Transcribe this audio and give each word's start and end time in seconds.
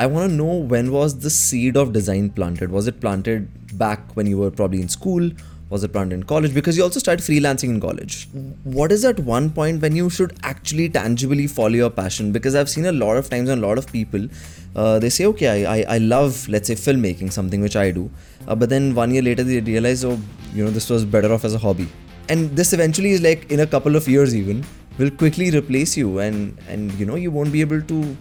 I 0.00 0.06
want 0.06 0.30
to 0.30 0.36
know 0.36 0.54
when 0.54 0.92
was 0.92 1.18
the 1.18 1.28
seed 1.28 1.76
of 1.76 1.92
design 1.92 2.30
planted? 2.30 2.70
Was 2.70 2.86
it 2.86 3.00
planted 3.00 3.48
back 3.76 4.14
when 4.14 4.28
you 4.28 4.38
were 4.38 4.52
probably 4.52 4.80
in 4.80 4.88
school? 4.88 5.28
Was 5.70 5.82
it 5.82 5.92
planted 5.92 6.14
in 6.14 6.22
college? 6.22 6.54
Because 6.54 6.76
you 6.76 6.84
also 6.84 7.00
started 7.00 7.24
freelancing 7.24 7.70
in 7.70 7.80
college. 7.80 8.28
What 8.62 8.92
is 8.92 9.04
at 9.04 9.18
one 9.18 9.50
point 9.50 9.82
when 9.82 9.96
you 9.96 10.08
should 10.08 10.38
actually 10.44 10.88
tangibly 10.88 11.48
follow 11.48 11.74
your 11.74 11.90
passion? 11.90 12.30
Because 12.30 12.54
I've 12.54 12.68
seen 12.68 12.86
a 12.86 12.92
lot 12.92 13.16
of 13.16 13.28
times 13.28 13.48
and 13.48 13.60
a 13.60 13.66
lot 13.66 13.76
of 13.76 13.90
people, 13.90 14.28
uh, 14.76 15.00
they 15.00 15.10
say, 15.10 15.26
okay, 15.26 15.66
I, 15.66 15.78
I, 15.78 15.94
I 15.96 15.98
love, 15.98 16.48
let's 16.48 16.68
say, 16.68 16.76
filmmaking, 16.76 17.32
something 17.32 17.60
which 17.60 17.74
I 17.74 17.90
do. 17.90 18.08
Uh, 18.46 18.54
but 18.54 18.70
then 18.70 18.94
one 18.94 19.10
year 19.10 19.22
later, 19.22 19.42
they 19.42 19.60
realize, 19.60 20.04
oh, 20.04 20.16
you 20.54 20.64
know, 20.64 20.70
this 20.70 20.88
was 20.88 21.04
better 21.04 21.32
off 21.32 21.44
as 21.44 21.54
a 21.54 21.58
hobby. 21.58 21.88
And 22.28 22.54
this 22.56 22.72
eventually 22.72 23.10
is 23.10 23.20
like 23.20 23.50
in 23.50 23.58
a 23.58 23.66
couple 23.66 23.96
of 23.96 24.06
years, 24.06 24.32
even, 24.36 24.64
will 24.96 25.10
quickly 25.10 25.50
replace 25.50 25.96
you. 25.96 26.20
And, 26.20 26.56
and 26.68 26.92
you 26.92 27.04
know, 27.04 27.16
you 27.16 27.32
won't 27.32 27.52
be 27.52 27.62
able 27.62 27.82
to 27.82 28.16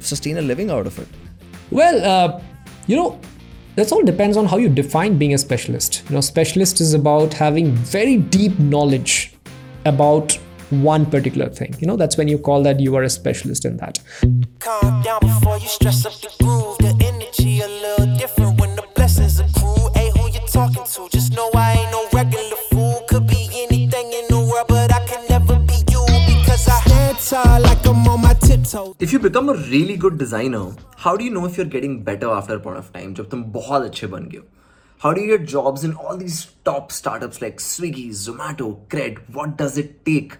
sustain 0.00 0.38
a 0.38 0.42
living 0.42 0.70
out 0.70 0.86
of 0.86 0.98
it. 0.98 1.08
Well, 1.70 2.04
uh, 2.04 2.40
you 2.86 2.96
know, 2.96 3.20
that 3.76 3.92
all 3.92 4.02
depends 4.02 4.36
on 4.36 4.46
how 4.46 4.56
you 4.56 4.68
define 4.68 5.18
being 5.18 5.34
a 5.34 5.38
specialist. 5.38 6.02
You 6.08 6.14
know, 6.14 6.20
specialist 6.20 6.80
is 6.80 6.94
about 6.94 7.34
having 7.34 7.72
very 7.72 8.16
deep 8.16 8.58
knowledge 8.58 9.34
about 9.84 10.38
one 10.70 11.06
particular 11.06 11.48
thing. 11.48 11.74
You 11.78 11.86
know, 11.86 11.96
that's 11.96 12.16
when 12.16 12.28
you 12.28 12.38
call 12.38 12.62
that 12.62 12.80
you 12.80 12.94
are 12.96 13.02
a 13.02 13.10
specialist 13.10 13.64
in 13.64 13.76
that. 13.76 13.98
Calm 14.58 15.02
down 15.02 15.20
before 15.20 15.58
you 15.58 15.68
stress 15.68 16.06
up 16.06 16.14
the 16.14 16.32
groove. 16.42 16.78
The 16.78 16.96
energy 17.04 17.60
a 17.60 17.68
little 17.68 18.16
different 18.16 18.60
when 18.60 18.74
the 18.76 18.84
blessings 18.94 19.38
accrue. 19.38 19.90
Hey, 19.94 20.10
who 20.16 20.30
you 20.30 20.40
talking 20.48 20.84
to? 20.84 21.08
Just 21.10 21.34
know 21.34 21.50
I 21.54 21.65
if 28.98 29.12
you 29.12 29.18
become 29.18 29.48
a 29.48 29.54
really 29.54 29.96
good 29.96 30.18
designer 30.18 30.66
how 30.96 31.16
do 31.16 31.24
you 31.24 31.30
know 31.30 31.46
if 31.46 31.56
you're 31.56 31.72
getting 31.78 32.02
better 32.02 32.30
after 32.30 32.54
a 32.54 32.60
point 32.60 32.78
of 32.78 32.92
time 32.92 33.14
jab 33.14 33.28
tum 33.34 33.44
bahut 33.56 33.88
acche 33.88 34.10
ban 34.14 34.30
how 34.98 35.12
do 35.12 35.20
you 35.20 35.36
get 35.36 35.46
jobs 35.46 35.84
in 35.84 35.92
all 35.94 36.16
these 36.16 36.46
top 36.64 36.90
startups 36.90 37.42
like 37.42 37.58
swiggy 37.58 38.08
zomato 38.08 38.86
cred? 38.88 39.18
What 39.28 39.58
does 39.58 39.76
it 39.76 40.06
take 40.06 40.38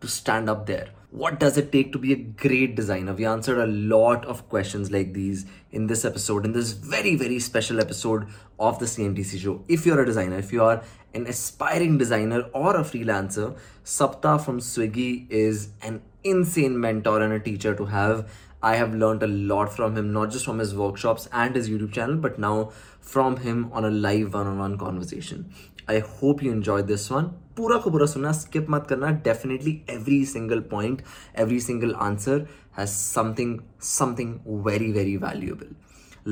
to 0.00 0.06
stand 0.06 0.48
up 0.48 0.66
there? 0.66 0.90
What 1.10 1.40
does 1.40 1.56
it 1.56 1.72
take 1.72 1.92
to 1.92 1.98
be 1.98 2.12
a 2.12 2.16
great 2.16 2.76
designer? 2.76 3.14
We 3.14 3.26
answered 3.26 3.58
a 3.58 3.66
lot 3.66 4.24
of 4.26 4.48
questions 4.48 4.92
like 4.92 5.12
these 5.12 5.44
in 5.72 5.88
this 5.88 6.04
episode 6.04 6.44
in 6.44 6.52
this 6.52 6.70
very 6.70 7.16
very 7.16 7.40
special 7.40 7.80
episode 7.80 8.28
of 8.60 8.78
the 8.78 8.86
cmtc 8.86 9.38
show. 9.40 9.64
If 9.66 9.84
you're 9.84 10.00
a 10.00 10.06
designer 10.06 10.38
if 10.38 10.52
you 10.52 10.62
are 10.62 10.82
an 11.12 11.26
aspiring 11.26 11.98
designer 11.98 12.42
or 12.52 12.76
a 12.76 12.84
freelancer 12.84 13.56
sapta 13.84 14.40
from 14.44 14.60
swiggy 14.60 15.28
is 15.30 15.70
an 15.82 16.00
insane 16.25 16.79
mentor 16.79 17.21
and 17.21 17.33
a 17.33 17.39
teacher 17.39 17.75
to 17.75 17.85
have. 17.85 18.29
I 18.63 18.75
have 18.75 18.93
learned 18.93 19.23
a 19.23 19.27
lot 19.27 19.73
from 19.73 19.97
him, 19.97 20.13
not 20.13 20.29
just 20.29 20.45
from 20.45 20.59
his 20.59 20.75
workshops 20.75 21.27
and 21.33 21.55
his 21.55 21.69
YouTube 21.69 21.93
channel, 21.93 22.15
but 22.15 22.37
now 22.37 22.71
from 22.99 23.37
him 23.37 23.69
on 23.73 23.85
a 23.85 23.89
live 23.89 24.33
one 24.35 24.47
on 24.47 24.59
one 24.59 24.77
conversation. 24.77 25.51
I 25.87 25.99
hope 25.99 26.43
you 26.43 26.51
enjoyed 26.51 26.87
this 26.87 27.09
one. 27.09 27.31
पूरा 27.57 27.77
को 27.83 27.91
पूरा 27.91 28.05
सुनना 28.05 28.31
skip 28.33 28.69
मत 28.69 28.85
करना 28.89 29.23
definitely 29.23 29.73
every 29.95 30.23
single 30.25 30.61
point 30.73 31.01
every 31.43 31.59
single 31.59 31.95
answer 32.05 32.37
has 32.77 32.93
something 32.95 33.55
something 33.79 34.39
very 34.67 34.91
very 34.91 35.15
valuable 35.23 35.73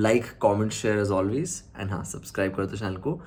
like 0.05 0.29
comment 0.45 0.71
share 0.71 0.99
as 0.99 1.11
always 1.11 1.63
and 1.75 1.91
हाँ 1.91 2.03
subscribe 2.13 2.55
कर 2.55 2.65
दो 2.65 2.77
channel 2.77 2.99
को 3.07 3.19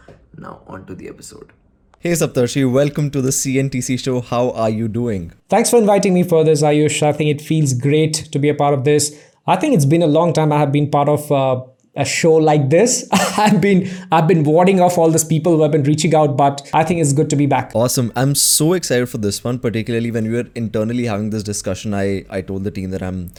now 0.47 0.55
on 0.67 0.87
to 0.87 0.95
the 0.95 1.09
episode 1.09 1.53
Hey 2.00 2.12
Saptarshi, 2.12 2.72
welcome 2.72 3.10
to 3.10 3.24
the 3.24 3.32
CNTC 3.32 4.00
show. 4.00 4.22
How 4.22 4.52
are 4.52 4.70
you 4.70 4.88
doing? 4.88 5.32
Thanks 5.50 5.72
for 5.72 5.78
inviting 5.78 6.14
me 6.14 6.22
for 6.22 6.44
this, 6.44 6.62
Ayush. 6.62 7.02
I 7.02 7.12
think 7.12 7.32
it 7.32 7.44
feels 7.44 7.74
great 7.74 8.14
to 8.32 8.38
be 8.38 8.50
a 8.50 8.54
part 8.54 8.76
of 8.76 8.84
this. 8.84 9.20
I 9.48 9.56
think 9.56 9.74
it's 9.74 9.84
been 9.86 10.04
a 10.04 10.08
long 10.08 10.32
time 10.32 10.52
I 10.52 10.60
have 10.60 10.72
been 10.72 10.92
part 10.92 11.10
of 11.10 11.32
uh, 11.32 11.64
a 11.96 12.06
show 12.06 12.36
like 12.36 12.70
this. 12.70 13.08
I've 13.12 13.60
been 13.60 13.90
I've 14.12 14.28
been 14.28 14.44
warding 14.44 14.80
off 14.80 15.00
all 15.00 15.10
these 15.10 15.24
people 15.24 15.56
who 15.56 15.64
have 15.64 15.72
been 15.72 15.86
reaching 15.86 16.14
out, 16.14 16.38
but 16.38 16.70
I 16.72 16.84
think 16.84 17.02
it's 17.02 17.14
good 17.14 17.32
to 17.32 17.36
be 17.36 17.48
back. 17.48 17.72
Awesome. 17.74 18.14
I'm 18.16 18.36
so 18.36 18.74
excited 18.74 19.10
for 19.10 19.18
this 19.18 19.44
one, 19.44 19.58
particularly 19.58 20.12
when 20.12 20.26
we 20.26 20.36
were 20.36 20.48
internally 20.54 21.06
having 21.06 21.32
this 21.32 21.42
discussion. 21.42 21.96
I 21.96 22.26
I 22.30 22.42
told 22.42 22.64
the 22.64 22.70
team 22.70 22.92
that 22.92 23.02
I'm 23.02 23.32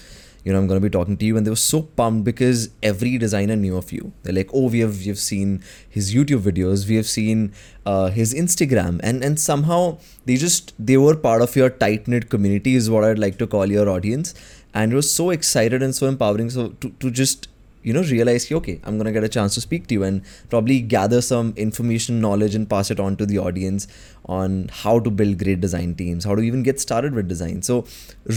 you 0.48 0.54
know, 0.54 0.60
I'm 0.60 0.66
going 0.66 0.80
to 0.80 0.84
be 0.84 0.90
talking 0.90 1.18
to 1.18 1.26
you. 1.26 1.36
And 1.36 1.46
they 1.46 1.50
were 1.50 1.56
so 1.56 1.82
pumped 1.82 2.24
because 2.24 2.70
every 2.82 3.18
designer 3.18 3.54
knew 3.54 3.76
of 3.76 3.92
you. 3.92 4.12
They're 4.22 4.32
like, 4.32 4.48
oh, 4.54 4.70
we 4.70 4.78
have, 4.80 5.04
we've 5.04 5.18
seen 5.18 5.62
his 5.90 6.14
YouTube 6.14 6.40
videos, 6.40 6.88
we 6.88 6.96
have 6.96 7.06
seen 7.06 7.52
uh, 7.84 8.06
his 8.08 8.32
Instagram. 8.32 8.98
And, 9.02 9.22
and 9.22 9.38
somehow 9.38 9.98
they 10.24 10.36
just, 10.36 10.72
they 10.78 10.96
were 10.96 11.16
part 11.16 11.42
of 11.42 11.54
your 11.54 11.68
tight 11.68 12.08
knit 12.08 12.30
community, 12.30 12.76
is 12.76 12.88
what 12.88 13.04
I'd 13.04 13.18
like 13.18 13.36
to 13.38 13.46
call 13.46 13.70
your 13.70 13.90
audience. 13.90 14.34
And 14.72 14.92
it 14.92 14.96
was 14.96 15.12
so 15.12 15.28
excited 15.28 15.82
and 15.82 15.94
so 15.94 16.06
empowering. 16.06 16.48
So 16.48 16.68
to, 16.68 16.90
to 17.00 17.10
just 17.10 17.47
you 17.82 17.92
know 17.92 18.02
realize 18.02 18.50
okay 18.50 18.80
i'm 18.84 18.96
going 18.98 19.06
to 19.06 19.12
get 19.12 19.24
a 19.24 19.28
chance 19.28 19.54
to 19.54 19.60
speak 19.60 19.86
to 19.86 19.94
you 19.94 20.02
and 20.02 20.22
probably 20.50 20.80
gather 20.80 21.20
some 21.20 21.52
information 21.56 22.20
knowledge 22.20 22.54
and 22.54 22.68
pass 22.68 22.90
it 22.90 23.00
on 23.00 23.16
to 23.16 23.26
the 23.26 23.38
audience 23.38 23.86
on 24.26 24.68
how 24.82 24.98
to 24.98 25.10
build 25.10 25.38
great 25.38 25.60
design 25.60 25.94
teams 25.94 26.24
how 26.24 26.34
to 26.34 26.42
even 26.42 26.62
get 26.62 26.80
started 26.80 27.14
with 27.14 27.28
design. 27.28 27.62
So 27.62 27.86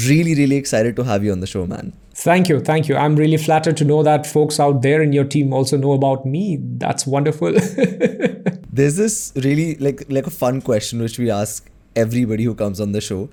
really 0.08 0.36
really 0.36 0.56
excited 0.56 0.96
to 0.96 1.04
have 1.04 1.24
you 1.24 1.32
on 1.32 1.42
the 1.42 1.48
show 1.48 1.66
man. 1.66 1.94
Thank 2.14 2.50
you 2.50 2.60
thank 2.60 2.88
you. 2.88 2.96
I'm 2.96 3.16
really 3.16 3.38
flattered 3.38 3.78
to 3.78 3.86
know 3.86 4.04
that 4.04 4.28
folks 4.28 4.60
out 4.60 4.82
there 4.82 5.02
in 5.02 5.14
your 5.14 5.26
team 5.26 5.54
also 5.54 5.78
know 5.78 5.94
about 5.94 6.26
me. 6.26 6.58
That's 6.86 7.08
wonderful. 7.08 7.52
There's 8.80 8.96
this 8.96 9.34
really 9.36 9.76
like 9.76 10.06
like 10.10 10.28
a 10.28 10.36
fun 10.40 10.62
question 10.62 11.02
which 11.02 11.20
we 11.20 11.32
ask 11.32 11.70
everybody 11.96 12.44
who 12.44 12.56
comes 12.56 12.80
on 12.80 12.92
the 12.92 13.02
show. 13.02 13.30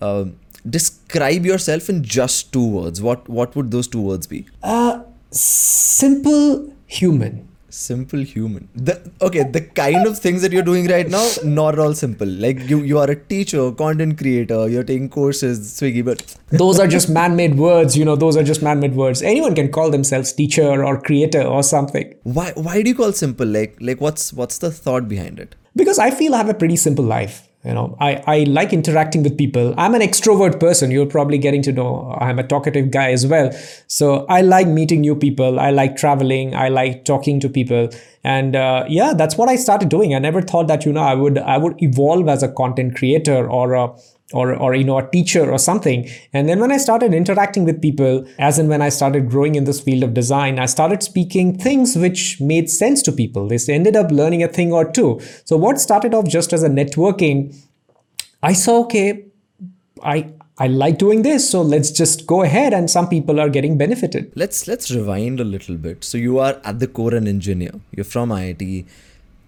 Um, 0.00 0.36
describe 0.68 1.46
yourself 1.46 1.88
in 1.88 2.02
just 2.02 2.52
two 2.52 2.66
words. 2.66 3.00
What 3.00 3.28
what 3.28 3.56
would 3.56 3.70
those 3.70 3.88
two 3.88 4.00
words 4.00 4.26
be? 4.26 4.46
Uh 4.62 5.01
simple 5.32 6.72
human. 6.86 7.48
Simple 7.70 8.20
human. 8.20 8.68
The 8.74 9.10
okay 9.22 9.44
the 9.44 9.62
kind 9.62 10.06
of 10.06 10.18
things 10.18 10.42
that 10.42 10.52
you're 10.52 10.62
doing 10.62 10.88
right 10.88 11.08
now 11.08 11.26
not 11.42 11.78
all 11.78 11.94
simple. 11.94 12.28
Like 12.28 12.60
you 12.68 12.80
you 12.80 12.98
are 12.98 13.10
a 13.10 13.16
teacher 13.16 13.72
content 13.72 14.18
creator 14.18 14.68
you're 14.68 14.84
taking 14.84 15.08
courses 15.08 15.60
swiggy 15.80 16.04
but 16.04 16.36
those 16.50 16.78
are 16.78 16.86
just 16.86 17.08
man-made 17.08 17.54
words 17.54 17.96
you 17.96 18.04
know 18.04 18.14
those 18.14 18.36
are 18.36 18.42
just 18.42 18.62
man-made 18.62 18.94
words. 18.94 19.22
Anyone 19.22 19.54
can 19.54 19.72
call 19.72 19.90
themselves 19.90 20.34
teacher 20.34 20.84
or 20.84 21.00
creator 21.00 21.42
or 21.42 21.62
something. 21.62 22.14
Why 22.24 22.52
why 22.56 22.82
do 22.82 22.90
you 22.90 22.94
call 22.94 23.12
simple? 23.12 23.46
Like 23.46 23.78
like 23.80 24.02
what's 24.02 24.34
what's 24.34 24.58
the 24.58 24.70
thought 24.70 25.08
behind 25.08 25.40
it? 25.40 25.56
Because 25.74 25.98
i 25.98 26.10
feel 26.10 26.34
i 26.34 26.38
have 26.38 26.50
a 26.50 26.54
pretty 26.62 26.76
simple 26.76 27.04
life 27.04 27.48
you 27.64 27.72
know 27.72 27.96
I, 28.00 28.22
I 28.26 28.38
like 28.44 28.72
interacting 28.72 29.22
with 29.22 29.38
people. 29.38 29.74
I'm 29.78 29.94
an 29.94 30.00
extrovert 30.00 30.58
person. 30.58 30.90
You're 30.90 31.06
probably 31.06 31.38
getting 31.38 31.62
to 31.62 31.72
know 31.72 32.16
i'm 32.20 32.38
a 32.38 32.46
talkative 32.46 32.90
guy 32.90 33.10
as 33.12 33.26
well. 33.26 33.50
So 33.86 34.26
i 34.28 34.40
like 34.40 34.66
meeting 34.66 35.02
new 35.02 35.14
people. 35.16 35.60
I 35.60 35.70
like 35.70 35.96
traveling. 35.96 36.54
I 36.54 36.68
like 36.68 37.04
talking 37.04 37.40
to 37.40 37.48
people. 37.48 37.88
And 38.24 38.54
uh, 38.56 38.84
yeah 38.88 39.12
that's 39.14 39.36
what 39.36 39.48
i 39.48 39.56
started 39.56 39.88
doing. 39.88 40.14
I 40.14 40.18
never 40.18 40.42
thought 40.42 40.68
that 40.68 40.84
you 40.84 40.92
know 40.92 41.02
i 41.02 41.14
would 41.14 41.38
i 41.38 41.58
would 41.58 41.80
evolve 41.82 42.28
as 42.28 42.42
a 42.42 42.48
content 42.48 42.96
creator 42.96 43.48
or 43.48 43.74
a 43.74 43.92
or 44.32 44.54
or 44.54 44.74
you 44.74 44.84
know 44.84 44.98
a 44.98 45.10
teacher 45.10 45.50
or 45.50 45.58
something 45.58 46.08
and 46.32 46.48
then 46.48 46.58
when 46.58 46.72
i 46.72 46.76
started 46.76 47.12
interacting 47.14 47.64
with 47.64 47.80
people 47.82 48.26
as 48.38 48.58
and 48.58 48.68
when 48.68 48.82
i 48.82 48.88
started 48.88 49.28
growing 49.28 49.54
in 49.54 49.64
this 49.64 49.80
field 49.80 50.02
of 50.02 50.14
design 50.14 50.58
i 50.58 50.66
started 50.66 51.02
speaking 51.02 51.56
things 51.58 51.96
which 51.96 52.40
made 52.40 52.70
sense 52.70 53.02
to 53.02 53.12
people 53.12 53.48
they 53.48 53.58
ended 53.68 53.96
up 53.96 54.10
learning 54.10 54.42
a 54.42 54.48
thing 54.48 54.72
or 54.72 54.90
two 54.90 55.20
so 55.44 55.56
what 55.56 55.80
started 55.80 56.14
off 56.14 56.26
just 56.26 56.52
as 56.52 56.62
a 56.62 56.68
networking 56.68 57.54
i 58.42 58.52
saw 58.52 58.80
okay 58.80 59.24
i 60.02 60.32
I 60.58 60.66
like 60.66 60.98
doing 60.98 61.22
this, 61.22 61.50
so 61.50 61.62
let's 61.62 61.90
just 61.90 62.26
go 62.26 62.42
ahead 62.42 62.74
and 62.74 62.90
some 62.90 63.08
people 63.08 63.40
are 63.40 63.48
getting 63.48 63.78
benefited. 63.78 64.32
Let's 64.36 64.68
let's 64.68 64.90
rewind 64.90 65.40
a 65.40 65.44
little 65.44 65.76
bit. 65.76 66.04
So 66.04 66.18
you 66.18 66.38
are 66.38 66.60
at 66.62 66.78
the 66.78 66.86
core 66.86 67.14
an 67.14 67.26
engineer. 67.26 67.72
You're 67.90 68.04
from 68.04 68.28
IIT. 68.28 68.86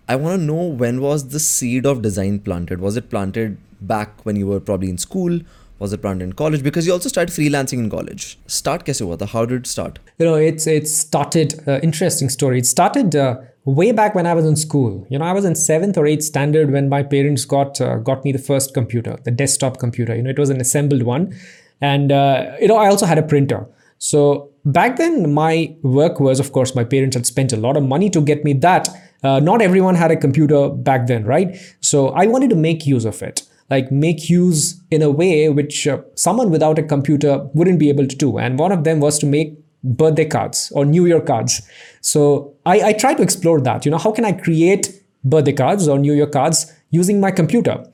I 0.09 0.17
want 0.17 0.41
to 0.41 0.45
know 0.45 0.65
when 0.67 1.01
was 1.03 1.29
the 1.29 1.41
seed 1.41 1.87
of 1.87 2.01
design 2.01 2.41
planted? 2.41 2.81
Was 2.81 2.97
it 2.97 3.11
planted 3.11 3.59
back 3.87 4.25
when 4.25 4.37
you 4.37 4.47
were 4.47 4.61
probably 4.61 4.91
in 4.91 4.99
school? 4.99 5.41
Was 5.79 5.93
it 5.93 6.03
planted 6.03 6.25
in 6.25 6.33
college? 6.35 6.63
Because 6.63 6.87
you 6.87 6.93
also 6.93 7.09
started 7.09 7.35
freelancing 7.35 7.79
in 7.79 7.91
college. 7.91 8.39
Start 8.47 8.85
kaise 8.87 9.01
hua 9.05 9.17
tha? 9.17 9.27
How 9.27 9.45
did 9.45 9.63
it 9.63 9.67
start? 9.67 9.99
You 10.19 10.27
know, 10.27 10.37
it's 10.37 10.67
it 10.67 10.87
started 10.89 11.57
uh, 11.67 11.81
interesting 11.89 12.29
story. 12.29 12.59
It 12.59 12.67
started 12.67 13.17
uh, 13.17 13.37
way 13.65 13.91
back 13.93 14.15
when 14.15 14.27
I 14.27 14.35
was 14.35 14.45
in 14.45 14.57
school. 14.57 15.07
You 15.11 15.19
know, 15.19 15.25
I 15.25 15.33
was 15.33 15.45
in 15.45 15.55
seventh 15.55 15.99
or 15.99 16.07
eighth 16.07 16.23
standard 16.23 16.71
when 16.71 16.89
my 16.89 17.03
parents 17.03 17.45
got 17.45 17.81
uh, 17.81 17.97
got 17.97 18.25
me 18.25 18.33
the 18.33 18.39
first 18.39 18.75
computer, 18.75 19.19
the 19.25 19.31
desktop 19.31 19.79
computer. 19.79 20.15
You 20.15 20.23
know, 20.23 20.31
it 20.31 20.39
was 20.39 20.51
an 20.51 20.61
assembled 20.61 21.03
one, 21.03 21.35
and 21.81 22.13
uh, 22.13 22.53
you 22.61 22.69
know, 22.69 22.77
I 22.77 22.89
also 22.89 23.07
had 23.07 23.19
a 23.19 23.23
printer. 23.23 23.67
So 23.99 24.51
back 24.65 24.97
then, 24.97 25.33
my 25.33 25.75
work 25.83 26.21
was, 26.21 26.41
of 26.41 26.53
course, 26.53 26.75
my 26.75 26.85
parents 26.85 27.17
had 27.17 27.27
spent 27.27 27.53
a 27.53 27.57
lot 27.57 27.77
of 27.77 27.83
money 27.83 28.11
to 28.11 28.21
get 28.21 28.45
me 28.45 28.53
that. 28.55 28.89
Uh, 29.23 29.41
not 29.41 29.63
everyone 29.63 29.95
had 29.95 30.11
a 30.11 30.17
computer 30.17 30.69
back 30.69 31.07
then, 31.07 31.25
right? 31.25 31.57
So 31.81 32.09
I 32.11 32.27
wanted 32.27 32.51
to 32.51 32.57
make 32.57 32.87
use 32.87 33.07
of 33.07 33.23
it 33.23 33.43
like 33.71 33.91
make 33.91 34.29
use 34.29 34.81
in 34.91 35.03
a 35.03 35.11
way 35.11 35.49
which 35.49 35.87
uh, 35.87 35.99
someone 36.15 36.51
without 36.51 36.79
a 36.79 36.83
computer 36.83 37.39
wouldn't 37.55 37.79
be 37.79 37.89
able 37.89 38.07
to 38.07 38.17
do. 38.17 38.39
And 38.39 38.59
one 38.59 38.73
of 38.73 38.85
them 38.85 39.01
was 39.01 39.19
to 39.21 39.27
make 39.27 39.59
birthday 39.83 40.25
cards 40.25 40.73
or 40.75 40.85
New 40.85 41.07
Year 41.07 41.21
cards. 41.21 41.63
So 42.01 42.55
I, 42.67 42.81
I 42.89 42.93
to 42.93 43.23
explore 43.23 43.61
that. 43.63 43.85
You 43.85 43.91
know, 43.91 43.99
how 43.99 44.13
can 44.13 44.25
I 44.25 44.33
create 44.33 45.03
birthday 45.25 45.53
cards 45.53 45.89
or 45.89 45.99
New 45.99 46.13
Year 46.13 46.27
cards 46.27 46.73
using 46.91 47.21
my 47.21 47.31
computer? 47.31 47.85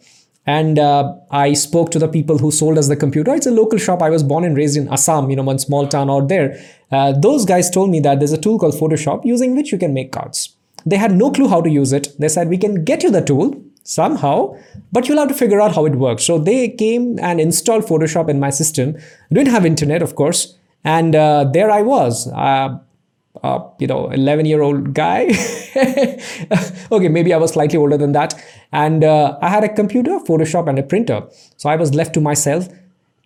and 0.47 0.79
uh, 0.79 1.15
I 1.31 1.53
spoke 1.53 1.91
to 1.93 1.99
the 1.99 2.09
people 2.09 2.39
who 2.39 2.51
sold 2.51 2.79
us 2.79 2.89
the 2.89 2.97
computer. 2.97 3.35
It's 3.35 3.47
a 3.47 3.51
local 3.51 3.79
shop. 3.79 4.03
I 4.03 4.11
was 4.11 4.23
born 4.23 4.45
and 4.45 4.57
raised 4.57 4.77
in 4.77 4.89
Assam, 4.89 5.31
you 5.31 5.37
know, 5.37 5.43
one 5.43 5.59
small 5.59 5.87
town 5.87 6.11
out 6.11 6.29
there. 6.29 6.59
Uh, 6.91 7.13
those 7.13 7.45
guys 7.45 7.71
told 7.71 7.91
me 7.91 8.01
that 8.01 8.19
there's 8.19 8.33
a 8.33 8.39
tool 8.39 8.59
called 8.59 8.75
Photoshop 8.75 9.25
using 9.25 9.55
which 9.55 9.71
you 9.71 9.79
can 9.79 9.95
make 9.95 10.13
cards. 10.13 10.57
They 10.87 10.97
had 10.97 11.13
no 11.13 11.31
clue 11.31 11.49
how 11.49 11.61
to 11.61 11.71
use 11.71 11.93
it. 11.93 12.09
They 12.19 12.29
said, 12.29 12.49
We 12.49 12.57
can 12.57 12.85
get 12.85 13.03
you 13.03 13.11
the 13.11 13.21
tool 13.21 13.63
somehow, 13.91 14.57
but 14.93 15.09
you'll 15.09 15.19
have 15.19 15.29
to 15.29 15.35
figure 15.35 15.61
out 15.61 15.75
how 15.75 15.85
it 15.85 15.97
works. 15.97 16.25
So 16.25 16.39
they 16.39 16.69
came 16.69 17.19
and 17.21 17.41
installed 17.41 17.85
Photoshop 17.85 18.29
in 18.29 18.39
my 18.39 18.51
system. 18.51 18.97
didn't 19.33 19.49
have 19.49 19.67
internet, 19.67 20.01
of 20.01 20.15
course. 20.15 20.57
And 20.85 21.17
uh, 21.17 21.45
there 21.53 21.71
I 21.71 21.83
was. 21.83 22.31
Uh, 22.33 22.79
uh, 23.43 23.61
you 23.79 23.87
know, 23.87 24.11
11 24.11 24.47
year 24.47 24.63
old 24.63 24.95
guy. 24.95 25.25
okay, 26.93 27.09
maybe 27.09 27.33
I 27.33 27.37
was 27.37 27.53
slightly 27.53 27.79
older 27.79 27.97
than 27.97 28.13
that. 28.13 28.35
And 28.73 29.03
uh, 29.03 29.39
I 29.41 29.49
had 29.49 29.65
a 29.65 29.69
computer, 29.69 30.19
Photoshop, 30.21 30.69
and 30.69 30.79
a 30.79 30.83
printer. 30.83 31.23
So 31.57 31.69
I 31.69 31.77
was 31.77 31.95
left 31.95 32.15
to 32.15 32.21
myself. 32.21 32.69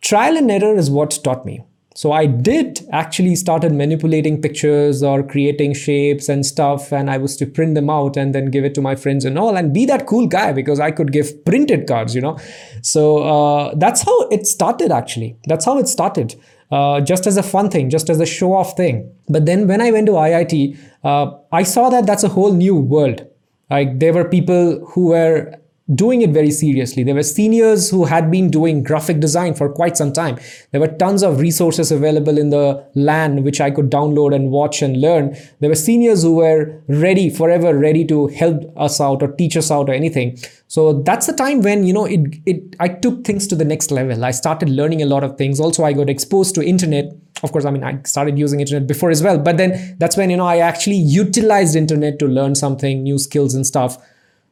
Trial 0.00 0.36
and 0.36 0.50
error 0.50 0.76
is 0.76 0.90
what 0.90 1.18
taught 1.22 1.44
me. 1.44 1.64
So 1.96 2.10
I 2.10 2.26
did 2.26 2.84
actually 2.90 3.36
started 3.36 3.72
manipulating 3.72 4.42
pictures 4.42 5.00
or 5.00 5.22
creating 5.22 5.74
shapes 5.74 6.28
and 6.28 6.44
stuff, 6.44 6.92
and 6.92 7.08
I 7.08 7.18
was 7.18 7.36
to 7.36 7.46
print 7.46 7.76
them 7.76 7.88
out 7.88 8.16
and 8.16 8.34
then 8.34 8.50
give 8.50 8.64
it 8.64 8.74
to 8.74 8.80
my 8.80 8.96
friends 8.96 9.24
and 9.24 9.38
all, 9.38 9.56
and 9.56 9.72
be 9.72 9.86
that 9.86 10.06
cool 10.06 10.26
guy 10.26 10.52
because 10.52 10.80
I 10.80 10.90
could 10.90 11.12
give 11.12 11.44
printed 11.44 11.86
cards, 11.86 12.12
you 12.12 12.20
know. 12.20 12.36
So 12.82 13.18
uh, 13.18 13.74
that's 13.76 14.02
how 14.02 14.28
it 14.28 14.48
started. 14.48 14.90
Actually, 14.90 15.36
that's 15.46 15.64
how 15.64 15.78
it 15.78 15.86
started. 15.86 16.34
Uh, 16.72 17.00
just 17.00 17.28
as 17.28 17.36
a 17.36 17.42
fun 17.44 17.70
thing, 17.70 17.90
just 17.90 18.10
as 18.10 18.18
a 18.18 18.26
show 18.26 18.52
off 18.52 18.76
thing. 18.76 19.08
But 19.28 19.46
then 19.46 19.68
when 19.68 19.80
I 19.80 19.92
went 19.92 20.06
to 20.06 20.12
IIT, 20.14 20.76
uh, 21.04 21.30
I 21.52 21.62
saw 21.62 21.90
that 21.90 22.06
that's 22.06 22.24
a 22.24 22.28
whole 22.28 22.52
new 22.52 22.74
world. 22.74 23.24
Like 23.70 24.00
there 24.00 24.12
were 24.12 24.24
people 24.24 24.84
who 24.88 25.08
were 25.08 25.54
doing 25.92 26.22
it 26.22 26.30
very 26.30 26.50
seriously. 26.50 27.02
There 27.02 27.14
were 27.14 27.22
seniors 27.22 27.90
who 27.90 28.06
had 28.06 28.30
been 28.30 28.50
doing 28.50 28.82
graphic 28.82 29.20
design 29.20 29.52
for 29.52 29.68
quite 29.68 29.98
some 29.98 30.14
time. 30.14 30.38
There 30.70 30.80
were 30.80 30.88
tons 30.88 31.22
of 31.22 31.40
resources 31.40 31.92
available 31.92 32.38
in 32.38 32.48
the 32.48 32.86
LAN 32.94 33.44
which 33.44 33.60
I 33.60 33.70
could 33.70 33.90
download 33.90 34.34
and 34.34 34.50
watch 34.50 34.80
and 34.80 34.98
learn. 34.98 35.36
There 35.60 35.68
were 35.68 35.74
seniors 35.74 36.22
who 36.22 36.36
were 36.36 36.80
ready, 36.88 37.28
forever 37.28 37.78
ready 37.78 38.02
to 38.06 38.28
help 38.28 38.62
us 38.78 38.98
out 38.98 39.22
or 39.22 39.32
teach 39.32 39.58
us 39.58 39.70
out 39.70 39.90
or 39.90 39.92
anything. 39.92 40.38
So 40.68 41.02
that's 41.02 41.26
the 41.26 41.34
time 41.34 41.60
when, 41.60 41.84
you 41.84 41.92
know, 41.92 42.06
it, 42.06 42.34
it 42.46 42.76
I 42.80 42.88
took 42.88 43.24
things 43.24 43.46
to 43.48 43.54
the 43.54 43.64
next 43.66 43.90
level. 43.90 44.24
I 44.24 44.30
started 44.30 44.70
learning 44.70 45.02
a 45.02 45.06
lot 45.06 45.22
of 45.22 45.36
things. 45.36 45.60
Also, 45.60 45.84
I 45.84 45.92
got 45.92 46.08
exposed 46.08 46.54
to 46.54 46.64
internet. 46.64 47.12
Of 47.42 47.52
course, 47.52 47.66
I 47.66 47.70
mean, 47.70 47.84
I 47.84 48.00
started 48.06 48.38
using 48.38 48.60
internet 48.60 48.86
before 48.86 49.10
as 49.10 49.22
well. 49.22 49.36
But 49.36 49.58
then 49.58 49.96
that's 49.98 50.16
when, 50.16 50.30
you 50.30 50.38
know, 50.38 50.46
I 50.46 50.58
actually 50.58 50.96
utilized 50.96 51.76
internet 51.76 52.18
to 52.20 52.26
learn 52.26 52.54
something, 52.54 53.02
new 53.02 53.18
skills 53.18 53.54
and 53.54 53.66
stuff 53.66 53.98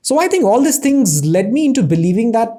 so 0.03 0.19
I 0.19 0.29
think 0.29 0.45
all 0.45 0.61
these 0.61 0.79
things 0.79 1.25
led 1.25 1.53
me 1.53 1.65
into 1.65 1.83
believing 1.83 2.33
that 2.33 2.51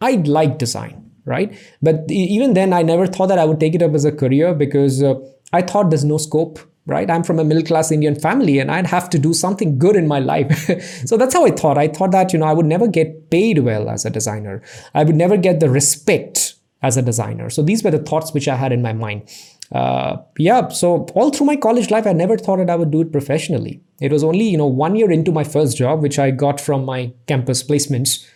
I'd 0.00 0.26
like 0.26 0.58
design, 0.58 1.10
right? 1.24 1.56
But 1.80 2.10
even 2.10 2.54
then, 2.54 2.72
I 2.72 2.82
never 2.82 3.06
thought 3.06 3.28
that 3.28 3.38
I 3.38 3.44
would 3.44 3.60
take 3.60 3.76
it 3.76 3.82
up 3.82 3.94
as 3.94 4.04
a 4.04 4.10
career 4.12 4.52
because 4.52 5.02
uh, 5.02 5.14
I 5.52 5.62
thought 5.62 5.90
there's 5.90 6.04
no 6.04 6.18
scope, 6.18 6.58
right? 6.86 7.08
I'm 7.08 7.22
from 7.22 7.38
a 7.38 7.44
middle 7.44 7.62
class 7.62 7.92
Indian 7.92 8.18
family 8.18 8.58
and 8.58 8.68
I'd 8.68 8.86
have 8.86 9.08
to 9.10 9.18
do 9.18 9.32
something 9.32 9.78
good 9.78 9.94
in 9.94 10.08
my 10.08 10.18
life. 10.18 10.68
so 11.06 11.16
that's 11.16 11.34
how 11.34 11.46
I 11.46 11.52
thought. 11.52 11.78
I 11.78 11.86
thought 11.86 12.10
that, 12.10 12.32
you 12.32 12.40
know, 12.40 12.46
I 12.46 12.52
would 12.52 12.66
never 12.66 12.88
get 12.88 13.30
paid 13.30 13.60
well 13.60 13.88
as 13.88 14.04
a 14.04 14.10
designer, 14.10 14.60
I 14.92 15.04
would 15.04 15.16
never 15.16 15.36
get 15.36 15.60
the 15.60 15.70
respect 15.70 16.54
as 16.82 16.96
a 16.96 17.02
designer. 17.02 17.48
So 17.48 17.62
these 17.62 17.84
were 17.84 17.92
the 17.92 18.00
thoughts 18.00 18.34
which 18.34 18.48
I 18.48 18.56
had 18.56 18.72
in 18.72 18.82
my 18.82 18.92
mind 18.92 19.30
uh, 19.72 20.16
yeah, 20.38 20.68
so 20.68 21.06
all 21.14 21.30
through 21.30 21.46
my 21.46 21.56
college 21.56 21.90
life, 21.90 22.06
I 22.06 22.12
never 22.12 22.36
thought 22.36 22.58
that 22.58 22.70
I 22.70 22.76
would 22.76 22.90
do 22.90 23.00
it 23.00 23.12
professionally. 23.12 23.80
It 24.00 24.12
was 24.12 24.22
only, 24.22 24.44
you 24.44 24.58
know, 24.58 24.66
one 24.66 24.96
year 24.96 25.10
into 25.10 25.32
my 25.32 25.44
first 25.44 25.76
job, 25.76 26.02
which 26.02 26.18
I 26.18 26.30
got 26.30 26.60
from 26.60 26.84
my 26.84 27.12
campus 27.26 27.62
placements, 27.62 28.26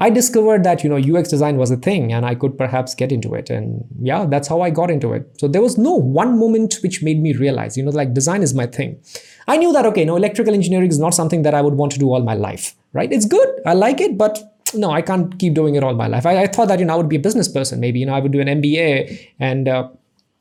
I 0.00 0.08
discovered 0.08 0.64
that, 0.64 0.82
you 0.82 0.88
know, 0.88 0.96
UX 0.96 1.28
design 1.28 1.58
was 1.58 1.70
a 1.70 1.76
thing 1.76 2.10
and 2.10 2.24
I 2.24 2.34
could 2.34 2.56
perhaps 2.56 2.94
get 2.94 3.12
into 3.12 3.34
it. 3.34 3.50
And 3.50 3.84
yeah, 4.00 4.24
that's 4.24 4.48
how 4.48 4.62
I 4.62 4.70
got 4.70 4.90
into 4.90 5.12
it. 5.12 5.30
So 5.38 5.46
there 5.46 5.60
was 5.60 5.76
no 5.76 5.92
one 5.92 6.38
moment 6.38 6.78
which 6.82 7.02
made 7.02 7.20
me 7.20 7.34
realize, 7.34 7.76
you 7.76 7.84
know, 7.84 7.90
like 7.90 8.14
design 8.14 8.42
is 8.42 8.54
my 8.54 8.66
thing. 8.66 8.98
I 9.46 9.58
knew 9.58 9.74
that, 9.74 9.84
okay, 9.84 10.06
no, 10.06 10.16
electrical 10.16 10.54
engineering 10.54 10.88
is 10.88 10.98
not 10.98 11.12
something 11.12 11.42
that 11.42 11.52
I 11.52 11.60
would 11.60 11.74
want 11.74 11.92
to 11.92 11.98
do 11.98 12.10
all 12.10 12.22
my 12.22 12.32
life, 12.34 12.74
right? 12.94 13.12
It's 13.12 13.26
good. 13.26 13.48
I 13.66 13.74
like 13.74 14.00
it, 14.00 14.16
but 14.16 14.40
no, 14.72 14.90
I 14.90 15.02
can't 15.02 15.38
keep 15.38 15.52
doing 15.52 15.74
it 15.74 15.84
all 15.84 15.94
my 15.94 16.06
life. 16.06 16.24
I, 16.24 16.44
I 16.44 16.46
thought 16.46 16.68
that, 16.68 16.78
you 16.78 16.86
know, 16.86 16.94
I 16.94 16.96
would 16.96 17.10
be 17.10 17.16
a 17.16 17.20
business 17.20 17.46
person. 17.46 17.78
Maybe, 17.78 18.00
you 18.00 18.06
know, 18.06 18.14
I 18.14 18.20
would 18.20 18.32
do 18.32 18.40
an 18.40 18.48
MBA 18.48 19.28
and, 19.38 19.68
uh, 19.68 19.90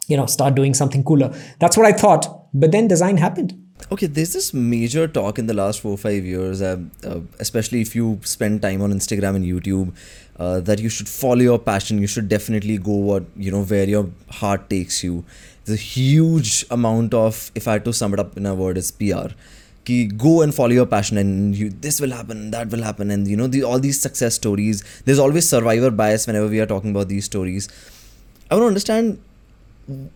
you 0.09 0.17
know 0.17 0.25
start 0.25 0.55
doing 0.55 0.73
something 0.73 1.03
cooler. 1.03 1.33
That's 1.59 1.77
what 1.77 1.85
i 1.85 1.91
thought 2.03 2.29
but 2.53 2.71
then 2.71 2.87
design 2.87 3.17
happened. 3.17 3.57
Okay 3.91 4.07
there's 4.07 4.33
this 4.33 4.53
major 4.53 5.07
talk 5.07 5.39
in 5.39 5.47
the 5.47 5.53
last 5.53 5.81
four 5.81 5.93
or 5.93 5.97
five 5.97 6.25
years 6.25 6.61
uh, 6.61 6.77
uh, 7.05 7.19
especially 7.39 7.81
if 7.81 7.95
you 7.95 8.19
spend 8.23 8.61
time 8.61 8.81
on 8.81 8.91
instagram 8.91 9.37
and 9.37 9.45
youtube 9.45 9.93
uh, 10.39 10.59
that 10.61 10.79
you 10.79 10.89
should 10.89 11.09
follow 11.09 11.41
your 11.41 11.59
passion. 11.59 11.99
You 11.99 12.07
should 12.07 12.29
definitely 12.29 12.77
go 12.77 12.93
what 12.93 13.23
you 13.35 13.51
know 13.51 13.63
where 13.63 13.87
your 13.87 14.09
heart 14.31 14.69
takes 14.69 15.03
you. 15.03 15.25
There's 15.65 15.77
a 15.77 15.81
huge 15.81 16.65
amount 16.71 17.13
of 17.13 17.51
if 17.55 17.67
i 17.67 17.73
had 17.73 17.85
to 17.85 17.93
sum 17.93 18.13
it 18.13 18.19
up 18.19 18.37
in 18.37 18.45
a 18.45 18.55
word 18.55 18.77
is 18.77 18.91
pr 18.91 19.33
Ki 19.85 19.97
go 20.07 20.41
and 20.41 20.55
follow 20.55 20.77
your 20.77 20.85
passion 20.85 21.17
and 21.17 21.55
you 21.55 21.69
this 21.69 21.99
will 22.01 22.11
happen 22.11 22.51
that 22.51 22.69
will 22.69 22.83
happen 22.83 23.11
and 23.11 23.27
you 23.27 23.37
know 23.37 23.47
the, 23.47 23.63
all 23.63 23.79
these 23.79 23.99
success 23.99 24.35
stories 24.35 24.83
there's 25.05 25.19
always 25.19 25.47
survivor 25.47 25.91
bias 25.91 26.27
whenever 26.27 26.47
we 26.47 26.59
are 26.59 26.65
talking 26.65 26.91
about 26.91 27.09
these 27.09 27.25
stories. 27.25 27.69
I 28.49 28.55
want 28.55 28.63
to 28.63 28.67
understand 28.67 29.21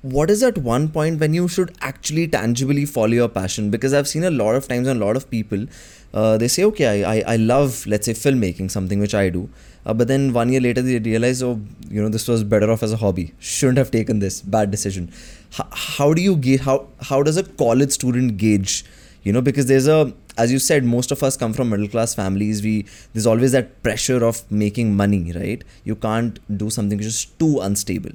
what 0.02 0.30
is 0.30 0.44
at 0.44 0.58
one 0.58 0.88
point 0.88 1.20
when 1.20 1.34
you 1.34 1.48
should 1.48 1.76
actually 1.82 2.28
tangibly 2.28 2.86
follow 2.86 3.18
your 3.20 3.30
passion? 3.30 3.70
Because 3.72 3.94
i've 3.94 4.08
seen 4.08 4.24
a 4.24 4.32
lot 4.32 4.56
of 4.56 4.68
times 4.68 4.88
and 4.88 5.02
a 5.02 5.06
lot 5.06 5.16
of 5.16 5.30
people 5.30 5.66
uh, 6.14 6.38
they 6.38 6.48
say 6.48 6.64
okay 6.64 7.04
I, 7.04 7.14
I, 7.16 7.24
I 7.34 7.36
love 7.38 7.86
let's 7.88 8.06
say 8.06 8.14
filmmaking 8.14 8.70
something 8.70 9.00
which 9.00 9.16
i 9.16 9.30
do. 9.30 9.50
Uh, 9.86 9.94
but 9.94 10.08
then 10.08 10.32
one 10.32 10.50
year 10.50 10.62
later 10.62 10.82
they 10.82 11.00
realize 11.00 11.42
oh 11.42 11.60
you 11.90 12.02
know 12.02 12.10
this 12.10 12.28
was 12.28 12.44
better 12.44 12.70
off 12.72 12.84
as 12.84 12.94
a 12.94 12.98
hobby. 12.98 13.34
Shouldn't 13.40 13.80
have 13.80 13.90
taken 13.90 14.20
this 14.20 14.42
bad 14.42 14.70
decision. 14.70 15.12
H- 15.54 15.66
how 15.72 16.14
do 16.14 16.22
you 16.22 16.36
gauge 16.36 16.62
how 16.62 16.88
how 17.02 17.24
does 17.24 17.38
a 17.38 17.44
college 17.44 17.92
student 17.92 18.38
gauge 18.38 18.86
you 19.24 19.34
know 19.34 19.42
because 19.42 19.66
there's 19.66 19.88
a 19.88 20.14
as 20.38 20.52
you 20.52 20.60
said 20.60 20.84
most 20.84 21.12
of 21.12 21.24
us 21.24 21.36
come 21.36 21.52
from 21.52 21.70
middle 21.72 21.88
class 21.88 22.14
families. 22.14 22.62
We 22.62 22.86
there's 23.14 23.26
always 23.26 23.54
that 23.54 23.82
pressure 23.82 24.24
of 24.24 24.50
making 24.52 24.96
money 24.96 25.32
right? 25.34 25.64
You 25.84 25.96
can't 25.96 26.40
do 26.58 26.70
something 26.70 27.00
which 27.00 27.08
is 27.08 27.26
too 27.26 27.60
unstable 27.60 28.12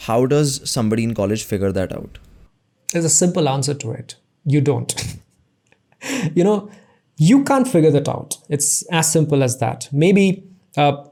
how 0.00 0.24
does 0.26 0.68
somebody 0.68 1.04
in 1.04 1.14
college 1.14 1.44
figure 1.44 1.72
that 1.72 1.92
out? 1.92 2.18
There's 2.92 3.04
a 3.04 3.10
simple 3.10 3.48
answer 3.48 3.74
to 3.74 3.92
it. 3.92 4.16
You 4.44 4.60
don't. 4.60 4.94
you 6.34 6.42
know, 6.42 6.70
you 7.16 7.44
can't 7.44 7.68
figure 7.68 7.90
that 7.90 8.08
out. 8.08 8.38
It's 8.48 8.82
as 8.90 9.12
simple 9.12 9.42
as 9.42 9.58
that. 9.58 9.88
Maybe 9.92 10.42
uh, 10.76 11.04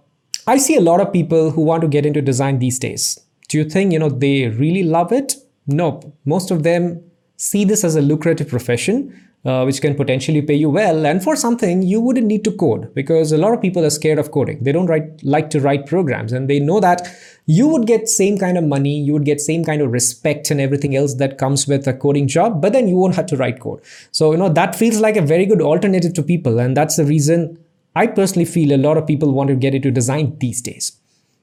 I 0.46 0.56
see 0.56 0.76
a 0.76 0.80
lot 0.80 1.00
of 1.00 1.12
people 1.12 1.50
who 1.50 1.60
want 1.60 1.82
to 1.82 1.88
get 1.88 2.06
into 2.06 2.22
design 2.22 2.60
these 2.60 2.78
days. 2.78 3.18
Do 3.48 3.58
you 3.58 3.64
think, 3.64 3.92
you 3.92 3.98
know, 3.98 4.08
they 4.08 4.48
really 4.48 4.82
love 4.82 5.12
it? 5.12 5.34
Nope. 5.66 6.10
Most 6.24 6.50
of 6.50 6.62
them 6.62 7.02
see 7.36 7.64
this 7.64 7.84
as 7.84 7.94
a 7.94 8.00
lucrative 8.00 8.48
profession 8.48 9.28
uh, 9.44 9.62
which 9.62 9.80
can 9.80 9.94
potentially 9.94 10.42
pay 10.42 10.54
you 10.54 10.68
well. 10.68 11.06
And 11.06 11.22
for 11.22 11.36
something, 11.36 11.82
you 11.82 12.00
wouldn't 12.00 12.26
need 12.26 12.44
to 12.44 12.52
code 12.52 12.92
because 12.94 13.32
a 13.32 13.38
lot 13.38 13.54
of 13.54 13.60
people 13.60 13.84
are 13.84 13.90
scared 13.90 14.18
of 14.18 14.30
coding. 14.30 14.62
They 14.62 14.72
don't 14.72 14.86
write, 14.86 15.22
like 15.22 15.50
to 15.50 15.60
write 15.60 15.86
programs 15.86 16.32
and 16.32 16.50
they 16.50 16.58
know 16.58 16.80
that 16.80 17.06
you 17.50 17.66
would 17.66 17.86
get 17.86 18.10
same 18.10 18.36
kind 18.36 18.58
of 18.58 18.64
money, 18.64 19.00
you 19.00 19.14
would 19.14 19.24
get 19.24 19.40
same 19.40 19.64
kind 19.64 19.80
of 19.80 19.90
respect 19.90 20.50
and 20.50 20.60
everything 20.60 20.94
else 20.94 21.14
that 21.14 21.38
comes 21.38 21.66
with 21.66 21.88
a 21.88 21.94
coding 21.94 22.28
job, 22.28 22.60
but 22.60 22.74
then 22.74 22.86
you 22.86 22.94
won't 22.94 23.14
have 23.14 23.24
to 23.24 23.38
write 23.38 23.58
code. 23.58 23.80
So, 24.12 24.32
you 24.32 24.36
know, 24.36 24.50
that 24.50 24.76
feels 24.76 25.00
like 25.00 25.16
a 25.16 25.22
very 25.22 25.46
good 25.46 25.62
alternative 25.62 26.12
to 26.12 26.22
people. 26.22 26.58
And 26.58 26.76
that's 26.76 26.96
the 26.96 27.06
reason 27.06 27.58
I 27.96 28.06
personally 28.06 28.44
feel 28.44 28.74
a 28.74 28.76
lot 28.76 28.98
of 28.98 29.06
people 29.06 29.32
want 29.32 29.48
to 29.48 29.56
get 29.56 29.74
into 29.74 29.90
design 29.90 30.36
these 30.40 30.60
days. 30.60 30.92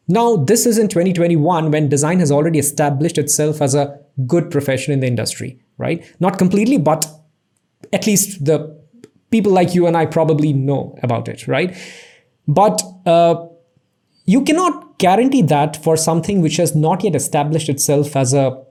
Now, 0.07 0.35
this 0.35 0.67
is 0.67 0.77
in 0.77 0.89
2021 0.89 1.71
when 1.71 1.89
design 1.89 2.19
has 2.19 2.31
already 2.31 2.59
established 2.59 3.17
itself 3.17 3.59
as 3.59 3.73
a 3.73 3.99
good 4.27 4.51
profession 4.51 4.93
in 4.93 4.99
the 4.99 5.07
industry, 5.07 5.59
right? 5.79 6.05
Not 6.19 6.37
completely, 6.37 6.77
but 6.77 7.07
at 7.91 8.05
least 8.05 8.45
the 8.45 8.79
people 9.31 9.51
like 9.51 9.73
you 9.73 9.87
and 9.87 9.97
I 9.97 10.05
probably 10.05 10.53
know 10.53 10.95
about 11.01 11.27
it, 11.27 11.47
right? 11.47 11.75
But 12.47 12.79
uh, 13.07 13.47
you 14.25 14.43
cannot 14.43 14.97
guarantee 14.97 15.41
that 15.43 15.81
for 15.83 15.95
something 15.95 16.41
which 16.41 16.57
has 16.57 16.75
not 16.75 17.03
yet 17.03 17.15
established 17.15 17.69
itself 17.69 18.15
as 18.15 18.33
a 18.33 18.63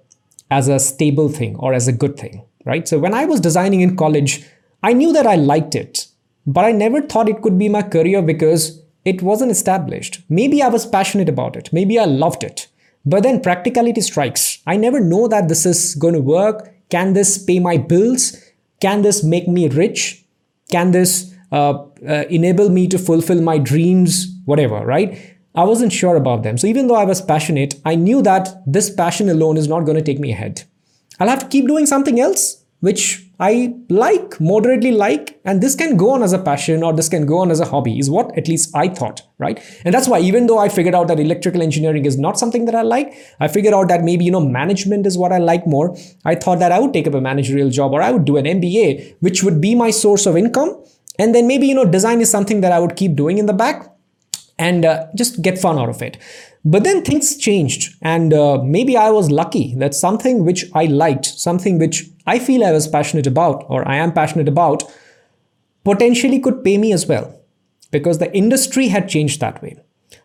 as 0.51 0.69
a 0.69 0.79
stable 0.79 1.29
thing 1.29 1.57
or 1.57 1.73
as 1.73 1.89
a 1.89 1.93
good 1.93 2.17
thing, 2.19 2.43
right? 2.65 2.87
So 2.87 2.99
when 2.99 3.15
I 3.15 3.25
was 3.25 3.41
designing 3.41 3.81
in 3.81 3.97
college, 3.97 4.45
I 4.83 4.93
knew 4.93 5.13
that 5.13 5.27
I 5.27 5.37
liked 5.37 5.75
it, 5.75 6.07
but 6.47 6.65
I 6.65 6.73
never 6.73 7.01
thought 7.01 7.29
it 7.29 7.41
could 7.41 7.59
be 7.59 7.69
my 7.69 7.83
career 7.83 8.21
because 8.21 8.83
it 9.05 9.23
wasn't 9.23 9.51
established. 9.51 10.21
Maybe 10.29 10.63
I 10.63 10.69
was 10.69 10.87
passionate 10.87 11.29
about 11.29 11.57
it, 11.57 11.73
maybe 11.73 11.99
I 11.99 12.05
loved 12.05 12.45
it. 12.45 12.69
But 13.07 13.23
then 13.23 13.41
practicality 13.41 14.01
strikes. 14.01 14.61
I 14.67 14.77
never 14.77 14.99
know 14.99 15.29
that 15.29 15.49
this 15.49 15.67
is 15.67 15.95
going 15.95 16.15
to 16.15 16.21
work. 16.21 16.73
Can 16.89 17.13
this 17.13 17.37
pay 17.43 17.59
my 17.59 17.77
bills? 17.77 18.37
Can 18.81 19.03
this 19.03 19.23
make 19.23 19.47
me 19.47 19.69
rich? 19.69 20.25
Can 20.71 20.93
this 20.93 21.35
uh, 21.53 21.85
uh, 22.09 22.25
enable 22.31 22.71
me 22.71 22.89
to 22.89 22.99
fulfill 22.99 23.43
my 23.43 23.59
dreams? 23.59 24.29
Whatever, 24.47 24.85
right? 24.87 25.34
I 25.55 25.65
wasn't 25.65 25.93
sure 25.93 26.17
about 26.17 26.43
them. 26.43 26.59
So 26.59 26.67
even 26.67 26.89
though 26.89 26.97
I 26.97 27.05
was 27.05 27.23
passionate, 27.23 27.75
I 27.85 27.95
knew 27.95 28.23
that 28.23 28.63
this 28.67 28.91
passion 28.91 29.29
alone 29.29 29.57
is 29.57 29.69
not 29.69 29.85
going 29.85 29.97
to 29.97 30.03
take 30.03 30.19
me 30.19 30.33
ahead. 30.33 30.65
I'll 31.21 31.29
have 31.29 31.39
to 31.41 31.49
keep 31.49 31.69
doing 31.69 31.87
something 31.87 32.19
else, 32.19 32.65
which 32.81 33.25
I 33.39 33.75
like, 33.89 34.41
moderately 34.41 34.91
like, 34.91 35.41
and 35.45 35.61
this 35.61 35.77
can 35.77 35.97
go 35.97 36.11
on 36.11 36.25
as 36.25 36.33
a 36.33 36.41
passion 36.41 36.83
or 36.83 36.93
this 36.93 37.09
can 37.09 37.25
go 37.25 37.39
on 37.39 37.53
as 37.53 37.61
a 37.61 37.67
hobby, 37.67 38.01
is 38.01 38.11
what 38.11 38.37
at 38.37 38.49
least 38.49 38.75
I 38.75 38.89
thought, 38.89 39.23
right? 39.39 39.63
And 39.85 39.95
that's 39.95 40.09
why, 40.09 40.19
even 40.19 40.49
though 40.49 40.59
I 40.59 40.69
figured 40.69 40.95
out 40.95 41.07
that 41.07 41.21
electrical 41.21 41.63
engineering 41.63 42.05
is 42.05 42.19
not 42.19 42.37
something 42.37 42.65
that 42.65 42.75
I 42.75 42.83
like, 42.83 43.15
I 43.39 43.47
figured 43.47 43.75
out 43.75 43.87
that 43.89 44.03
maybe, 44.03 44.25
you 44.25 44.33
know, 44.33 44.41
management 44.41 45.07
is 45.07 45.17
what 45.17 45.33
I 45.33 45.39
like 45.39 45.69
more. 45.69 45.97
I 46.25 46.35
thought 46.35 46.59
that 46.59 46.73
I 46.73 46.81
would 46.81 46.93
take 46.93 47.07
up 47.07 47.15
a 47.15 47.21
managerial 47.21 47.71
job 47.71 47.93
or 47.93 48.03
I 48.03 48.11
would 48.11 48.25
do 48.25 48.37
an 48.37 48.45
MBA, 48.45 49.17
which 49.21 49.45
would 49.45 49.61
be 49.61 49.77
my 49.77 49.91
source 49.91 50.27
of 50.27 50.37
income. 50.37 50.83
And 51.17 51.33
then 51.33 51.47
maybe, 51.47 51.69
you 51.69 51.77
know, 51.77 51.85
design 51.85 52.21
is 52.21 52.29
something 52.29 52.61
that 52.63 52.73
I 52.73 52.81
would 52.81 52.97
keep 52.97 53.15
doing 53.15 53.39
in 53.39 53.47
the 53.47 53.53
back 53.53 53.94
and 54.59 54.85
uh, 54.85 55.07
just 55.15 55.43
get 55.43 55.59
fun 55.59 55.79
out 55.79 55.89
of 55.89 56.03
it. 56.03 56.17
But 56.65 56.85
then 56.85 57.03
things 57.03 57.37
changed, 57.37 57.95
and 58.01 58.33
uh, 58.33 58.59
maybe 58.63 58.97
I 58.97 59.11
was 59.11 59.31
lucky 59.31 59.75
that 59.77 59.95
something 59.95 60.45
which 60.45 60.65
I 60.75 60.87
liked, 60.87 61.27
something 61.27 61.79
which 61.79 62.05
I 62.27 62.39
feel 62.39 62.65
I 62.65 62.73
was 62.73 62.89
passionate 62.89 63.27
about, 63.27 63.67
or 63.69 63.87
I 63.87 63.97
am 63.97 64.13
passionate 64.13 64.49
about, 64.49 64.83
potentially 65.85 66.39
could 66.39 66.65
pay 66.65 66.79
me 66.79 66.93
as 66.93 67.07
well, 67.07 67.39
because 67.91 68.19
the 68.19 68.35
industry 68.35 68.89
had 68.89 69.11
changed 69.11 69.41
that 69.41 69.61
way. 69.61 69.77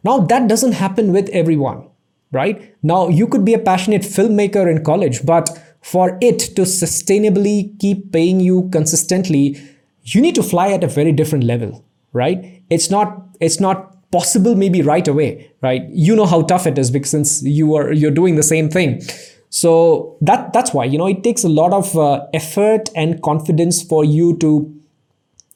Now, 0.03 0.19
that 0.19 0.47
doesn't 0.47 0.73
happen 0.73 1.11
with 1.11 1.27
everyone, 1.29 1.89
right? 2.31 2.73
Now, 2.81 3.09
you 3.09 3.27
could 3.27 3.43
be 3.43 3.53
a 3.53 3.59
passionate 3.59 4.03
filmmaker 4.03 4.71
in 4.71 4.85
college, 4.85 5.25
but 5.25 5.49
for 5.81 6.17
it 6.21 6.39
to 6.39 6.61
sustainably 6.61 7.77
keep 7.79 8.13
paying 8.13 8.39
you 8.39 8.69
consistently, 8.71 9.59
you 10.03 10.21
need 10.21 10.35
to 10.35 10.43
fly 10.43 10.71
at 10.71 10.85
a 10.85 10.87
very 10.87 11.11
different 11.11 11.43
level, 11.43 11.83
right? 12.13 12.63
It's 12.69 12.89
not, 12.89 13.27
it's 13.41 13.59
not 13.59 13.97
possible 14.11 14.55
maybe 14.55 14.81
right 14.81 15.07
away 15.07 15.49
right? 15.61 15.83
You 15.89 16.15
know 16.15 16.25
how 16.25 16.41
tough 16.43 16.67
it 16.67 16.77
is 16.77 16.91
because 16.91 17.09
since 17.09 17.43
you 17.43 17.75
are 17.75 17.91
you're 17.91 18.11
doing 18.11 18.35
the 18.35 18.43
same 18.43 18.69
thing. 18.69 19.01
So 19.49 20.17
that 20.21 20.53
that's 20.53 20.73
why 20.73 20.85
you 20.85 20.97
know 20.97 21.07
it 21.07 21.23
takes 21.23 21.43
a 21.43 21.49
lot 21.49 21.73
of 21.73 21.95
uh, 21.97 22.27
effort 22.33 22.89
and 22.95 23.21
confidence 23.21 23.81
for 23.81 24.05
you 24.05 24.37
to 24.37 24.75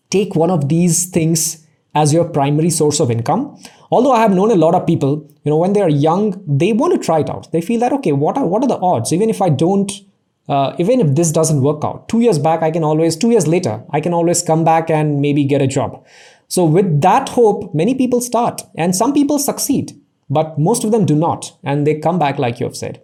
take 0.10 0.36
one 0.36 0.50
of 0.50 0.70
these 0.70 1.06
things 1.08 1.66
as 1.96 2.12
your 2.12 2.26
primary 2.26 2.70
source 2.70 3.00
of 3.00 3.12
income. 3.12 3.58
Although 3.92 4.12
i 4.12 4.22
have 4.22 4.34
known 4.34 4.52
a 4.52 4.56
lot 4.56 4.76
of 4.76 4.88
people 4.88 5.30
you 5.44 5.52
know 5.52 5.58
when 5.58 5.74
they 5.74 5.82
are 5.82 5.90
young 5.90 6.42
they 6.48 6.74
want 6.74 6.94
to 6.94 7.00
try 7.00 7.20
it 7.20 7.30
out. 7.30 7.52
They 7.52 7.62
feel 7.62 7.80
that 7.82 7.94
okay 7.94 8.12
what 8.12 8.38
are 8.38 8.46
what 8.46 8.64
are 8.64 8.68
the 8.68 8.80
odds? 8.80 9.14
Even 9.14 9.30
if 9.30 9.42
i 9.42 9.50
don't 9.50 9.92
uh, 10.50 10.76
even 10.78 11.00
if 11.00 11.16
this 11.16 11.32
doesn't 11.32 11.62
work 11.62 11.84
out 11.86 12.10
two 12.10 12.20
years 12.20 12.38
back 12.38 12.62
i 12.62 12.70
can 12.70 12.84
always 12.84 13.16
two 13.16 13.32
years 13.32 13.48
later 13.48 13.82
i 13.92 14.02
can 14.02 14.14
always 14.14 14.42
come 14.42 14.66
back 14.66 14.90
and 14.90 15.22
maybe 15.22 15.46
get 15.46 15.62
a 15.62 15.68
job 15.68 16.06
so, 16.48 16.66
with 16.66 17.02
that 17.02 17.30
hope, 17.30 17.74
many 17.74 17.96
people 17.96 18.22
start, 18.22 18.62
and 18.76 18.96
some 18.96 19.14
people 19.14 19.40
succeed, 19.40 20.00
but 20.30 20.58
most 20.60 20.84
of 20.84 20.92
them 20.92 21.06
do 21.06 21.16
not, 21.16 21.58
and 21.64 21.88
they 21.88 22.00
come 22.00 22.20
back, 22.20 22.38
like 22.38 22.60
you 22.60 22.66
have 22.66 22.76
said. 22.78 23.02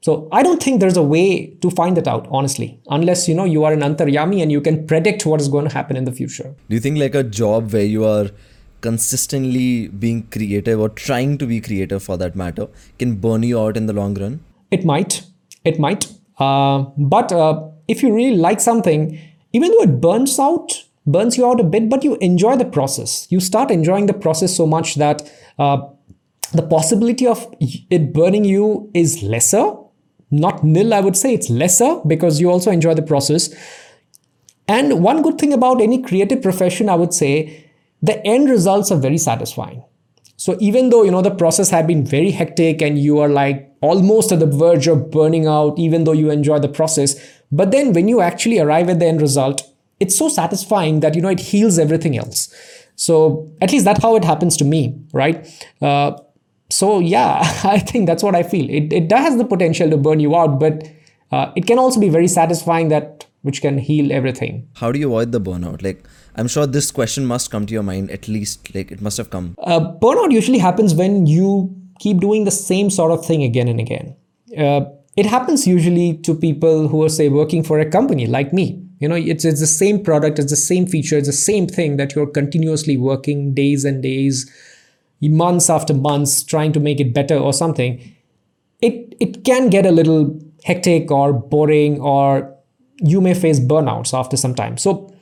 So, 0.00 0.28
I 0.32 0.42
don't 0.42 0.62
think 0.62 0.80
there's 0.80 0.96
a 0.96 1.02
way 1.02 1.46
to 1.62 1.70
find 1.70 1.96
that 1.96 2.08
out, 2.08 2.28
honestly, 2.30 2.80
unless 2.88 3.28
you 3.28 3.34
know 3.34 3.44
you 3.44 3.64
are 3.64 3.72
an 3.72 3.80
antaryami 3.80 4.42
and 4.42 4.52
you 4.52 4.60
can 4.60 4.86
predict 4.86 5.26
what 5.26 5.40
is 5.40 5.48
going 5.48 5.66
to 5.66 5.74
happen 5.74 5.96
in 5.96 6.04
the 6.04 6.12
future. 6.12 6.54
Do 6.68 6.74
you 6.74 6.80
think 6.80 6.98
like 6.98 7.14
a 7.14 7.22
job 7.22 7.72
where 7.72 7.84
you 7.84 8.04
are 8.04 8.30
consistently 8.82 9.88
being 9.88 10.24
creative 10.24 10.78
or 10.80 10.88
trying 10.88 11.38
to 11.38 11.46
be 11.46 11.60
creative 11.60 12.02
for 12.02 12.16
that 12.18 12.34
matter 12.34 12.68
can 12.98 13.14
burn 13.14 13.42
you 13.44 13.60
out 13.60 13.76
in 13.76 13.86
the 13.86 13.92
long 13.92 14.14
run? 14.14 14.44
It 14.70 14.84
might. 14.84 15.22
It 15.64 15.78
might. 15.78 16.06
Uh, 16.38 16.86
but 16.98 17.32
uh, 17.32 17.68
if 17.88 18.02
you 18.02 18.14
really 18.14 18.36
like 18.36 18.60
something, 18.60 19.18
even 19.52 19.70
though 19.70 19.82
it 19.82 20.00
burns 20.00 20.38
out, 20.38 20.84
burns 21.06 21.36
you 21.36 21.46
out 21.46 21.60
a 21.60 21.64
bit, 21.64 21.88
but 21.88 22.04
you 22.04 22.16
enjoy 22.20 22.56
the 22.56 22.64
process. 22.64 23.26
You 23.30 23.40
start 23.40 23.70
enjoying 23.70 24.06
the 24.06 24.14
process 24.14 24.56
so 24.56 24.66
much 24.66 24.96
that 24.96 25.30
uh, 25.58 25.78
the 26.52 26.62
possibility 26.62 27.26
of 27.26 27.46
it 27.60 28.12
burning 28.12 28.44
you 28.44 28.90
is 28.94 29.22
lesser. 29.22 29.74
Not 30.30 30.64
nil, 30.64 30.94
I 30.94 31.00
would 31.00 31.16
say 31.16 31.34
it's 31.34 31.50
lesser 31.50 32.00
because 32.06 32.40
you 32.40 32.50
also 32.50 32.70
enjoy 32.70 32.94
the 32.94 33.02
process. 33.02 33.54
And 34.68 35.02
one 35.02 35.22
good 35.22 35.38
thing 35.38 35.52
about 35.52 35.80
any 35.80 36.00
creative 36.00 36.40
profession, 36.40 36.88
I 36.88 36.94
would 36.94 37.12
say, 37.12 37.70
the 38.00 38.24
end 38.26 38.48
results 38.48 38.90
are 38.90 38.98
very 38.98 39.18
satisfying. 39.18 39.84
So 40.36 40.56
even 40.60 40.90
though 40.90 41.04
you 41.04 41.10
know 41.10 41.22
the 41.22 41.30
process 41.30 41.70
had 41.70 41.86
been 41.86 42.04
very 42.04 42.30
hectic 42.32 42.82
and 42.82 42.98
you 42.98 43.20
are 43.20 43.28
like 43.28 43.72
almost 43.80 44.32
at 44.32 44.40
the 44.40 44.46
verge 44.46 44.88
of 44.88 45.10
burning 45.10 45.46
out, 45.46 45.78
even 45.78 46.04
though 46.04 46.12
you 46.12 46.30
enjoy 46.30 46.58
the 46.58 46.68
process, 46.68 47.14
but 47.52 47.70
then 47.70 47.92
when 47.92 48.08
you 48.08 48.20
actually 48.20 48.58
arrive 48.58 48.88
at 48.88 48.98
the 48.98 49.06
end 49.06 49.20
result, 49.20 49.62
it's 50.02 50.18
so 50.18 50.28
satisfying 50.28 51.00
that 51.06 51.14
you 51.14 51.22
know 51.22 51.32
it 51.38 51.40
heals 51.52 51.78
everything 51.78 52.18
else. 52.18 52.42
So 52.96 53.14
at 53.60 53.72
least 53.72 53.84
that's 53.84 54.02
how 54.02 54.16
it 54.16 54.24
happens 54.24 54.56
to 54.58 54.64
me 54.64 54.82
right? 55.12 55.48
Uh, 55.80 56.12
so 56.72 56.98
yeah 57.00 57.38
i 57.64 57.78
think 57.78 58.06
that's 58.06 58.22
what 58.22 58.34
i 58.34 58.42
feel. 58.42 58.68
It, 58.68 58.92
it 58.92 59.12
has 59.12 59.36
the 59.36 59.44
potential 59.44 59.90
to 59.90 59.96
burn 59.96 60.20
you 60.20 60.34
out 60.36 60.58
but 60.58 60.88
uh, 61.30 61.52
it 61.56 61.66
can 61.66 61.78
also 61.78 62.00
be 62.00 62.08
very 62.08 62.28
satisfying 62.28 62.88
that 62.88 63.26
which 63.42 63.60
can 63.60 63.78
heal 63.78 64.12
everything. 64.12 64.68
How 64.76 64.92
do 64.92 64.98
you 65.00 65.08
avoid 65.08 65.32
the 65.32 65.40
burnout? 65.40 65.82
Like 65.82 66.04
i'm 66.36 66.48
sure 66.48 66.66
this 66.66 66.90
question 66.90 67.26
must 67.26 67.50
come 67.50 67.66
to 67.66 67.74
your 67.74 67.82
mind 67.82 68.10
at 68.10 68.26
least 68.26 68.74
like 68.74 68.90
it 68.90 69.00
must 69.00 69.18
have 69.18 69.30
come. 69.30 69.54
Uh, 69.58 69.80
burnout 69.80 70.32
usually 70.32 70.58
happens 70.58 70.94
when 70.94 71.26
you 71.26 71.74
keep 71.98 72.20
doing 72.20 72.44
the 72.44 72.50
same 72.50 72.90
sort 72.90 73.12
of 73.12 73.24
thing 73.24 73.42
again 73.42 73.68
and 73.68 73.80
again. 73.80 74.16
Uh, 74.58 74.80
it 75.16 75.26
happens 75.26 75.66
usually 75.66 76.16
to 76.28 76.34
people 76.34 76.88
who 76.88 77.02
are 77.04 77.08
say 77.08 77.28
working 77.28 77.62
for 77.62 77.78
a 77.80 77.88
company 77.98 78.26
like 78.26 78.52
me 78.52 78.82
you 79.02 79.08
know 79.08 79.16
it's, 79.16 79.44
it's 79.44 79.60
the 79.60 79.66
same 79.66 80.02
product 80.02 80.38
it's 80.38 80.50
the 80.50 80.56
same 80.56 80.86
feature 80.86 81.18
it's 81.18 81.28
the 81.28 81.32
same 81.32 81.66
thing 81.66 81.96
that 81.96 82.14
you're 82.14 82.26
continuously 82.26 82.96
working 82.96 83.52
days 83.52 83.84
and 83.84 84.02
days 84.02 84.50
months 85.30 85.70
after 85.70 85.94
months 85.94 86.42
trying 86.42 86.72
to 86.72 86.80
make 86.80 87.00
it 87.00 87.14
better 87.14 87.36
or 87.36 87.52
something. 87.52 88.14
It 88.80 89.14
it 89.20 89.44
can 89.44 89.70
get 89.70 89.86
a 89.86 89.92
little 89.92 90.38
hectic 90.64 91.10
or 91.10 91.32
boring 91.32 92.00
or 92.00 92.54
you 92.98 93.20
may 93.20 93.34
face 93.34 93.60
burnouts 93.60 94.16
after 94.16 94.36
some 94.36 94.54
time. 94.54 94.76
So 94.76 95.12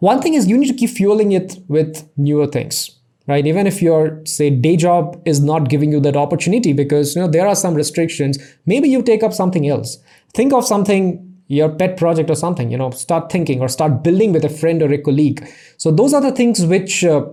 one 0.00 0.20
thing 0.20 0.34
is 0.34 0.46
you 0.46 0.56
need 0.58 0.68
to 0.68 0.74
keep 0.74 0.90
fueling 0.90 1.32
it 1.32 1.58
with 1.68 2.08
newer 2.16 2.46
things 2.46 2.94
right? 3.26 3.46
Even 3.46 3.66
if 3.66 3.82
your 3.82 4.24
say 4.24 4.48
day 4.48 4.74
job 4.74 5.20
is 5.26 5.38
not 5.38 5.68
giving 5.68 5.92
you 5.92 6.00
that 6.00 6.16
opportunity 6.16 6.72
because 6.72 7.14
you 7.14 7.20
know 7.20 7.28
there 7.28 7.46
are 7.46 7.54
some 7.54 7.74
restrictions 7.74 8.38
maybe 8.64 8.88
you 8.88 9.02
take 9.02 9.22
up 9.22 9.32
something 9.32 9.68
else. 9.68 9.98
Think 10.34 10.52
of 10.52 10.64
something 10.64 11.27
your 11.48 11.68
pet 11.68 11.96
project 11.96 12.30
or 12.30 12.34
something 12.34 12.70
you 12.70 12.76
know 12.76 12.90
start 12.90 13.32
thinking 13.32 13.60
or 13.60 13.68
start 13.68 14.02
building 14.02 14.32
with 14.32 14.44
a 14.44 14.48
friend 14.48 14.82
or 14.82 14.92
a 14.92 14.98
colleague. 14.98 15.46
So 15.76 15.90
those 15.90 16.14
are 16.14 16.20
the 16.20 16.32
things 16.32 16.64
which 16.64 17.04
uh, 17.04 17.26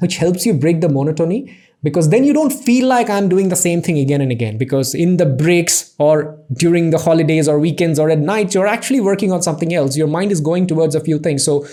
which 0.00 0.16
helps 0.16 0.44
you 0.46 0.54
break 0.54 0.80
the 0.80 0.88
monotony 0.88 1.56
because 1.82 2.08
then 2.08 2.24
you 2.24 2.32
don't 2.32 2.52
feel 2.52 2.88
like 2.88 3.08
i'm 3.08 3.28
doing 3.28 3.50
the 3.50 3.56
same 3.56 3.80
thing 3.80 3.98
again 3.98 4.20
and 4.20 4.32
again 4.32 4.58
because 4.58 4.94
in 4.94 5.16
the 5.16 5.26
breaks 5.26 5.94
or 5.98 6.36
during 6.54 6.90
the 6.90 6.98
holidays 6.98 7.48
or 7.48 7.58
weekends 7.58 7.98
or 7.98 8.10
at 8.10 8.18
night 8.18 8.54
you're 8.54 8.66
actually 8.66 9.00
working 9.00 9.32
on 9.32 9.42
something 9.42 9.74
else. 9.74 9.96
Your 9.96 10.06
mind 10.08 10.32
is 10.32 10.40
going 10.40 10.66
towards 10.66 10.94
a 10.94 11.00
few 11.00 11.18
things. 11.18 11.44
So 11.44 11.66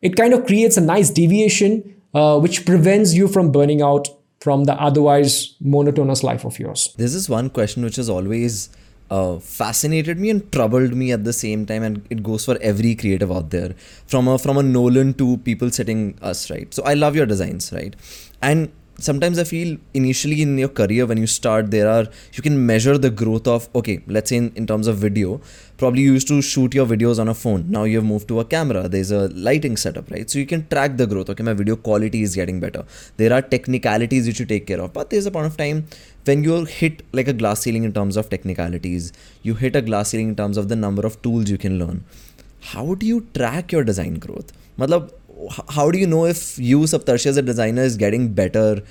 it 0.00 0.16
kind 0.16 0.34
of 0.34 0.46
creates 0.46 0.76
a 0.76 0.80
nice 0.80 1.10
deviation 1.10 1.94
uh, 2.14 2.38
which 2.38 2.64
prevents 2.66 3.14
you 3.14 3.28
from 3.28 3.52
burning 3.52 3.82
out 3.82 4.08
from 4.40 4.64
the 4.64 4.74
otherwise 4.74 5.54
monotonous 5.60 6.22
life 6.22 6.44
of 6.44 6.58
yours. 6.58 6.94
This 6.98 7.14
is 7.14 7.28
one 7.28 7.48
question 7.48 7.84
which 7.84 7.98
is 7.98 8.08
always 8.08 8.70
uh, 9.16 9.38
fascinated 9.38 10.18
me 10.18 10.30
and 10.34 10.50
troubled 10.56 10.94
me 11.00 11.12
at 11.16 11.24
the 11.24 11.32
same 11.44 11.64
time 11.70 11.82
and 11.88 12.06
it 12.10 12.22
goes 12.28 12.44
for 12.48 12.56
every 12.70 12.94
creative 12.94 13.32
out 13.38 13.50
there. 13.50 13.74
From 14.06 14.28
a 14.34 14.38
from 14.44 14.56
a 14.62 14.62
nolan 14.62 15.14
to 15.14 15.36
people 15.48 15.70
setting 15.80 16.04
us 16.32 16.50
right? 16.52 16.78
So 16.78 16.84
i 16.92 16.94
love 16.94 17.18
your 17.20 17.26
designs 17.34 17.72
right? 17.78 17.96
And 18.50 18.72
sometimes 19.04 19.38
i 19.42 19.44
feel 19.50 19.70
initially 19.98 20.42
in 20.42 20.50
your 20.62 20.68
career 20.78 21.04
when 21.10 21.20
you 21.20 21.28
start 21.34 21.70
there 21.74 21.86
are 21.92 22.02
you 22.34 22.42
can 22.46 22.58
measure 22.66 22.96
the 23.04 23.10
growth 23.20 23.48
of 23.52 23.68
okay 23.80 23.94
let's 24.06 24.32
say 24.32 24.36
in, 24.36 24.52
in 24.54 24.66
terms 24.66 24.86
of 24.86 24.98
video 25.04 25.40
probably 25.82 26.02
you 26.02 26.12
used 26.16 26.28
to 26.28 26.40
shoot 26.48 26.74
your 26.78 26.86
videos 26.86 27.18
on 27.22 27.28
a 27.28 27.34
phone. 27.34 27.64
Now 27.76 27.82
you 27.90 27.96
have 27.96 28.04
moved 28.04 28.28
to 28.28 28.38
a 28.40 28.44
camera. 28.44 28.82
There's 28.88 29.10
a 29.10 29.22
lighting 29.46 29.76
setup 29.76 30.10
right? 30.12 30.30
So 30.30 30.38
you 30.38 30.46
can 30.52 30.66
track 30.68 30.96
the 30.96 31.06
growth. 31.12 31.30
Okay 31.32 31.42
my 31.48 31.54
video 31.60 31.76
quality 31.88 32.22
is 32.26 32.36
getting 32.40 32.60
better. 32.60 32.84
There 33.16 33.32
are 33.36 33.42
technicalities 33.42 34.28
which 34.28 34.38
you 34.40 34.46
take 34.46 34.66
care 34.68 34.80
of 34.80 34.92
but 34.92 35.10
there's 35.10 35.26
a 35.26 35.32
point 35.36 35.46
of 35.46 35.56
time 35.56 35.86
when 36.24 36.44
you 36.44 36.64
hit 36.64 37.02
like 37.12 37.28
a 37.28 37.32
glass 37.32 37.60
ceiling 37.60 37.84
in 37.84 37.92
terms 37.92 38.16
of 38.16 38.28
technicalities 38.30 39.12
you 39.42 39.54
hit 39.54 39.74
a 39.76 39.82
glass 39.82 40.10
ceiling 40.10 40.28
in 40.28 40.36
terms 40.36 40.56
of 40.56 40.68
the 40.68 40.76
number 40.76 41.06
of 41.06 41.20
tools 41.22 41.50
you 41.50 41.58
can 41.58 41.78
learn 41.78 42.04
how 42.62 42.94
do 42.94 43.06
you 43.06 43.26
track 43.34 43.72
your 43.72 43.84
design 43.84 44.14
growth? 44.14 44.52
Matlab 44.78 45.10
how 45.70 45.90
do 45.90 45.98
you 45.98 46.06
know 46.06 46.24
if 46.24 46.58
you 46.58 46.80
saptarshi 46.80 47.26
as 47.26 47.36
a 47.36 47.42
designer 47.42 47.82
is 47.82 47.96
getting 47.96 48.32
better 48.32 48.82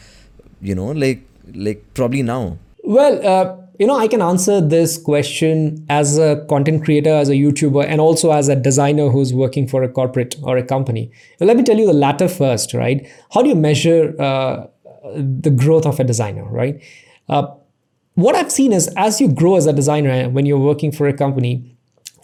you 0.61 0.75
know 0.75 0.87
like 0.87 1.21
like 1.53 1.83
probably 1.93 2.21
now? 2.21 2.57
Well 2.83 3.25
uh, 3.25 3.57
you 3.79 3.87
know 3.87 3.97
i 3.97 4.07
can 4.07 4.21
answer 4.21 4.59
this 4.59 4.97
question 4.97 5.85
as 5.89 6.17
a 6.17 6.45
content 6.49 6.83
creator 6.83 7.09
as 7.09 7.29
a 7.29 7.33
youtuber 7.33 7.85
and 7.85 8.01
also 8.01 8.31
as 8.31 8.49
a 8.49 8.55
designer 8.55 9.09
who's 9.09 9.33
working 9.33 9.67
for 9.67 9.81
a 9.83 9.89
corporate 9.89 10.35
or 10.43 10.57
a 10.57 10.63
company. 10.63 11.09
Let 11.39 11.55
me 11.55 11.63
tell 11.63 11.77
you 11.77 11.87
the 11.87 11.93
latter 11.93 12.27
first 12.27 12.73
right? 12.73 13.07
How 13.33 13.41
do 13.41 13.49
you 13.49 13.55
measure 13.55 14.13
uh, 14.19 14.67
the 15.15 15.49
growth 15.49 15.85
of 15.85 15.99
a 15.99 16.03
designer 16.03 16.43
right 16.43 16.81
uh, 17.31 17.47
what 18.15 18.35
I've 18.35 18.51
seen 18.51 18.73
is 18.73 18.89
as 18.97 19.19
you 19.21 19.31
grow 19.31 19.55
as 19.55 19.65
a 19.65 19.73
designer, 19.73 20.29
when 20.29 20.45
you're 20.45 20.59
working 20.59 20.91
for 20.91 21.07
a 21.07 21.13
company, 21.13 21.77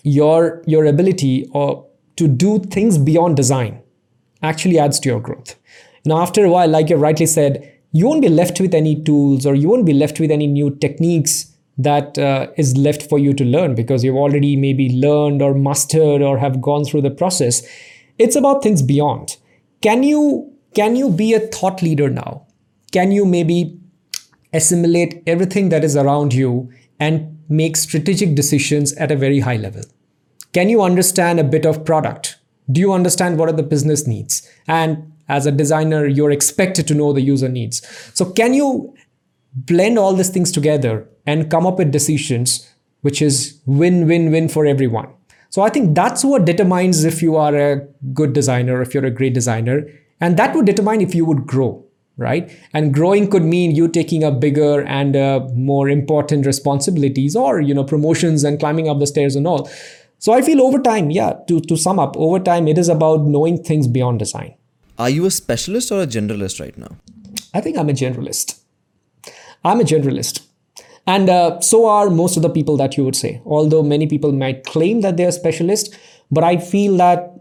your 0.04 0.62
your 0.68 0.86
ability 0.86 1.50
or 1.52 1.88
to 2.18 2.28
do 2.28 2.60
things 2.60 2.98
beyond 2.98 3.36
design 3.36 3.82
actually 4.44 4.78
adds 4.78 5.00
to 5.00 5.10
your 5.10 5.20
growth. 5.20 5.56
Now, 6.06 6.22
after 6.22 6.46
a 6.46 6.50
while, 6.50 6.70
like 6.70 6.90
you 6.90 6.96
rightly 6.98 7.26
said, 7.26 7.74
you 7.92 8.06
won't 8.06 8.22
be 8.22 8.30
left 8.30 8.60
with 8.60 8.74
any 8.74 9.02
tools 9.02 9.46
or 9.46 9.56
you 9.56 9.68
won't 9.70 9.86
be 9.86 9.94
left 9.94 10.20
with 10.20 10.30
any 10.30 10.48
new 10.48 10.76
techniques 10.76 11.54
that 11.78 12.18
uh, 12.18 12.48
is 12.58 12.76
left 12.76 13.04
for 13.10 13.20
you 13.20 13.34
to 13.34 13.46
learn 13.46 13.76
because 13.76 14.04
you've 14.04 14.16
already 14.16 14.56
maybe 14.56 14.90
learned 14.90 15.42
or 15.42 15.54
mastered 15.54 16.22
or 16.22 16.38
have 16.38 16.62
gone 16.62 16.86
through 16.86 17.02
the 17.02 17.12
process. 17.12 17.66
It's 18.18 18.36
about 18.36 18.64
things 18.64 18.82
beyond. 18.82 19.38
Can 19.82 20.04
you 20.04 20.54
can 20.74 20.96
you 20.96 21.10
be 21.10 21.34
a 21.34 21.40
thought 21.40 21.82
leader 21.82 22.10
now? 22.10 22.46
Can 22.92 23.12
you 23.12 23.26
maybe 23.26 23.80
assimilate 24.58 25.24
everything 25.26 25.70
that 25.70 25.84
is 25.84 25.96
around 25.96 26.34
you 26.34 26.70
and 27.00 27.38
make 27.50 27.78
strategic 27.78 28.36
decisions 28.36 28.94
at 28.94 29.12
a 29.12 29.16
very 29.16 29.40
high 29.40 29.56
level. 29.56 29.84
Can 30.54 30.70
you 30.70 30.82
understand 30.82 31.40
a 31.40 31.44
bit 31.44 31.66
of 31.66 31.86
product? 31.86 32.38
Do 32.72 32.82
you 32.82 32.92
understand 32.92 33.38
what 33.38 33.50
are 33.50 33.54
the 33.54 33.64
business 33.64 34.08
needs? 34.08 34.50
And 34.68 35.14
as 35.30 35.46
a 35.46 35.52
designer 35.52 36.06
you're 36.06 36.32
expected 36.32 36.88
to 36.88 36.94
know 36.94 37.14
the 37.14 37.22
user 37.22 37.50
needs. 37.50 37.82
So 38.14 38.26
can 38.26 38.54
you 38.54 38.96
blend 39.54 40.00
all 40.00 40.14
these 40.14 40.30
things 40.30 40.52
together 40.52 41.08
and 41.26 41.52
come 41.52 41.66
up 41.66 41.78
with 41.78 41.92
decisions 41.92 42.70
which 43.02 43.22
is 43.22 43.60
win 43.66 44.08
win 44.08 44.32
win 44.32 44.50
for 44.50 44.66
everyone? 44.66 45.10
So 45.50 45.62
i 45.62 45.70
think 45.70 45.96
that's 45.96 46.24
what 46.24 46.46
determines 46.46 47.04
if 47.04 47.22
you 47.22 47.36
are 47.36 47.56
a 47.56 47.88
good 48.14 48.34
designer 48.34 48.82
if 48.82 48.94
you're 48.94 49.06
a 49.06 49.18
great 49.20 49.34
designer. 49.34 49.88
And 50.20 50.38
that 50.38 50.56
would 50.56 50.66
determine 50.66 51.02
if 51.02 51.14
you 51.14 51.26
would 51.26 51.46
grow 51.46 51.87
right? 52.18 52.52
And 52.74 52.94
growing 52.94 53.30
could 53.30 53.44
mean 53.44 53.72
you 53.72 53.88
taking 53.88 54.24
up 54.24 54.40
bigger 54.40 54.82
and 54.82 55.16
uh, 55.16 55.48
more 55.54 55.88
important 55.88 56.46
responsibilities 56.46 57.36
or 57.36 57.62
you 57.62 57.74
know 57.74 57.84
promotions 57.84 58.44
and 58.44 58.60
climbing 58.60 58.90
up 58.90 59.00
the 59.00 59.08
stairs 59.08 59.36
and 59.36 59.48
all. 59.48 59.70
So 60.20 60.34
i 60.34 60.42
feel 60.42 60.62
over 60.62 60.80
time 60.80 61.12
yeah 61.12 61.34
to, 61.48 61.60
to 61.62 61.78
sum 61.78 62.00
up 62.00 62.18
over 62.18 62.40
time 62.40 62.68
it 62.68 62.78
is 62.80 62.90
about 62.90 63.22
knowing 63.22 63.64
things 63.64 63.88
beyond 63.88 64.20
design. 64.20 64.56
Are 64.98 65.12
you 65.12 65.26
a 65.28 65.32
specialist 65.32 65.92
or 65.92 66.02
a 66.02 66.08
generalist 66.08 66.60
right 66.60 66.78
now? 66.78 66.98
I 67.54 67.62
think 67.62 67.78
i'm 67.78 67.90
a 67.90 67.94
generalist. 67.94 68.60
I'm 69.64 69.80
a 69.80 69.84
generalist. 69.84 70.44
And 71.06 71.30
uh, 71.30 71.60
so 71.62 71.88
are 71.88 72.10
most 72.10 72.36
of 72.36 72.44
the 72.44 72.50
people 72.50 72.78
that 72.78 72.98
you 72.98 73.06
would 73.06 73.16
say 73.16 73.42
although 73.46 73.84
many 73.84 74.08
people 74.08 74.32
might 74.32 74.64
claim 74.66 75.02
that 75.02 75.18
they're 75.18 75.32
specialist 75.32 75.96
but 76.32 76.44
i 76.44 76.58
feel 76.58 76.98
that 76.98 77.32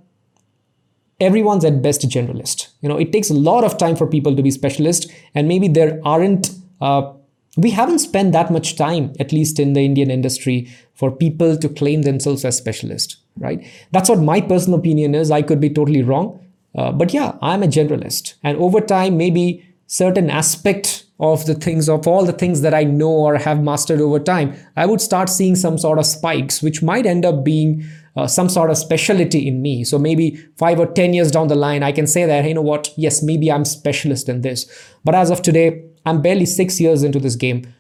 everyone's 1.20 1.64
at 1.64 1.82
best 1.82 2.04
a 2.04 2.06
generalist. 2.06 2.68
You 2.80 2.88
know 2.88 2.99
it 2.99 3.12
takes 3.12 3.30
a 3.30 3.35
lot 3.35 3.64
of 3.64 3.78
time 3.78 3.96
for 3.96 4.06
people 4.06 4.37
to 4.37 4.42
be 4.42 4.50
specialist 4.50 5.11
and 5.35 5.49
maybe 5.49 5.68
there 5.68 6.00
aren't 6.04 6.50
uh, 6.80 7.12
we 7.56 7.70
haven't 7.70 8.00
spent 8.00 8.32
that 8.32 8.50
much 8.50 8.76
time 8.76 9.14
at 9.18 9.32
least 9.32 9.58
in 9.58 9.73
the 9.73 9.80
indian 9.80 10.11
industry 10.11 10.70
for 10.94 11.11
people 11.11 11.56
to 11.56 11.68
claim 11.70 12.02
themselves 12.02 12.44
as 12.44 12.56
specialist 12.56 13.16
right? 13.38 13.66
That's 13.92 14.08
what 14.08 14.20
my 14.20 14.40
personal 14.40 14.78
opinion 14.78 15.14
is. 15.14 15.30
I 15.30 15.42
could 15.42 15.61
be 15.61 15.70
totally 15.70 16.02
wrong. 16.02 16.42
Uh, 16.75 16.92
but 16.92 17.14
yeah 17.14 17.38
i'm 17.40 17.62
a 17.62 17.66
generalist. 17.66 18.35
And 18.42 18.58
over 18.58 18.82
time 18.82 19.16
maybe 19.16 19.66
certain 19.87 20.28
aspect 20.28 21.06
of 21.18 21.46
the 21.46 21.54
things 21.54 21.88
of 21.88 22.06
all 22.06 22.26
the 22.26 22.35
things 22.35 22.61
that 22.61 22.75
i 22.75 22.85
know 22.85 23.08
or 23.11 23.37
have 23.38 23.62
mastered 23.62 24.00
over 24.00 24.18
time 24.18 24.54
i 24.76 24.85
would 24.85 25.00
start 25.00 25.30
seeing 25.30 25.56
some 25.56 25.78
sort 25.78 25.99
of 25.99 26.04
spikes 26.04 26.61
which 26.61 26.82
might 26.82 27.06
end 27.06 27.25
up 27.25 27.42
being 27.44 27.82
uh, 28.16 28.26
some 28.26 28.49
sort 28.49 28.70
of 28.70 28.78
specialty 28.78 29.46
in 29.46 29.61
me. 29.62 29.85
So 29.85 29.99
maybe 29.99 30.37
five 30.56 30.80
or 30.80 30.87
10 30.87 31.12
years 31.12 31.30
down 31.30 31.49
the 31.49 31.54
line, 31.54 31.82
I 31.82 31.92
can 31.92 32.06
say 32.06 32.25
that, 32.25 32.42
hey, 32.42 32.49
you 32.49 32.54
know 32.54 32.62
what, 32.62 32.92
yes, 32.96 33.23
maybe 33.23 33.52
I'm 33.52 33.64
specialist 33.64 34.28
in 34.28 34.40
this. 34.40 34.66
But 35.04 35.14
as 35.14 35.30
of 35.30 35.42
today, 35.42 35.85
I'm 36.06 36.23
barely 36.23 36.46
six 36.46 36.80
years 36.80 37.02
into 37.02 37.20
this 37.20 37.37
game. 37.37 37.73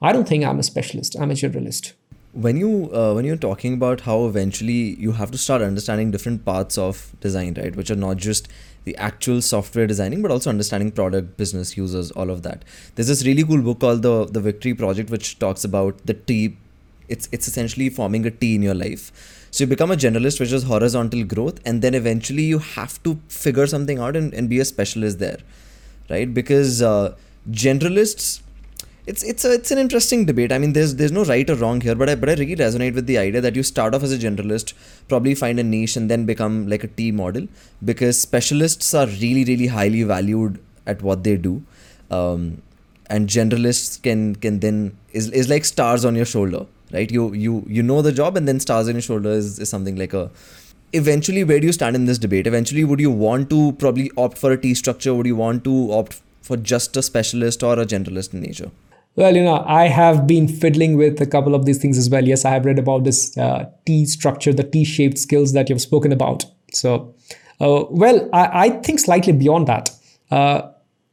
I 0.00 0.12
don't 0.12 0.26
think 0.26 0.44
I'm 0.44 0.58
a 0.58 0.62
specialist. 0.62 1.16
I'm 1.18 1.30
a 1.30 1.34
generalist. 1.34 1.92
When 2.32 2.56
you 2.56 2.90
uh, 2.94 3.12
when 3.12 3.26
you're 3.26 3.36
talking 3.36 3.74
about 3.74 4.00
how 4.00 4.24
eventually 4.24 4.98
you 4.98 5.12
have 5.12 5.30
to 5.32 5.38
start 5.38 5.60
understanding 5.60 6.10
different 6.10 6.46
parts 6.46 6.78
of 6.78 7.14
design, 7.20 7.54
right, 7.58 7.76
which 7.76 7.90
are 7.90 7.96
not 7.96 8.16
just 8.16 8.48
the 8.84 8.96
actual 8.96 9.42
software 9.42 9.86
designing, 9.86 10.22
but 10.22 10.30
also 10.30 10.48
understanding 10.48 10.90
product, 10.92 11.36
business, 11.36 11.76
users, 11.76 12.10
all 12.12 12.30
of 12.30 12.42
that. 12.42 12.64
There's 12.94 13.08
this 13.08 13.26
really 13.26 13.44
cool 13.44 13.60
book 13.60 13.80
called 13.80 14.00
the 14.00 14.24
the 14.24 14.40
Victory 14.40 14.72
Project, 14.72 15.10
which 15.10 15.38
talks 15.40 15.62
about 15.62 16.06
the 16.06 16.14
T. 16.14 16.56
It's 17.06 17.28
it's 17.32 17.48
essentially 17.48 17.90
forming 17.90 18.24
a 18.24 18.30
T 18.30 18.54
in 18.54 18.62
your 18.62 18.74
life 18.74 19.12
so 19.52 19.64
you 19.64 19.68
become 19.68 19.90
a 19.90 19.96
generalist, 19.96 20.40
which 20.40 20.50
is 20.50 20.62
horizontal 20.62 21.24
growth, 21.24 21.60
and 21.66 21.82
then 21.82 21.94
eventually 21.94 22.42
you 22.42 22.58
have 22.58 23.02
to 23.02 23.20
figure 23.28 23.66
something 23.66 23.98
out 23.98 24.16
and, 24.16 24.32
and 24.32 24.48
be 24.48 24.60
a 24.60 24.64
specialist 24.64 25.18
there, 25.18 25.40
right? 26.08 26.32
Because 26.32 26.80
uh, 26.80 27.14
generalists, 27.50 28.40
it's 29.06 29.22
it's 29.22 29.44
a, 29.44 29.52
it's 29.52 29.70
an 29.70 29.76
interesting 29.76 30.24
debate. 30.24 30.52
I 30.52 30.58
mean, 30.58 30.72
there's 30.72 30.94
there's 30.94 31.12
no 31.12 31.24
right 31.24 31.50
or 31.50 31.56
wrong 31.56 31.82
here, 31.82 31.94
but 31.94 32.08
I 32.08 32.14
but 32.14 32.30
I 32.30 32.34
really 32.34 32.56
resonate 32.56 32.94
with 32.94 33.06
the 33.06 33.18
idea 33.18 33.42
that 33.42 33.54
you 33.54 33.62
start 33.62 33.94
off 33.94 34.02
as 34.02 34.12
a 34.12 34.18
generalist, 34.18 34.72
probably 35.08 35.34
find 35.34 35.60
a 35.60 35.62
niche, 35.62 35.96
and 35.96 36.10
then 36.10 36.24
become 36.24 36.66
like 36.66 36.82
a 36.82 36.88
T 36.88 37.12
model, 37.12 37.46
because 37.84 38.18
specialists 38.18 38.94
are 38.94 39.06
really 39.06 39.44
really 39.44 39.66
highly 39.66 40.02
valued 40.02 40.60
at 40.86 41.02
what 41.02 41.24
they 41.24 41.36
do. 41.36 41.62
Um, 42.10 42.62
and 43.06 43.28
generalists 43.28 44.00
can 44.00 44.36
can 44.36 44.60
then 44.60 44.96
is, 45.12 45.28
is 45.30 45.50
like 45.50 45.66
stars 45.66 46.06
on 46.06 46.14
your 46.14 46.24
shoulder 46.24 46.64
right? 46.92 47.10
You 47.10 47.32
you 47.32 47.64
you 47.66 47.82
know 47.82 48.02
the 48.02 48.12
job 48.12 48.36
and 48.36 48.46
then 48.46 48.60
stars 48.60 48.88
on 48.88 48.94
your 48.94 49.02
shoulder 49.02 49.30
is, 49.30 49.58
is 49.58 49.68
something 49.68 49.96
like 49.96 50.12
a 50.12 50.30
eventually 50.92 51.42
where 51.44 51.60
do 51.60 51.66
you 51.66 51.72
stand 51.72 51.96
in 51.96 52.04
this 52.06 52.18
debate? 52.18 52.46
Eventually 52.46 52.84
would 52.84 53.00
you 53.00 53.10
want 53.10 53.50
to 53.50 53.72
probably 53.72 54.10
opt 54.16 54.38
for 54.38 54.52
a 54.52 54.56
t 54.56 54.74
structure? 54.74 55.14
Would 55.14 55.26
you 55.26 55.36
want 55.36 55.64
to 55.64 55.92
opt 55.92 56.20
for 56.42 56.56
just 56.56 56.96
a 56.96 57.02
specialist 57.02 57.62
or 57.62 57.78
a 57.78 57.86
generalist 57.86 58.34
in 58.34 58.40
nature? 58.40 58.70
Well 59.14 59.36
you 59.36 59.44
know 59.44 59.62
i 59.66 59.88
have 59.88 60.26
been 60.26 60.48
fiddling 60.48 60.96
with 60.96 61.20
a 61.20 61.26
couple 61.26 61.54
of 61.54 61.64
these 61.64 61.78
things 61.78 61.98
as 61.98 62.10
well. 62.10 62.26
Yes 62.26 62.44
i 62.44 62.50
have 62.50 62.64
read 62.64 62.78
about 62.78 63.04
this 63.04 63.36
uh, 63.36 63.70
t 63.86 64.04
structure 64.06 64.52
the 64.52 64.64
t 64.64 64.84
shaped 64.84 65.18
skills 65.18 65.52
that 65.52 65.68
you've 65.68 65.82
spoken 65.82 66.12
about. 66.12 66.44
So 66.72 67.14
uh, 67.60 67.84
well 67.90 68.28
I, 68.32 68.66
I, 68.66 68.70
think 68.70 69.00
slightly 69.00 69.32
beyond 69.32 69.66
that. 69.68 69.90
Uh, 70.30 70.62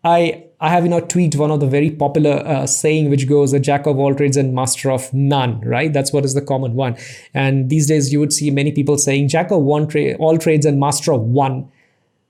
i 0.04 0.49
I 0.62 0.70
have 0.70 0.84
you 0.84 0.90
know 0.90 1.00
tweaked 1.00 1.36
one 1.36 1.52
of 1.52 1.60
the 1.60 1.68
very 1.68 1.90
popular 1.90 2.46
uh, 2.46 2.68
saying 2.68 3.10
which 3.10 3.28
goes 3.28 3.54
a 3.54 3.60
jack 3.60 3.86
of 3.86 3.98
all 3.98 4.14
trades 4.14 4.36
and 4.36 4.54
master 4.54 4.92
of 4.92 5.14
none 5.14 5.62
right? 5.62 5.92
That's 5.94 6.12
what 6.12 6.26
is 6.26 6.34
the 6.34 6.42
common 6.42 6.74
one. 6.74 6.98
And 7.34 7.70
these 7.70 7.88
days 7.88 8.12
you 8.12 8.20
would 8.20 8.34
see 8.34 8.52
many 8.52 8.72
people 8.72 8.98
saying 8.98 9.30
jack 9.30 9.52
of 9.52 9.62
one 9.62 9.90
all 10.20 10.38
trades 10.38 10.66
and 10.66 10.80
master 10.80 11.14
of 11.14 11.22
one. 11.22 11.72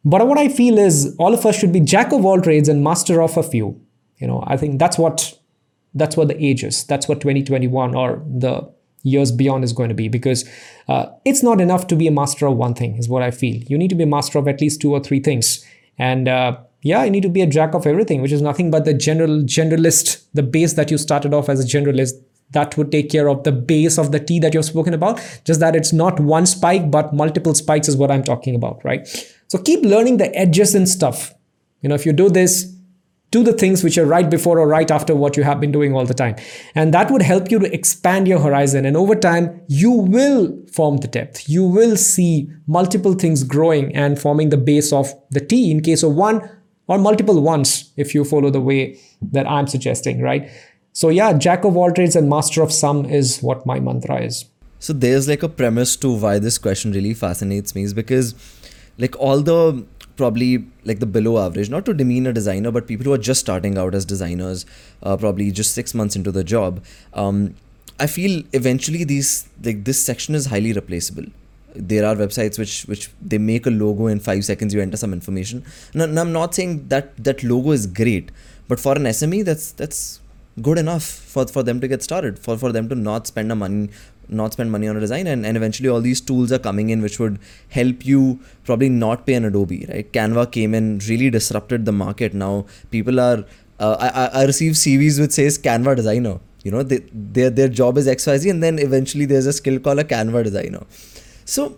But 0.06 0.28
what 0.28 0.38
I 0.38 0.48
feel 0.48 0.78
is 0.78 1.16
all 1.18 1.34
of 1.34 1.46
us 1.46 1.58
should 1.58 1.74
be 1.74 1.80
jack 1.80 2.14
of 2.14 2.24
all 2.26 2.40
trades 2.40 2.70
and 2.70 2.84
master 2.84 3.22
of 3.22 3.36
a 3.38 3.44
few. 3.44 3.82
You 4.18 4.28
know 4.28 4.44
I 4.46 4.58
think 4.58 4.80
that's 4.80 4.98
what 4.98 5.38
that's 5.94 6.16
what 6.16 6.28
the 6.28 6.44
age 6.44 6.64
is. 6.64 6.84
That's 6.84 7.08
what 7.08 7.22
2021 7.22 7.96
or 7.96 8.24
the 8.28 8.70
years 9.04 9.32
beyond 9.32 9.64
is 9.64 9.74
going 9.74 9.90
to 9.90 9.96
be 9.96 10.08
because 10.08 10.48
uh, 10.88 11.08
it's 11.26 11.42
not 11.42 11.62
enough 11.62 11.88
to 11.88 11.96
be 11.96 12.08
a 12.08 12.12
master 12.12 12.48
of 12.48 12.58
one 12.58 12.74
thing 12.74 12.98
is 12.98 13.08
what 13.08 13.24
I 13.24 13.32
feel. 13.32 13.56
You 13.64 13.78
need 13.78 13.90
to 13.90 13.96
be 13.96 14.04
a 14.04 14.08
master 14.08 14.38
of 14.40 14.48
at 14.48 14.62
least 14.62 14.82
two 14.82 14.92
or 14.92 15.00
three 15.00 15.20
things. 15.20 15.66
And 15.98 16.28
uh, 16.28 16.58
yeah 16.82 17.04
you 17.04 17.12
need 17.12 17.24
to 17.24 17.30
be 17.30 17.42
a 17.42 17.48
jack 17.48 17.74
of 17.74 17.86
everything 17.86 18.22
which 18.22 18.32
is 18.32 18.42
nothing 18.42 18.72
but 18.72 18.86
the 18.86 18.94
general 18.94 19.42
generalist 19.42 20.26
the 20.34 20.44
base 20.44 20.74
that 20.74 20.90
you 20.92 20.98
started 20.98 21.34
off 21.34 21.50
as 21.50 21.64
a 21.64 21.68
generalist 21.68 22.14
that 22.52 22.76
would 22.78 22.92
take 22.92 23.12
care 23.12 23.30
of 23.30 23.44
the 23.44 23.52
base 23.52 24.00
of 24.00 24.12
the 24.12 24.20
T 24.20 24.40
that 24.40 24.56
you've 24.56 24.66
spoken 24.66 24.94
about 24.94 25.22
just 25.46 25.60
that 25.60 25.76
it's 25.76 25.94
not 25.94 26.20
one 26.20 26.46
spike 26.46 26.90
but 26.90 27.14
multiple 27.14 27.54
spikes 27.54 27.88
is 27.88 27.98
what 27.98 28.12
i'm 28.12 28.24
talking 28.24 28.56
about 28.56 28.84
right 28.84 29.08
so 29.48 29.58
keep 29.58 29.84
learning 29.84 30.18
the 30.18 30.36
edges 30.36 30.74
and 30.76 30.88
stuff 30.88 31.34
you 31.82 31.90
know 31.90 31.96
if 31.96 32.06
you 32.06 32.14
do 32.14 32.30
this 32.30 32.76
do 33.32 33.44
the 33.44 33.54
things 33.54 33.84
which 33.84 33.98
are 33.98 34.06
right 34.06 34.30
before 34.30 34.60
or 34.60 34.68
right 34.68 34.90
after 34.90 35.16
what 35.16 35.38
you 35.38 35.44
have 35.44 35.60
been 35.60 35.72
doing 35.72 35.94
all 35.94 36.06
the 36.06 36.14
time. 36.14 36.36
And 36.74 36.94
that 36.94 37.12
would 37.12 37.22
help 37.22 37.52
you 37.52 37.60
to 37.60 37.74
expand 37.74 38.28
your 38.28 38.40
horizon. 38.40 38.86
And 38.86 38.98
over 38.98 39.16
time, 39.16 39.62
you 39.68 39.92
will 39.92 40.58
form 40.72 40.98
the 40.98 41.08
depth. 41.08 41.48
You 41.48 41.64
will 41.64 41.96
see 41.96 42.50
multiple 42.66 43.14
things 43.14 43.44
growing 43.44 43.96
and 43.96 44.20
forming 44.20 44.50
the 44.50 44.58
base 44.58 44.92
of 44.92 45.14
the 45.30 45.42
T 45.42 45.70
in 45.70 45.82
case 45.82 46.02
of 46.02 46.16
one 46.16 46.50
or 46.90 46.98
multiple 46.98 47.42
ones 47.42 47.92
if 47.96 48.14
you 48.14 48.26
follow 48.26 48.50
the 48.50 48.60
way 48.60 49.00
that 49.32 49.48
I'm 49.48 49.68
suggesting, 49.68 50.22
right? 50.22 50.50
So, 50.92 51.10
yeah, 51.10 51.34
jack 51.34 51.64
of 51.64 51.78
all 51.78 51.92
trades 51.92 52.16
and 52.16 52.28
master 52.28 52.62
of 52.64 52.74
some 52.74 53.06
is 53.06 53.40
what 53.42 53.66
my 53.66 53.80
mantra 53.80 54.22
is. 54.24 54.46
So, 54.80 54.92
there's 54.92 55.28
like 55.28 55.44
a 55.44 55.50
premise 55.50 55.96
to 55.98 56.12
why 56.12 56.40
this 56.40 56.58
question 56.58 56.92
really 56.92 57.14
fascinates 57.14 57.76
me 57.76 57.84
is 57.84 57.94
because, 57.94 58.34
like, 58.98 59.16
all 59.18 59.42
the 59.42 59.86
probably 60.18 60.66
like 60.84 61.00
the 61.00 61.06
below 61.06 61.38
average, 61.46 61.70
not 61.70 61.86
to 61.86 61.94
demean 61.94 62.28
a 62.28 62.34
designer, 62.34 62.72
but 62.72 62.88
people 62.88 63.06
who 63.06 63.14
are 63.14 63.24
just 63.30 63.40
starting 63.40 63.78
out 63.78 63.96
as 63.96 64.04
designers, 64.04 64.66
uh, 65.04 65.16
probably 65.16 65.50
just 65.52 65.74
six 65.74 65.94
months 65.94 66.16
into 66.16 66.32
the 66.32 66.44
job. 66.44 66.84
Um, 67.14 67.56
I 68.00 68.08
feel 68.08 68.44
eventually 68.52 69.04
these 69.04 69.48
like 69.64 69.86
this 69.86 70.04
section 70.04 70.36
is 70.36 70.48
highly 70.48 70.74
replaceable 70.74 71.26
there 71.76 72.06
are 72.06 72.16
websites 72.16 72.58
which 72.58 72.84
which 72.84 73.10
they 73.22 73.38
make 73.38 73.66
a 73.66 73.70
logo 73.70 74.08
in 74.08 74.20
five 74.20 74.44
seconds 74.46 74.74
you 74.74 74.82
enter 74.82 74.98
some 74.98 75.14
information. 75.14 75.64
And, 75.94 76.02
and 76.02 76.20
i'm 76.20 76.32
not 76.32 76.56
saying 76.56 76.88
that 76.88 77.16
that 77.24 77.44
logo 77.44 77.72
is 77.72 77.86
great 77.88 78.32
but 78.68 78.80
for 78.80 78.96
an 78.96 79.04
sme 79.04 79.44
that's 79.46 79.72
that's 79.72 80.20
good 80.62 80.78
enough 80.78 81.04
for 81.04 81.48
for 81.48 81.64
them 81.64 81.80
to 81.80 81.88
get 81.88 82.04
started 82.04 82.40
for 82.40 82.58
for 82.58 82.72
them 82.72 82.90
to 82.90 82.96
not 82.96 83.28
spend 83.28 83.52
a 83.52 83.56
money 83.56 83.90
not 84.30 84.54
spend 84.54 84.72
money 84.72 84.88
on 84.88 84.96
a 84.96 85.00
design. 85.00 85.28
And, 85.28 85.46
and 85.46 85.58
eventually 85.58 85.90
all 85.90 86.02
these 86.02 86.22
tools 86.22 86.52
are 86.52 86.60
coming 86.60 86.90
in 86.90 87.02
which 87.02 87.20
would 87.20 87.40
help 87.70 88.06
you 88.06 88.40
probably 88.64 88.90
not 88.90 89.26
pay 89.26 89.34
an 89.34 89.46
adobe 89.46 89.86
right? 89.90 90.12
Canva 90.12 90.52
came 90.52 90.74
in 90.74 91.00
really 91.08 91.30
disrupted 91.30 91.86
the 91.86 91.92
market. 91.92 92.34
Now 92.34 92.66
people 92.92 93.20
are 93.20 93.46
uh, 93.80 93.96
I, 94.00 94.42
I 94.42 94.46
receive 94.46 94.74
cvs 94.74 95.20
which 95.20 95.32
says 95.32 95.58
canva 95.58 95.96
designer. 95.96 96.40
You 96.64 96.72
know 96.72 96.84
they, 96.84 96.98
their 97.14 97.50
their 97.50 97.70
job 97.70 97.98
is 97.98 98.08
xyz 98.08 98.50
and 98.50 98.62
then 98.62 98.80
eventually 98.80 99.26
there's 99.26 99.46
a 99.46 99.54
skill 99.54 99.80
called 99.80 100.00
a 100.00 100.04
canva 100.04 100.44
designer 100.44 100.84
so 101.50 101.78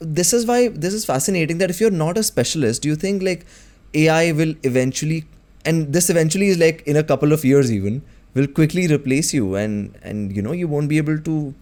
this 0.00 0.32
is 0.32 0.46
why 0.46 0.68
this 0.68 0.94
is 0.94 1.04
fascinating 1.04 1.58
that 1.58 1.70
if 1.70 1.80
you're 1.80 1.90
not 1.90 2.18
a 2.18 2.22
specialist, 2.22 2.82
do 2.82 2.88
you 2.88 2.96
think 2.96 3.22
like 3.22 3.46
AI 3.94 4.32
will 4.32 4.54
eventually 4.62 5.24
and 5.64 5.92
this 5.92 6.10
eventually 6.10 6.48
is 6.48 6.58
like 6.58 6.82
in 6.86 6.96
a 6.96 7.02
couple 7.02 7.32
of 7.32 7.44
years 7.44 7.72
even 7.72 8.02
will 8.34 8.46
quickly 8.46 8.86
replace 8.86 9.32
you 9.34 9.54
and 9.54 9.98
and 10.02 10.36
you 10.36 10.42
know 10.42 10.52
you 10.52 10.68
won't 10.68 10.88
be 10.88 10.98
able 10.98 11.18
to 11.18 11.54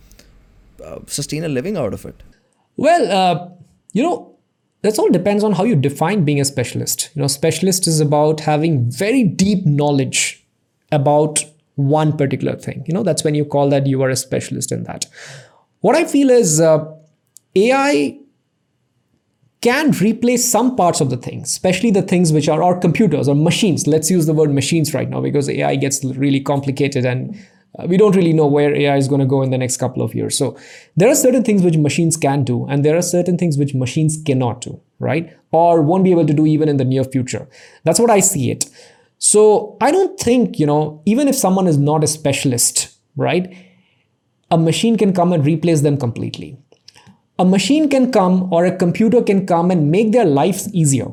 uh, 0.84 0.98
sustain 1.06 1.44
a 1.44 1.48
living 1.48 1.76
out 1.76 1.94
of 1.94 2.04
it? 2.04 2.22
Well 2.76 3.10
uh, 3.10 3.48
you 3.92 4.02
know 4.02 4.32
that's 4.82 4.98
all 4.98 5.08
depends 5.08 5.42
on 5.44 5.52
how 5.52 5.64
you 5.64 5.76
define 5.76 6.24
being 6.24 6.40
a 6.40 6.44
specialist. 6.44 7.10
You 7.14 7.22
know 7.22 7.28
specialist 7.28 7.86
is 7.86 8.00
about 8.00 8.40
having 8.40 8.90
very 8.90 9.22
deep 9.22 9.64
knowledge 9.64 10.44
about 10.90 11.44
one 11.76 12.16
particular 12.16 12.56
thing. 12.56 12.84
You 12.86 12.94
know 12.94 13.02
that's 13.04 13.22
when 13.22 13.34
you 13.36 13.44
call 13.44 13.70
that 13.70 13.86
you 13.86 14.02
are 14.02 14.10
a 14.10 14.16
specialist 14.16 14.72
in 14.72 14.82
that. 14.84 15.06
What 15.80 15.94
i 15.94 16.04
feel 16.04 16.30
is 16.30 16.60
uh, 16.60 16.84
ai 17.56 18.18
can 19.66 19.90
replace 19.92 20.48
some 20.48 20.76
parts 20.76 21.00
of 21.00 21.10
the 21.10 21.16
things, 21.16 21.50
especially 21.50 21.90
the 21.90 22.02
things 22.02 22.32
which 22.32 22.48
are 22.48 22.62
our 22.62 22.78
computers 22.78 23.28
or 23.28 23.34
machines. 23.34 23.86
Let's 23.86 24.10
use 24.10 24.26
the 24.26 24.34
word 24.34 24.52
machines 24.52 24.94
right 24.94 25.08
now 25.08 25.20
because 25.20 25.48
AI 25.48 25.76
gets 25.76 26.04
really 26.04 26.40
complicated 26.40 27.04
and 27.04 27.36
uh, 27.78 27.86
we 27.88 27.96
don't 27.96 28.14
really 28.14 28.32
know 28.32 28.46
where 28.46 28.74
AI 28.74 28.96
is 28.96 29.08
going 29.08 29.20
to 29.20 29.26
go 29.26 29.42
in 29.42 29.50
the 29.50 29.58
next 29.58 29.78
couple 29.78 30.02
of 30.02 30.14
years. 30.14 30.36
So 30.38 30.56
there 30.96 31.08
are 31.08 31.14
certain 31.14 31.42
things 31.42 31.62
which 31.62 31.76
machines 31.76 32.16
can 32.16 32.44
do, 32.44 32.66
and 32.66 32.84
there 32.84 32.96
are 32.96 33.02
certain 33.02 33.36
things 33.36 33.58
which 33.58 33.74
machines 33.74 34.22
cannot 34.24 34.60
do, 34.60 34.80
right? 34.98 35.36
Or 35.50 35.82
won't 35.82 36.04
be 36.04 36.10
able 36.10 36.26
to 36.26 36.32
do 36.34 36.46
even 36.46 36.68
in 36.68 36.76
the 36.76 36.84
near 36.84 37.04
future. 37.04 37.48
That's 37.84 37.98
what 37.98 38.10
I 38.10 38.20
see 38.20 38.50
it. 38.50 38.66
So 39.18 39.76
I 39.80 39.90
don't 39.90 40.18
think, 40.20 40.58
you 40.58 40.66
know, 40.66 41.02
even 41.06 41.28
if 41.28 41.34
someone 41.34 41.66
is 41.66 41.78
not 41.78 42.04
a 42.04 42.06
specialist, 42.06 42.94
right? 43.16 43.54
A 44.50 44.58
machine 44.58 44.96
can 44.96 45.12
come 45.12 45.32
and 45.32 45.44
replace 45.44 45.80
them 45.80 45.96
completely 45.96 46.58
a 47.38 47.44
machine 47.44 47.88
can 47.88 48.10
come 48.10 48.52
or 48.52 48.64
a 48.64 48.76
computer 48.76 49.22
can 49.22 49.46
come 49.46 49.70
and 49.70 49.90
make 49.90 50.12
their 50.12 50.24
lives 50.24 50.72
easier 50.72 51.08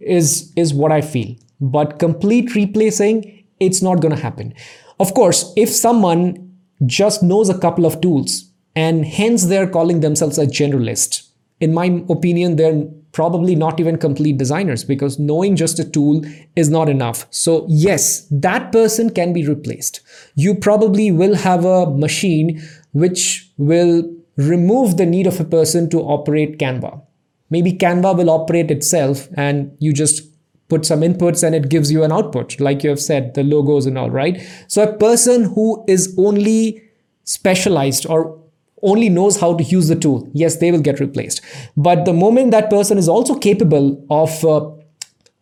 is 0.00 0.52
is 0.56 0.72
what 0.74 0.92
i 0.92 1.00
feel. 1.00 1.34
But 1.60 1.98
complete 1.98 2.54
replacing 2.54 3.44
it's 3.60 3.80
not 3.80 4.00
going 4.00 4.14
to 4.14 4.20
happen. 4.20 4.54
Of 5.00 5.14
course 5.14 5.52
if 5.56 5.70
someone 5.70 6.52
just 6.84 7.22
knows 7.22 7.48
a 7.48 7.58
couple 7.58 7.86
of 7.86 8.00
tools 8.00 8.50
and 8.74 9.04
hence 9.04 9.46
they're 9.46 9.68
calling 9.68 10.00
themselves 10.00 10.38
a 10.38 10.46
generalist 10.46 11.28
in 11.60 11.72
my 11.72 11.86
opinion 12.10 12.56
they're 12.56 12.84
probably 13.12 13.54
not 13.54 13.80
even 13.80 13.96
complete 13.96 14.36
designers 14.36 14.84
because 14.84 15.18
knowing 15.18 15.56
just 15.56 15.78
a 15.78 15.84
tool 15.90 16.22
is 16.54 16.68
not 16.68 16.88
enough. 16.88 17.26
So 17.30 17.66
yes 17.68 18.26
that 18.30 18.72
person 18.72 19.10
can 19.10 19.32
be 19.32 19.46
replaced. 19.46 20.00
You 20.34 20.54
probably 20.54 21.10
will 21.10 21.34
have 21.34 21.64
a 21.64 21.90
machine 21.90 22.62
which 22.92 23.50
will 23.56 24.16
remove 24.36 24.96
the 24.96 25.06
need 25.06 25.26
of 25.26 25.40
a 25.40 25.44
person 25.44 25.88
to 25.90 26.00
operate 26.00 26.58
Canva. 26.58 27.02
Maybe 27.50 27.72
Canva 27.72 28.16
will 28.16 28.30
operate 28.30 28.70
itself 28.70 29.28
and 29.36 29.76
you 29.78 29.92
just 29.92 30.22
put 30.68 30.84
some 30.84 31.00
inputs 31.00 31.44
and 31.44 31.54
it 31.54 31.68
gives 31.68 31.92
you 31.92 32.02
an 32.02 32.12
output, 32.12 32.58
like 32.60 32.82
you 32.82 32.90
have 32.90 33.00
said, 33.00 33.34
the 33.34 33.44
logos 33.44 33.86
and 33.86 33.96
all, 33.96 34.10
right? 34.10 34.42
So 34.66 34.82
a 34.82 34.92
person 34.96 35.44
who 35.44 35.84
is 35.86 36.14
only 36.18 36.82
specialized 37.24 38.06
or 38.06 38.42
only 38.82 39.08
knows 39.08 39.40
how 39.40 39.54
to 39.56 39.64
use 39.64 39.88
the 39.88 39.96
tool, 39.96 40.28
yes, 40.32 40.56
they 40.56 40.70
will 40.70 40.80
get 40.80 41.00
replaced. 41.00 41.40
But 41.76 42.04
the 42.04 42.12
moment 42.12 42.50
that 42.50 42.68
person 42.68 42.98
is 42.98 43.08
also 43.08 43.38
capable 43.38 44.04
of 44.10 44.44
uh, 44.44 44.70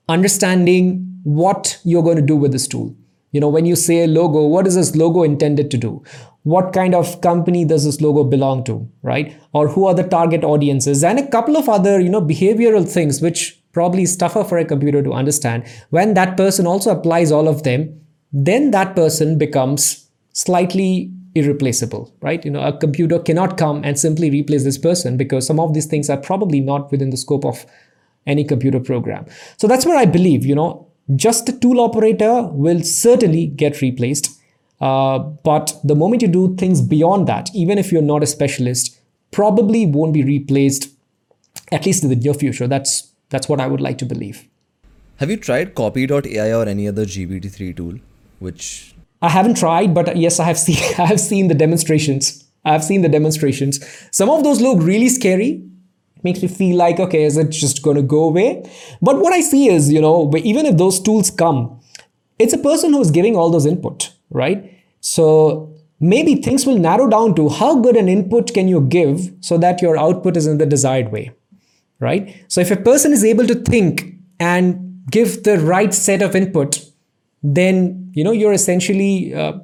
understanding 0.09 1.20
what 1.24 1.80
you're 1.85 2.02
going 2.02 2.16
to 2.16 2.22
do 2.22 2.37
with 2.37 2.52
this 2.52 2.68
tool, 2.68 2.94
you 3.35 3.40
know, 3.40 3.51
when 3.51 3.66
you 3.66 3.77
say 3.77 4.05
a 4.05 4.07
logo, 4.07 4.47
what 4.47 4.66
is 4.66 4.77
this 4.77 4.97
logo 4.97 5.25
intended 5.25 5.70
to 5.73 5.77
do? 5.77 6.03
what 6.44 6.75
kind 6.75 6.94
of 6.94 7.20
company 7.23 7.64
does 7.64 7.85
this 7.85 8.01
logo 8.01 8.23
belong 8.23 8.62
to 8.64 8.88
right? 9.03 9.37
Or 9.53 9.68
who 9.68 9.87
are 9.87 9.94
the 9.94 10.05
target 10.05 10.44
audiences? 10.44 11.03
And 11.03 11.18
a 11.18 11.27
couple 11.27 11.57
of 11.57 11.68
other 11.68 11.99
you 12.01 12.09
know 12.09 12.20
behavioral 12.20 12.88
things 12.88 13.20
which 13.20 13.61
probably 13.73 14.03
is 14.03 14.16
tougher 14.16 14.44
for 14.44 14.59
a 14.59 14.64
computer 14.64 15.03
to 15.03 15.12
understand. 15.12 15.66
When 15.90 16.14
that 16.14 16.37
person 16.37 16.66
also 16.66 16.90
applies 16.90 17.33
all 17.33 17.49
of 17.49 17.64
them 17.64 18.01
then 18.33 18.73
that 18.73 18.94
person 18.97 19.38
becomes 19.38 20.09
slightly 20.33 21.12
irreplaceable 21.35 22.14
right? 22.20 22.44
You 22.44 22.51
know 22.51 22.62
a 22.62 22.77
computer 22.77 23.18
cannot 23.18 23.57
come 23.57 23.83
and 23.83 23.99
simply 23.99 24.31
replace 24.31 24.64
this 24.64 24.79
person 24.79 25.16
because 25.16 25.47
some 25.47 25.59
of 25.59 25.73
these 25.73 25.87
things 25.87 26.11
are 26.11 26.18
probably 26.18 26.61
not 26.61 26.92
within 26.92 27.11
the 27.11 27.16
scope 27.16 27.47
of 27.47 27.64
any 28.27 28.44
computer 28.44 28.81
program. 28.81 29.25
So 29.57 29.66
that's 29.66 29.87
where 29.87 29.97
i 29.97 30.05
believe 30.05 30.44
you 30.44 30.55
know 30.55 30.88
just 31.16 31.48
a 31.48 31.58
tool 31.58 31.80
operator 31.80 32.42
will 32.42 32.82
certainly 32.82 33.46
get 33.46 33.80
replaced 33.80 34.34
uh, 34.80 35.18
but 35.18 35.78
the 35.84 35.94
moment 35.94 36.22
you 36.22 36.28
do 36.28 36.54
things 36.56 36.82
beyond 36.82 37.26
that, 37.26 37.48
even 37.54 37.78
if 37.78 37.92
you're 37.92 38.02
not 38.02 38.22
a 38.22 38.26
specialist, 38.26 38.98
probably 39.30 39.86
won't 39.86 40.12
be 40.12 40.22
replaced, 40.22 40.88
at 41.72 41.86
least 41.86 42.02
in 42.02 42.10
the 42.10 42.16
near 42.16 42.34
future. 42.34 42.66
That's 42.66 43.10
that's 43.30 43.48
what 43.48 43.60
I 43.60 43.66
would 43.66 43.80
like 43.80 43.98
to 43.98 44.04
believe. 44.04 44.46
Have 45.16 45.30
you 45.30 45.36
tried 45.36 45.74
Copy.ai 45.74 46.52
or 46.52 46.68
any 46.68 46.88
other 46.88 47.04
GPT-3 47.06 47.76
tool? 47.76 47.94
Which 48.40 48.94
I 49.22 49.28
haven't 49.28 49.56
tried, 49.56 49.94
but 49.94 50.16
yes, 50.16 50.38
I 50.40 50.44
have 50.44 50.58
seen 50.58 50.76
I 50.98 51.06
have 51.06 51.20
seen 51.20 51.48
the 51.48 51.54
demonstrations. 51.54 52.44
I 52.64 52.72
have 52.72 52.84
seen 52.84 53.02
the 53.02 53.08
demonstrations. 53.08 53.80
Some 54.10 54.30
of 54.30 54.42
those 54.42 54.60
look 54.60 54.82
really 54.82 55.08
scary. 55.08 55.62
Makes 56.24 56.42
me 56.42 56.48
feel 56.48 56.76
like, 56.76 56.98
okay, 56.98 57.24
is 57.24 57.37
it 57.37 57.50
just 57.50 57.82
going 57.82 57.96
to 57.96 58.02
go 58.02 58.24
away? 58.24 58.68
But 59.00 59.20
what 59.20 59.32
I 59.32 59.40
see 59.40 59.68
is, 59.68 59.92
you 59.92 60.00
know, 60.00 60.32
even 60.37 60.66
if 60.66 60.76
those 60.76 61.00
tools 61.00 61.30
come, 61.30 61.80
it's 62.38 62.52
a 62.52 62.58
person 62.58 62.92
who 62.92 63.00
is 63.00 63.10
giving 63.10 63.37
all 63.37 63.50
those 63.50 63.66
input 63.66 64.14
right? 64.34 64.70
So 65.00 65.74
maybe 66.00 66.37
things 66.37 66.66
will 66.66 66.78
narrow 66.78 67.08
down 67.08 67.34
to 67.37 67.48
how 67.48 67.80
good 67.80 67.96
an 67.96 68.08
input 68.08 68.52
can 68.52 68.68
you 68.68 68.82
give 68.82 69.32
so 69.40 69.56
that 69.58 69.80
your 69.80 69.96
output 69.96 70.37
is 70.37 70.46
in 70.46 70.58
the 70.58 70.66
desired 70.66 71.10
way, 71.10 71.32
right? 72.00 72.44
So 72.48 72.60
if 72.60 72.70
a 72.70 72.76
person 72.76 73.12
is 73.12 73.24
able 73.24 73.46
to 73.46 73.54
think 73.54 74.14
and 74.38 75.02
give 75.10 75.44
the 75.44 75.58
right 75.58 75.94
set 75.94 76.20
of 76.20 76.34
input, 76.34 76.84
then 77.42 78.10
you 78.14 78.24
know 78.24 78.32
you're 78.32 78.52
essentially 78.52 79.34
uh, 79.34 79.58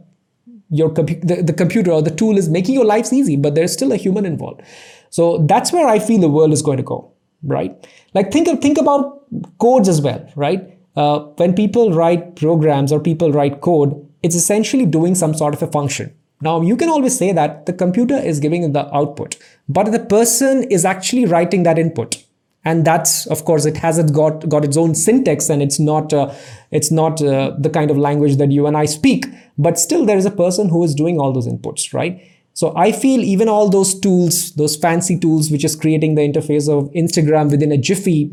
your 0.70 0.90
the, 0.90 1.42
the 1.42 1.52
computer 1.52 1.90
or 1.90 2.02
the 2.02 2.10
tool 2.10 2.38
is 2.38 2.48
making 2.48 2.74
your 2.74 2.84
lives 2.84 3.12
easy, 3.12 3.36
but 3.36 3.54
there's 3.54 3.72
still 3.72 3.92
a 3.92 3.96
human 3.96 4.24
involved. 4.24 4.62
So 5.10 5.38
that's 5.46 5.72
where 5.72 5.86
I 5.86 5.98
feel 5.98 6.20
the 6.20 6.28
world 6.28 6.52
is 6.52 6.62
going 6.62 6.76
to 6.78 6.82
go, 6.82 7.12
right? 7.42 7.72
Like 8.14 8.32
think 8.32 8.48
of, 8.48 8.60
think 8.60 8.78
about 8.78 9.24
codes 9.58 9.88
as 9.88 10.00
well, 10.00 10.26
right? 10.36 10.76
Uh, 10.96 11.20
when 11.36 11.54
people 11.54 11.92
write 11.92 12.36
programs 12.36 12.92
or 12.92 13.00
people 13.00 13.32
write 13.32 13.60
code, 13.60 13.94
it's 14.22 14.34
essentially 14.34 14.86
doing 14.86 15.14
some 15.14 15.34
sort 15.34 15.54
of 15.54 15.62
a 15.62 15.66
function. 15.66 16.14
Now, 16.42 16.62
you 16.62 16.76
can 16.76 16.88
always 16.88 17.16
say 17.16 17.32
that 17.32 17.66
the 17.66 17.72
computer 17.72 18.16
is 18.16 18.40
giving 18.40 18.72
the 18.72 18.94
output, 18.94 19.36
but 19.68 19.92
the 19.92 19.98
person 20.00 20.64
is 20.64 20.84
actually 20.84 21.26
writing 21.26 21.64
that 21.64 21.78
input. 21.78 22.24
And 22.64 22.84
that's, 22.84 23.26
of 23.26 23.44
course, 23.44 23.64
it 23.64 23.76
hasn't 23.78 24.12
got, 24.12 24.48
got 24.48 24.64
its 24.64 24.76
own 24.76 24.94
syntax 24.94 25.48
and 25.48 25.62
it's 25.62 25.78
not, 25.78 26.12
uh, 26.12 26.32
it's 26.70 26.90
not 26.90 27.22
uh, 27.22 27.54
the 27.58 27.70
kind 27.70 27.90
of 27.90 27.96
language 27.96 28.36
that 28.36 28.50
you 28.50 28.66
and 28.66 28.76
I 28.76 28.84
speak. 28.84 29.26
But 29.56 29.78
still, 29.78 30.04
there 30.04 30.18
is 30.18 30.26
a 30.26 30.30
person 30.30 30.68
who 30.68 30.84
is 30.84 30.94
doing 30.94 31.18
all 31.18 31.32
those 31.32 31.48
inputs, 31.48 31.94
right? 31.94 32.20
So 32.54 32.72
I 32.76 32.92
feel 32.92 33.20
even 33.20 33.48
all 33.48 33.70
those 33.70 33.98
tools, 33.98 34.52
those 34.52 34.76
fancy 34.76 35.18
tools, 35.18 35.50
which 35.50 35.64
is 35.64 35.76
creating 35.76 36.14
the 36.14 36.22
interface 36.22 36.68
of 36.68 36.90
Instagram 36.92 37.50
within 37.50 37.72
a 37.72 37.78
Jiffy, 37.78 38.32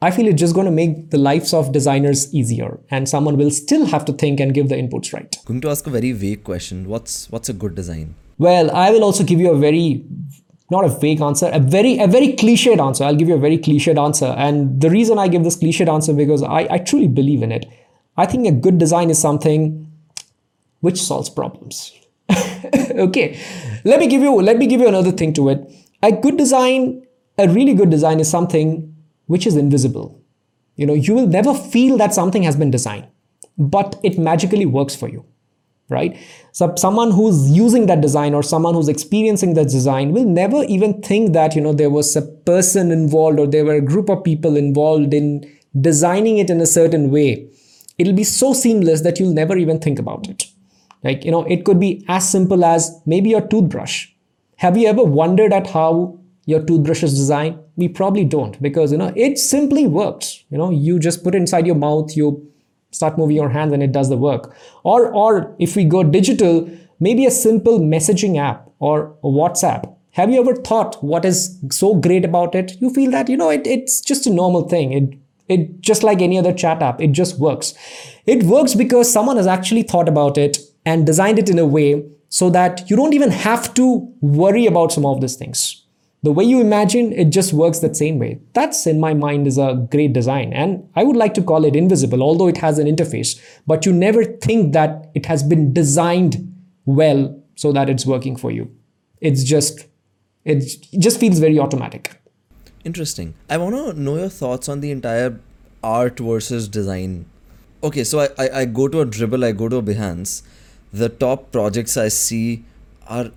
I 0.00 0.12
feel 0.12 0.28
it's 0.28 0.38
just 0.38 0.54
going 0.54 0.66
to 0.66 0.70
make 0.72 1.10
the 1.10 1.18
lives 1.18 1.52
of 1.52 1.72
designers 1.72 2.32
easier, 2.32 2.78
and 2.88 3.08
someone 3.08 3.36
will 3.36 3.50
still 3.50 3.84
have 3.86 4.04
to 4.04 4.12
think 4.12 4.38
and 4.38 4.54
give 4.54 4.68
the 4.68 4.76
inputs 4.76 5.12
right. 5.12 5.36
Going 5.44 5.60
to 5.62 5.70
ask 5.70 5.86
a 5.88 5.90
very 5.90 6.12
vague 6.12 6.44
question. 6.44 6.88
What's 6.88 7.28
what's 7.30 7.48
a 7.48 7.52
good 7.52 7.74
design? 7.74 8.14
Well, 8.38 8.70
I 8.70 8.90
will 8.90 9.02
also 9.02 9.24
give 9.24 9.40
you 9.40 9.50
a 9.50 9.58
very 9.58 10.04
not 10.70 10.84
a 10.84 10.88
vague 10.88 11.20
answer, 11.20 11.50
a 11.52 11.58
very 11.58 11.98
a 11.98 12.06
very 12.06 12.28
cliched 12.28 12.78
answer. 12.78 13.02
I'll 13.02 13.16
give 13.16 13.26
you 13.26 13.34
a 13.34 13.40
very 13.40 13.58
cliched 13.58 13.98
answer, 13.98 14.26
and 14.26 14.80
the 14.80 14.88
reason 14.88 15.18
I 15.18 15.26
give 15.26 15.42
this 15.42 15.56
cliched 15.56 15.92
answer 15.92 16.14
because 16.14 16.44
I, 16.44 16.68
I 16.70 16.78
truly 16.78 17.08
believe 17.08 17.42
in 17.42 17.50
it. 17.50 17.66
I 18.16 18.26
think 18.26 18.46
a 18.46 18.52
good 18.52 18.78
design 18.78 19.10
is 19.10 19.18
something 19.18 19.90
which 20.80 21.02
solves 21.02 21.28
problems. 21.28 21.92
okay, 23.06 23.38
let 23.84 24.00
me 24.00 24.06
give 24.06 24.22
you 24.22 24.34
let 24.34 24.58
me 24.58 24.66
give 24.66 24.80
you 24.80 24.88
another 24.88 25.12
thing 25.12 25.32
to 25.34 25.48
it. 25.48 25.60
A 26.02 26.12
good 26.12 26.36
design, 26.36 27.06
a 27.38 27.48
really 27.48 27.74
good 27.74 27.90
design 27.90 28.20
is 28.20 28.30
something 28.30 28.94
which 29.26 29.46
is 29.46 29.56
invisible. 29.56 30.20
You 30.76 30.86
know, 30.86 30.94
you 30.94 31.14
will 31.14 31.26
never 31.26 31.54
feel 31.54 31.96
that 31.98 32.14
something 32.14 32.42
has 32.44 32.56
been 32.56 32.70
designed, 32.70 33.08
but 33.56 33.98
it 34.04 34.18
magically 34.18 34.64
works 34.64 34.94
for 34.94 35.08
you, 35.08 35.24
right? 35.88 36.16
So 36.52 36.74
someone 36.76 37.10
who's 37.10 37.50
using 37.50 37.86
that 37.86 38.00
design 38.00 38.32
or 38.32 38.42
someone 38.42 38.74
who's 38.74 38.88
experiencing 38.88 39.54
that 39.54 39.68
design 39.68 40.12
will 40.12 40.24
never 40.24 40.62
even 40.64 41.02
think 41.02 41.32
that, 41.32 41.56
you 41.56 41.60
know, 41.60 41.72
there 41.72 41.90
was 41.90 42.14
a 42.14 42.22
person 42.22 42.92
involved 42.92 43.40
or 43.40 43.46
there 43.46 43.64
were 43.64 43.74
a 43.74 43.80
group 43.80 44.08
of 44.08 44.22
people 44.22 44.56
involved 44.56 45.12
in 45.12 45.44
designing 45.80 46.38
it 46.38 46.48
in 46.48 46.60
a 46.60 46.66
certain 46.66 47.10
way. 47.10 47.50
It'll 47.98 48.12
be 48.12 48.24
so 48.24 48.52
seamless 48.52 49.02
that 49.02 49.18
you'll 49.18 49.34
never 49.34 49.56
even 49.56 49.80
think 49.80 49.98
about 49.98 50.28
it. 50.28 50.44
Like, 51.02 51.24
you 51.24 51.30
know, 51.30 51.44
it 51.44 51.64
could 51.64 51.78
be 51.78 52.04
as 52.08 52.28
simple 52.28 52.64
as 52.64 53.00
maybe 53.06 53.30
your 53.30 53.46
toothbrush. 53.46 54.08
Have 54.56 54.76
you 54.76 54.88
ever 54.88 55.04
wondered 55.04 55.52
at 55.52 55.68
how 55.68 56.18
your 56.46 56.64
toothbrush 56.64 57.02
is 57.02 57.14
designed? 57.14 57.58
we 57.78 57.88
probably 57.88 58.24
don't 58.24 58.60
because 58.60 58.90
you 58.92 58.98
know 58.98 59.12
it 59.16 59.38
simply 59.38 59.86
works. 59.86 60.44
You 60.50 60.58
know 60.58 60.70
you 60.70 60.98
just 60.98 61.24
put 61.24 61.34
it 61.34 61.38
inside 61.38 61.66
your 61.66 61.76
mouth 61.76 62.16
you 62.16 62.44
start 62.90 63.16
moving 63.16 63.36
your 63.36 63.50
hands 63.50 63.72
and 63.72 63.82
it 63.82 63.92
does 63.92 64.08
the 64.08 64.16
work. 64.16 64.54
Or 64.82 65.14
or 65.14 65.54
if 65.58 65.76
we 65.76 65.84
go 65.84 66.02
digital 66.02 66.68
maybe 67.00 67.24
a 67.24 67.30
simple 67.30 67.78
messaging 67.78 68.36
app 68.36 68.68
or 68.80 69.16
a 69.22 69.28
whatsapp. 69.38 69.94
Have 70.12 70.30
you 70.32 70.40
ever 70.40 70.56
thought 70.56 71.02
what 71.04 71.24
is 71.24 71.56
so 71.70 71.94
great 71.94 72.24
about 72.24 72.56
it? 72.56 72.72
You 72.80 72.90
feel 72.90 73.12
that 73.12 73.28
you 73.28 73.36
know 73.36 73.50
it, 73.50 73.66
it's 73.66 74.00
just 74.00 74.26
a 74.26 74.34
normal 74.40 74.68
thing. 74.68 74.92
It 74.92 75.18
it 75.48 75.80
just 75.80 76.02
like 76.02 76.20
any 76.20 76.38
other 76.38 76.52
chat 76.52 76.82
app 76.82 77.00
it 77.00 77.12
just 77.12 77.38
works. 77.38 77.74
It 78.26 78.42
works 78.42 78.74
because 78.74 79.12
someone 79.12 79.36
has 79.36 79.46
actually 79.46 79.84
thought 79.84 80.08
about 80.08 80.36
it 80.36 80.58
and 80.84 81.06
designed 81.06 81.38
it 81.38 81.48
in 81.48 81.58
a 81.58 81.66
way 81.66 82.04
so 82.28 82.50
that 82.50 82.88
you 82.90 82.96
don't 82.96 83.14
even 83.14 83.30
have 83.30 83.72
to 83.74 84.12
worry 84.20 84.66
about 84.66 84.92
some 84.92 85.06
of 85.06 85.20
these 85.20 85.36
things. 85.36 85.84
The 86.22 86.32
way 86.32 86.44
you 86.44 86.60
imagine, 86.60 87.12
it 87.12 87.26
just 87.30 87.52
works 87.52 87.78
that 87.78 87.96
same 87.96 88.18
way. 88.18 88.40
That's 88.52 88.86
in 88.86 88.98
my 88.98 89.14
mind 89.14 89.46
is 89.46 89.56
a 89.56 89.86
great 89.90 90.12
design. 90.12 90.52
And 90.52 90.88
I 90.96 91.04
would 91.04 91.16
like 91.16 91.32
to 91.34 91.42
call 91.42 91.64
it 91.64 91.76
invisible, 91.76 92.22
although 92.22 92.48
it 92.48 92.56
has 92.56 92.78
an 92.78 92.88
interface. 92.88 93.40
But 93.66 93.86
you 93.86 93.92
never 93.92 94.24
think 94.24 94.72
that 94.72 95.10
it 95.14 95.26
has 95.26 95.44
been 95.44 95.72
designed 95.72 96.52
well 96.86 97.40
so 97.54 97.72
that 97.72 97.88
it's 97.88 98.04
working 98.04 98.36
for 98.36 98.50
you. 98.50 98.70
It's 99.20 99.44
just 99.44 99.86
it 100.44 100.64
just 100.98 101.20
feels 101.20 101.38
very 101.38 101.58
automatic. 101.58 102.20
Interesting. 102.84 103.34
I 103.50 103.58
want 103.58 103.76
to 103.76 104.00
know 104.00 104.16
your 104.16 104.28
thoughts 104.28 104.68
on 104.68 104.80
the 104.80 104.90
entire 104.90 105.38
art 105.82 106.18
versus 106.18 106.68
design. 106.68 107.26
Okay, 107.82 108.02
so 108.02 108.20
I, 108.20 108.28
I, 108.38 108.60
I 108.60 108.64
go 108.64 108.88
to 108.88 109.00
a 109.00 109.06
Dribbble, 109.06 109.44
I 109.44 109.52
go 109.52 109.68
to 109.68 109.76
a 109.76 109.82
Behance. 109.82 110.42
The 110.92 111.08
top 111.08 111.52
projects 111.52 111.96
I 111.96 112.08
see 112.08 112.64
are 113.06 113.30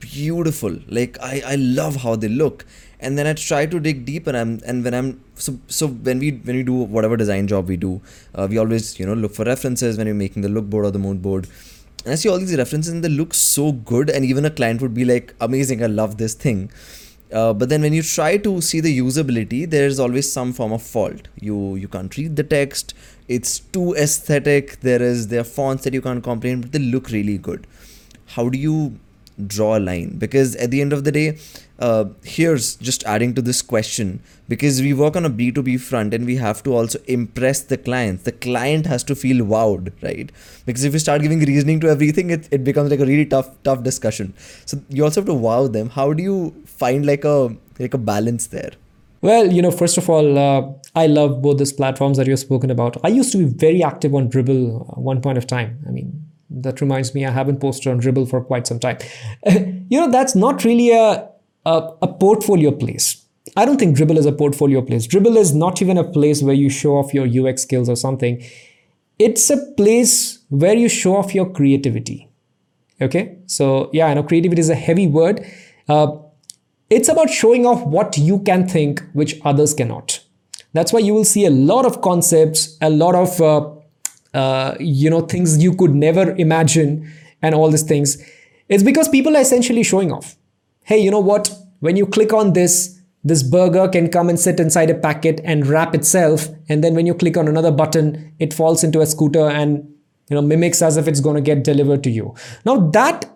beautiful. 0.00 0.76
Like 0.88 1.18
i 1.20 1.42
i 1.46 1.54
love 1.54 1.96
how 1.96 2.16
they 2.16 2.28
look. 2.28 2.64
And 2.98 3.18
then 3.18 3.26
i 3.26 3.32
try 3.34 3.66
to 3.66 3.78
dig 3.78 4.04
deeper 4.04 4.30
and, 4.30 4.38
I'm 4.38 4.60
and 4.66 4.84
when 4.84 4.94
i'm 4.94 5.20
so 5.34 5.58
so 5.68 5.88
when 5.88 6.18
we 6.18 6.30
when 6.30 6.56
we 6.56 6.62
do 6.62 6.72
whatever 6.72 7.16
design 7.16 7.46
job 7.46 7.68
we 7.68 7.76
do 7.76 8.00
uh, 8.34 8.46
we 8.50 8.56
always 8.58 8.98
you 8.98 9.06
know 9.06 9.12
look 9.14 9.34
for 9.34 9.44
references 9.44 9.98
when 9.98 10.06
you're 10.06 10.20
making 10.20 10.42
the 10.42 10.48
look 10.48 10.64
board 10.64 10.86
or 10.86 10.90
the 10.90 10.98
mood 10.98 11.20
board. 11.22 11.46
And 12.04 12.12
i 12.12 12.16
see 12.16 12.28
all 12.28 12.38
these 12.38 12.56
references 12.56 12.92
and 12.92 13.04
they 13.04 13.08
look 13.08 13.34
so 13.34 13.72
good 13.72 14.08
and 14.10 14.24
even 14.24 14.46
a 14.46 14.50
client 14.50 14.80
would 14.80 14.94
be 14.94 15.04
like 15.04 15.34
amazing 15.40 15.82
i 15.82 15.86
love 15.86 16.16
this 16.18 16.34
thing. 16.34 16.70
Uh, 17.32 17.52
but 17.52 17.68
then 17.68 17.82
when 17.82 17.92
you 17.92 18.02
try 18.02 18.36
to 18.36 18.60
see 18.60 18.80
the 18.80 18.98
usability 18.98 19.68
there's 19.68 19.98
always 19.98 20.32
some 20.32 20.52
form 20.52 20.72
of 20.72 20.82
fault. 20.82 21.28
You 21.40 21.76
you 21.76 21.88
can't 21.88 22.16
read 22.16 22.36
the 22.36 22.44
text 22.44 22.94
it's 23.28 23.58
too 23.58 23.94
aesthetic. 23.94 24.80
There 24.80 25.02
is 25.02 25.28
there 25.28 25.40
are 25.40 25.44
fonts 25.44 25.84
that 25.84 25.94
you 25.94 26.02
can't 26.02 26.22
comprehend 26.22 26.62
but 26.62 26.72
they 26.72 26.78
look 26.78 27.10
really 27.10 27.38
good. 27.38 27.66
How 28.26 28.48
do 28.48 28.58
you 28.58 28.98
draw 29.46 29.76
a 29.76 29.80
line? 29.80 30.16
Because 30.18 30.56
at 30.56 30.70
the 30.70 30.80
end 30.80 30.92
of 30.92 31.04
the 31.04 31.12
day 31.12 31.38
uh, 31.78 32.06
here's 32.24 32.76
just 32.76 33.04
adding 33.04 33.34
to 33.34 33.42
this 33.42 33.60
question. 33.60 34.22
Because 34.48 34.80
we 34.80 34.92
work 34.94 35.16
on 35.16 35.24
a 35.24 35.30
b2b 35.30 35.80
front 35.80 36.14
and 36.14 36.24
we 36.24 36.36
have 36.36 36.62
to 36.62 36.74
also 36.74 36.98
impress 37.06 37.62
the 37.62 37.76
client 37.76 38.24
the 38.24 38.32
client 38.32 38.86
has 38.86 39.02
to 39.04 39.14
feel 39.16 39.44
wowed 39.44 39.92
right? 40.02 40.30
Because 40.64 40.84
if 40.84 40.92
you 40.92 41.00
start 41.00 41.22
giving 41.22 41.40
reasoning 41.40 41.80
to 41.80 41.88
everything 41.88 42.30
it, 42.30 42.48
it 42.52 42.62
becomes 42.62 42.90
like 42.90 43.00
a 43.00 43.06
really 43.06 43.26
tough 43.26 43.50
tough 43.64 43.82
discussion. 43.82 44.34
So 44.64 44.80
you 44.88 45.04
also 45.04 45.20
have 45.20 45.26
to 45.26 45.34
wow 45.34 45.66
them. 45.66 45.90
How 45.90 46.12
do 46.12 46.22
you 46.22 46.54
find 46.64 47.04
like 47.04 47.24
a 47.24 47.56
like 47.78 47.94
a 47.94 47.98
balance 47.98 48.46
there 48.46 48.72
well, 49.26 49.52
you 49.52 49.60
know, 49.60 49.72
first 49.72 49.98
of 49.98 50.08
all, 50.08 50.38
uh, 50.38 50.62
I 50.94 51.08
love 51.08 51.42
both 51.42 51.58
these 51.58 51.72
platforms 51.72 52.16
that 52.16 52.26
you've 52.28 52.38
spoken 52.38 52.70
about. 52.70 52.96
I 53.04 53.08
used 53.08 53.32
to 53.32 53.38
be 53.38 53.44
very 53.44 53.82
active 53.82 54.14
on 54.14 54.30
Dribbble 54.30 54.98
one 54.98 55.20
point 55.20 55.36
of 55.36 55.46
time. 55.46 55.78
I 55.86 55.90
mean, 55.90 56.24
that 56.48 56.80
reminds 56.80 57.12
me, 57.12 57.26
I 57.26 57.32
haven't 57.32 57.60
posted 57.60 57.92
on 57.92 58.00
Dribbble 58.00 58.30
for 58.30 58.40
quite 58.40 58.68
some 58.68 58.78
time. 58.78 58.98
you 59.46 60.00
know, 60.00 60.10
that's 60.10 60.36
not 60.36 60.64
really 60.64 60.90
a, 60.92 61.28
a, 61.66 61.90
a 62.02 62.08
portfolio 62.08 62.70
place. 62.70 63.24
I 63.56 63.64
don't 63.64 63.78
think 63.78 63.96
Dribbble 63.96 64.16
is 64.16 64.26
a 64.26 64.32
portfolio 64.32 64.80
place. 64.80 65.08
Dribbble 65.08 65.36
is 65.36 65.54
not 65.54 65.82
even 65.82 65.98
a 65.98 66.04
place 66.04 66.40
where 66.42 66.54
you 66.54 66.70
show 66.70 66.96
off 66.96 67.12
your 67.12 67.26
UX 67.26 67.62
skills 67.62 67.88
or 67.88 67.96
something. 67.96 68.42
It's 69.18 69.50
a 69.50 69.56
place 69.76 70.38
where 70.50 70.74
you 70.74 70.88
show 70.88 71.16
off 71.16 71.34
your 71.34 71.50
creativity. 71.50 72.28
Okay, 73.00 73.38
so 73.46 73.90
yeah, 73.92 74.06
I 74.06 74.14
know 74.14 74.22
creativity 74.22 74.60
is 74.60 74.70
a 74.70 74.74
heavy 74.74 75.06
word. 75.06 75.44
Uh, 75.88 76.16
it's 76.88 77.08
about 77.08 77.30
showing 77.30 77.66
off 77.66 77.84
what 77.84 78.16
you 78.16 78.38
can 78.40 78.68
think, 78.68 79.02
which 79.12 79.40
others 79.44 79.74
cannot. 79.74 80.20
That's 80.72 80.92
why 80.92 81.00
you 81.00 81.14
will 81.14 81.24
see 81.24 81.46
a 81.46 81.50
lot 81.50 81.86
of 81.86 82.02
concepts, 82.02 82.76
a 82.80 82.90
lot 82.90 83.14
of 83.14 83.40
uh, 83.40 83.70
uh, 84.34 84.76
you 84.78 85.08
know 85.08 85.22
things 85.22 85.62
you 85.62 85.74
could 85.74 85.94
never 85.94 86.32
imagine 86.36 87.10
and 87.42 87.54
all 87.54 87.70
these 87.70 87.82
things. 87.82 88.22
It's 88.68 88.82
because 88.82 89.08
people 89.08 89.36
are 89.36 89.40
essentially 89.40 89.82
showing 89.82 90.12
off. 90.12 90.36
Hey 90.84 90.98
you 90.98 91.10
know 91.10 91.20
what? 91.20 91.50
When 91.80 91.96
you 91.96 92.06
click 92.06 92.32
on 92.32 92.52
this 92.52 93.00
this 93.24 93.42
burger 93.42 93.88
can 93.88 94.08
come 94.08 94.28
and 94.28 94.38
sit 94.38 94.60
inside 94.60 94.88
a 94.88 94.94
packet 94.94 95.40
and 95.42 95.66
wrap 95.66 95.96
itself. 95.96 96.46
And 96.68 96.84
then 96.84 96.94
when 96.94 97.06
you 97.06 97.14
click 97.14 97.36
on 97.36 97.48
another 97.48 97.72
button 97.72 98.34
it 98.38 98.52
falls 98.52 98.84
into 98.84 99.00
a 99.00 99.06
scooter 99.06 99.48
and 99.48 99.78
you 100.28 100.34
know 100.36 100.42
mimics 100.42 100.82
as 100.82 100.96
if 100.96 101.08
it's 101.08 101.20
going 101.20 101.36
to 101.36 101.40
get 101.40 101.64
delivered 101.64 102.04
to 102.04 102.10
you. 102.10 102.34
Now 102.64 102.76
that 102.90 103.35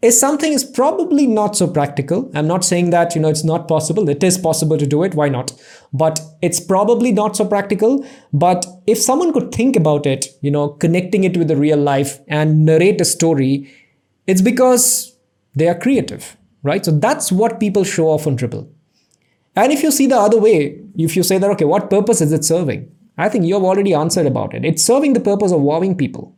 is 0.00 0.18
something 0.18 0.52
is 0.52 0.62
probably 0.62 1.26
not 1.26 1.56
so 1.56 1.66
practical 1.66 2.30
i'm 2.34 2.46
not 2.46 2.64
saying 2.64 2.90
that 2.90 3.14
you 3.14 3.20
know 3.20 3.28
it's 3.28 3.44
not 3.44 3.66
possible. 3.66 4.08
It 4.08 4.22
is 4.22 4.38
possible 4.38 4.78
to 4.78 4.86
do 4.86 5.02
it. 5.02 5.14
Why 5.14 5.28
not? 5.28 5.52
But 5.92 6.20
it's 6.40 6.60
probably 6.60 7.10
not 7.10 7.36
so 7.36 7.44
practical. 7.44 8.06
But 8.32 8.66
if 8.86 8.98
someone 8.98 9.32
could 9.32 9.52
think 9.52 9.76
about 9.76 10.06
it 10.06 10.26
you 10.40 10.50
know 10.50 10.68
connecting 10.68 11.24
it 11.24 11.36
with 11.36 11.48
the 11.48 11.56
real 11.56 11.78
life 11.78 12.20
and 12.28 12.64
narrate 12.64 13.00
a 13.00 13.04
story 13.04 13.70
it's 14.26 14.42
because 14.42 15.16
they 15.54 15.68
are 15.68 15.78
creative 15.78 16.36
right? 16.62 16.84
So 16.84 16.90
that's 16.92 17.32
what 17.32 17.60
people 17.60 17.84
show 17.84 18.08
off 18.08 18.26
on 18.26 18.36
Dribbble 18.36 18.68
and 19.56 19.72
if 19.72 19.82
you 19.82 19.90
see 19.90 20.06
the 20.06 20.18
other 20.18 20.38
way 20.38 20.80
if 20.96 21.16
you 21.16 21.22
say 21.24 21.38
that 21.38 21.50
okay 21.50 21.64
what 21.64 21.90
purpose 21.90 22.20
is 22.20 22.32
it 22.32 22.44
serving? 22.44 22.88
I 23.16 23.28
think 23.28 23.46
you 23.46 23.54
have 23.54 23.64
already 23.64 23.94
answered 23.94 24.26
about 24.26 24.54
it. 24.54 24.64
It's 24.64 24.84
serving 24.84 25.14
the 25.14 25.20
purpose 25.28 25.50
of 25.50 25.60
wowing 25.60 25.96
people. 25.96 26.36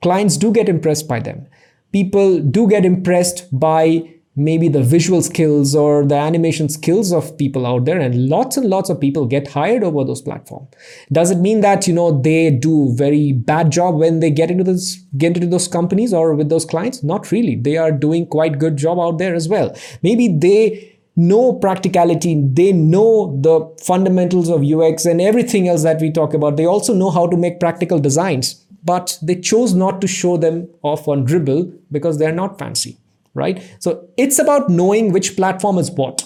Clients 0.00 0.38
do 0.38 0.50
get 0.50 0.68
impressed 0.70 1.06
by 1.06 1.20
them 1.20 1.46
people 1.92 2.40
do 2.40 2.68
get 2.68 2.84
impressed 2.84 3.46
by 3.58 4.16
maybe 4.36 4.68
the 4.68 4.82
visual 4.82 5.22
skills 5.22 5.74
or 5.74 6.04
the 6.04 6.14
animation 6.14 6.68
skills 6.68 7.10
of 7.10 7.36
people 7.38 7.66
out 7.66 7.86
there 7.86 7.98
and 7.98 8.28
lots 8.28 8.58
and 8.58 8.68
lots 8.68 8.90
of 8.90 9.00
people 9.00 9.24
get 9.24 9.48
hired 9.48 9.82
over 9.82 10.04
those 10.04 10.20
platforms. 10.20 10.68
Does 11.10 11.30
it 11.30 11.38
mean 11.38 11.62
that 11.62 11.86
you 11.88 11.94
know 11.94 12.20
they 12.20 12.50
do 12.50 12.94
very 12.94 13.32
bad 13.32 13.72
job 13.72 13.94
when 13.96 14.20
they 14.20 14.30
get 14.30 14.50
into 14.50 14.62
this 14.62 14.96
get 15.16 15.36
into 15.36 15.46
those 15.46 15.66
companies 15.66 16.12
or 16.12 16.34
with 16.34 16.50
those 16.50 16.66
clients. 16.66 17.02
Not 17.02 17.32
really. 17.32 17.56
They 17.56 17.78
are 17.78 17.90
doing 17.90 18.26
quite 18.26 18.58
good 18.58 18.76
job 18.76 18.98
out 18.98 19.18
there 19.18 19.34
as 19.34 19.48
well. 19.48 19.74
Maybe 20.02 20.28
they 20.28 20.92
know 21.16 21.54
practicality. 21.54 22.46
They 22.52 22.72
know 22.72 23.38
the 23.40 23.74
fundamentals 23.82 24.50
of 24.50 24.62
ux 24.62 25.06
and 25.06 25.20
everything 25.20 25.66
else 25.66 25.82
that 25.82 26.00
we 26.00 26.10
talk 26.12 26.34
about. 26.34 26.58
They 26.58 26.66
also 26.66 26.94
know 26.94 27.10
how 27.10 27.26
to 27.26 27.36
make 27.38 27.58
practical 27.58 27.98
designs 27.98 28.65
but 28.86 29.18
they 29.20 29.34
chose 29.34 29.74
not 29.74 30.00
to 30.00 30.06
show 30.06 30.36
them 30.36 30.68
off 30.82 31.08
on 31.08 31.26
Dribbble 31.26 31.76
because 31.90 32.18
they're 32.18 32.32
not 32.32 32.58
fancy, 32.58 32.96
right? 33.34 33.62
So 33.80 34.08
it's 34.16 34.38
about 34.38 34.70
knowing 34.70 35.12
which 35.12 35.36
platform 35.36 35.76
is 35.78 35.90
what. 35.90 36.24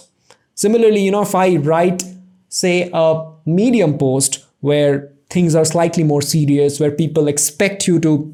Similarly, 0.55 1.01
you 1.01 1.11
know, 1.11 1.23
if 1.23 1.35
I 1.35 1.57
write, 1.57 2.05
say, 2.49 2.91
a 2.93 3.29
Medium 3.47 3.97
post 3.97 4.45
where 4.61 5.11
things 5.31 5.55
are 5.55 5.65
slightly 5.65 6.05
more 6.05 6.21
serious, 6.21 6.79
where 6.79 6.91
people 6.91 7.29
expect 7.29 7.89
you 7.89 7.99
to 8.01 8.33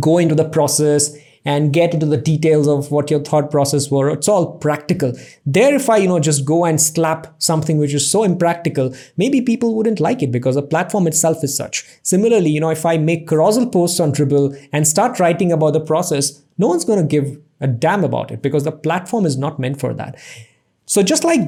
go 0.00 0.18
into 0.18 0.34
the 0.34 0.48
process 0.48 1.14
and 1.46 1.72
get 1.72 1.94
into 1.94 2.04
the 2.04 2.16
details 2.16 2.66
of 2.66 2.90
what 2.90 3.10
your 3.10 3.20
thought 3.20 3.52
process 3.52 3.88
were. 3.88 4.10
It's 4.10 4.28
all 4.28 4.58
practical. 4.58 5.12
There, 5.46 5.74
if 5.74 5.88
I, 5.88 5.98
you 5.98 6.08
know, 6.08 6.18
just 6.18 6.44
go 6.44 6.64
and 6.64 6.80
slap 6.80 7.32
something 7.38 7.78
which 7.78 7.94
is 7.94 8.10
so 8.10 8.24
impractical, 8.24 8.92
maybe 9.16 9.40
people 9.40 9.76
wouldn't 9.76 10.00
like 10.00 10.22
it 10.22 10.32
because 10.32 10.56
the 10.56 10.62
platform 10.62 11.06
itself 11.06 11.44
is 11.44 11.56
such. 11.56 11.86
Similarly, 12.02 12.50
you 12.50 12.60
know, 12.60 12.70
if 12.70 12.84
I 12.84 12.98
make 12.98 13.28
carousel 13.28 13.70
posts 13.70 14.00
on 14.00 14.12
Dribbble 14.12 14.58
and 14.72 14.88
start 14.88 15.20
writing 15.20 15.52
about 15.52 15.72
the 15.72 15.80
process, 15.80 16.42
no 16.58 16.66
one's 16.66 16.84
going 16.84 17.00
to 17.00 17.06
give 17.06 17.38
a 17.60 17.68
damn 17.68 18.02
about 18.02 18.32
it 18.32 18.42
because 18.42 18.64
the 18.64 18.72
platform 18.72 19.24
is 19.24 19.38
not 19.38 19.60
meant 19.60 19.78
for 19.78 19.94
that. 19.94 20.18
So 20.86 21.02
just 21.02 21.22
like 21.22 21.40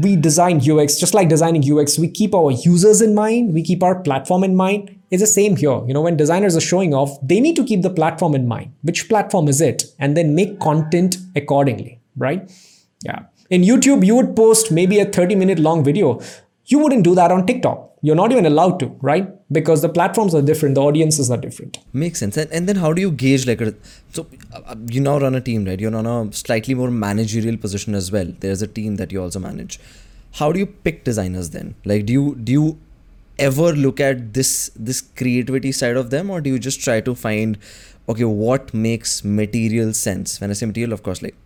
we 0.00 0.16
design 0.16 0.58
UX, 0.58 0.96
just 0.96 1.12
like 1.12 1.28
designing 1.28 1.70
UX, 1.70 1.98
we 1.98 2.08
keep 2.08 2.34
our 2.34 2.50
users 2.50 3.02
in 3.02 3.14
mind, 3.14 3.52
we 3.52 3.62
keep 3.62 3.82
our 3.82 4.00
platform 4.00 4.42
in 4.42 4.56
mind. 4.56 4.93
It's 5.10 5.22
the 5.22 5.26
same 5.26 5.56
here. 5.56 5.82
You 5.86 5.94
know, 5.94 6.00
when 6.00 6.16
designers 6.16 6.56
are 6.56 6.60
showing 6.60 6.94
off, 6.94 7.18
they 7.22 7.40
need 7.40 7.56
to 7.56 7.64
keep 7.64 7.82
the 7.82 7.90
platform 7.90 8.34
in 8.34 8.48
mind. 8.48 8.72
Which 8.82 9.08
platform 9.08 9.48
is 9.48 9.60
it? 9.60 9.84
And 9.98 10.16
then 10.16 10.34
make 10.34 10.60
content 10.60 11.16
accordingly, 11.36 12.00
right? 12.16 12.50
Yeah. 13.04 13.20
In 13.50 13.62
YouTube, 13.62 14.04
you 14.04 14.16
would 14.16 14.34
post 14.34 14.72
maybe 14.72 14.98
a 14.98 15.04
30 15.04 15.34
minute 15.34 15.58
long 15.58 15.84
video. 15.84 16.20
You 16.66 16.78
wouldn't 16.78 17.04
do 17.04 17.14
that 17.14 17.30
on 17.30 17.46
TikTok. 17.46 17.90
You're 18.00 18.16
not 18.16 18.32
even 18.32 18.44
allowed 18.44 18.80
to, 18.80 18.86
right? 19.00 19.28
Because 19.50 19.80
the 19.80 19.88
platforms 19.88 20.34
are 20.34 20.42
different, 20.42 20.74
the 20.74 20.82
audiences 20.82 21.30
are 21.30 21.38
different. 21.38 21.78
Makes 21.92 22.18
sense. 22.20 22.36
And, 22.36 22.50
and 22.52 22.68
then 22.68 22.76
how 22.76 22.92
do 22.92 23.00
you 23.00 23.10
gauge 23.10 23.46
like 23.46 23.60
a 23.60 23.74
so 24.12 24.26
uh, 24.52 24.74
you 24.90 25.00
now 25.00 25.18
run 25.18 25.34
a 25.34 25.40
team, 25.40 25.64
right? 25.64 25.80
You're 25.80 25.96
on 25.96 26.06
a 26.06 26.32
slightly 26.32 26.74
more 26.74 26.90
managerial 26.90 27.56
position 27.56 27.94
as 27.94 28.12
well. 28.12 28.30
There's 28.40 28.60
a 28.60 28.66
team 28.66 28.96
that 28.96 29.12
you 29.12 29.22
also 29.22 29.38
manage. 29.38 29.80
How 30.32 30.52
do 30.52 30.58
you 30.58 30.66
pick 30.66 31.04
designers 31.04 31.50
then? 31.50 31.76
Like 31.84 32.04
do 32.06 32.12
you 32.12 32.34
do 32.34 32.52
you 32.52 32.78
ever 33.38 33.72
look 33.72 34.00
at 34.00 34.34
this 34.34 34.70
this 34.76 35.00
creativity 35.00 35.72
side 35.72 35.96
of 35.96 36.10
them 36.10 36.30
or 36.30 36.40
do 36.40 36.50
you 36.50 36.58
just 36.58 36.80
try 36.80 37.00
to 37.00 37.14
find 37.14 37.58
okay 38.08 38.24
what 38.24 38.72
makes 38.74 39.24
material 39.24 39.92
sense? 39.92 40.40
When 40.40 40.50
i 40.50 40.54
say 40.54 40.66
material 40.66 40.92
of 40.92 41.02
course 41.02 41.22
like 41.22 41.36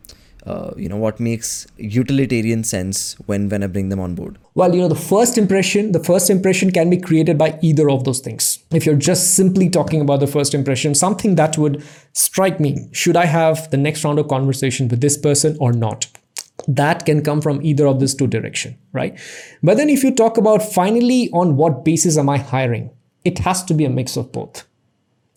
uh, 0.47 0.73
you 0.77 0.89
know 0.89 0.97
what 0.97 1.21
makes 1.21 1.67
utilitarian 1.77 2.65
sense 2.65 3.15
when 3.27 3.49
when 3.49 3.63
i 3.63 3.67
bring 3.67 3.89
them 3.89 4.01
on 4.01 4.15
board? 4.15 4.39
Well 4.55 4.75
you 4.75 4.81
know 4.81 4.89
the 4.89 4.95
first 4.95 5.39
impression 5.39 5.93
the 5.93 6.03
first 6.03 6.31
impression 6.31 6.71
can 6.71 6.91
be 6.91 6.99
created 6.99 7.39
by 7.39 7.59
either 7.63 7.91
of 7.91 8.05
those 8.05 8.21
things. 8.21 8.59
If 8.71 8.87
you're 8.87 8.97
just 8.97 9.35
simply 9.35 9.69
talking 9.69 10.01
about 10.01 10.21
the 10.21 10.27
first 10.27 10.55
impression 10.55 10.95
something 10.95 11.35
that 11.37 11.59
would 11.59 11.83
strike 12.13 12.61
me 12.61 12.89
should 12.93 13.17
i 13.17 13.25
have 13.25 13.71
the 13.71 13.77
next 13.77 14.05
round 14.05 14.19
of 14.19 14.29
conversation 14.29 14.89
with 14.89 15.01
this 15.01 15.17
person 15.17 15.57
or 15.61 15.73
not 15.73 16.07
that 16.67 17.07
can 17.07 17.23
come 17.23 17.41
from 17.41 17.63
either 17.63 17.87
of 17.87 18.01
these 18.01 18.15
two 18.15 18.27
direction 18.27 18.77
right? 18.93 19.19
But 19.63 19.77
then 19.77 19.89
if 19.89 20.03
you 20.03 20.15
talk 20.15 20.37
about 20.39 20.63
finally 20.63 21.31
on 21.33 21.57
what 21.57 21.85
basis 21.85 22.19
am 22.19 22.29
i 22.29 22.39
hiring 22.39 22.91
it 23.25 23.39
has 23.41 23.65
to 23.65 23.75
be 23.75 23.85
a 23.85 23.91
mix 23.91 24.17
of 24.17 24.33
both. 24.33 24.65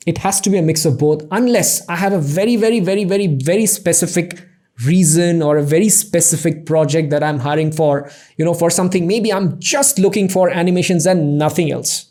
It 0.06 0.20
has 0.20 0.40
to 0.42 0.50
be 0.50 0.58
a 0.58 0.62
mix 0.62 0.86
of 0.86 0.98
both 0.98 1.26
unless 1.32 1.88
i 1.88 1.96
have 1.96 2.14
a 2.14 2.20
very 2.20 2.56
very 2.56 2.80
very 2.80 3.04
very 3.04 3.28
very 3.28 3.66
specific 3.66 4.42
reason 4.86 5.42
or 5.44 5.58
a 5.58 5.64
very 5.64 5.90
specific 5.90 6.66
project 6.66 7.12
that 7.12 7.22
i'm 7.22 7.38
hiring 7.38 7.72
for 7.72 8.10
you 8.38 8.46
know 8.46 8.54
for 8.54 8.72
something 8.72 9.06
maybe 9.06 9.32
i'm 9.32 9.60
just 9.60 10.00
looking 10.00 10.28
for 10.28 10.50
animations 10.50 11.06
and 11.06 11.38
nothing 11.38 11.72
else. 11.72 12.08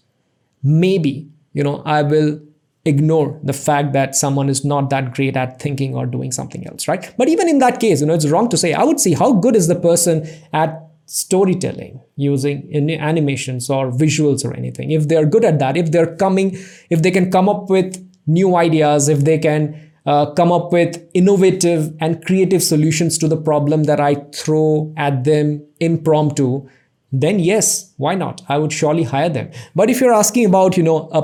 Maybe 0.63 1.29
you 1.53 1.65
know 1.65 1.83
i 1.85 2.03
will 2.03 2.41
ignore 2.85 3.39
the 3.43 3.53
fact 3.53 3.93
that 3.93 4.17
someone 4.17 4.49
is 4.49 4.65
not 4.65 4.89
that 4.91 5.15
great 5.15 5.37
at 5.37 5.61
thinking 5.61 5.95
or 5.95 6.07
doing 6.07 6.33
something 6.33 6.67
else 6.67 6.89
right? 6.89 7.15
But 7.19 7.29
even 7.29 7.49
in 7.49 7.59
that 7.59 7.81
case 7.81 8.01
you 8.01 8.07
know 8.07 8.15
it's 8.15 8.29
wrong 8.29 8.49
to 8.49 8.57
say 8.57 8.73
i 8.73 8.83
would 8.83 9.01
see 9.01 9.15
how 9.15 9.33
good 9.33 9.55
is 9.57 9.69
the 9.69 9.75
person 9.75 10.27
at 10.53 10.91
storytelling 11.11 12.01
using 12.15 12.71
in 12.71 12.89
animations 12.89 13.69
or 13.69 13.91
visuals 13.91 14.45
or 14.45 14.55
anything. 14.55 14.93
If 14.93 15.09
they're 15.09 15.27
good 15.27 15.45
at 15.45 15.59
that 15.59 15.77
if 15.77 15.91
they're 15.91 16.15
coming 16.17 16.57
if 16.89 17.03
they 17.03 17.11
can 17.11 17.33
come 17.33 17.49
up 17.49 17.69
with 17.69 18.09
new 18.29 18.55
ideas 18.55 19.09
if 19.09 19.25
they 19.25 19.39
can 19.39 19.91
uh, 20.07 20.33
come 20.35 20.53
up 20.53 20.73
with 20.73 21.05
innovative 21.13 21.93
and 22.01 22.25
creative 22.25 22.63
solutions 22.63 23.19
to 23.19 23.29
the 23.29 23.37
problem 23.37 23.85
that 23.85 24.01
i 24.01 24.15
throw 24.33 24.95
at 24.97 25.25
them 25.25 25.67
impromptu 25.81 26.69
then 27.13 27.41
yes 27.41 27.91
why 28.01 28.15
not? 28.15 28.41
I 28.49 28.57
would 28.57 28.73
surely 28.73 29.03
hire 29.03 29.29
them. 29.29 29.51
But 29.75 29.91
if 29.91 30.01
you're 30.01 30.15
asking 30.15 30.47
about 30.47 30.77
you 30.79 30.83
know 30.83 31.11
a, 31.13 31.21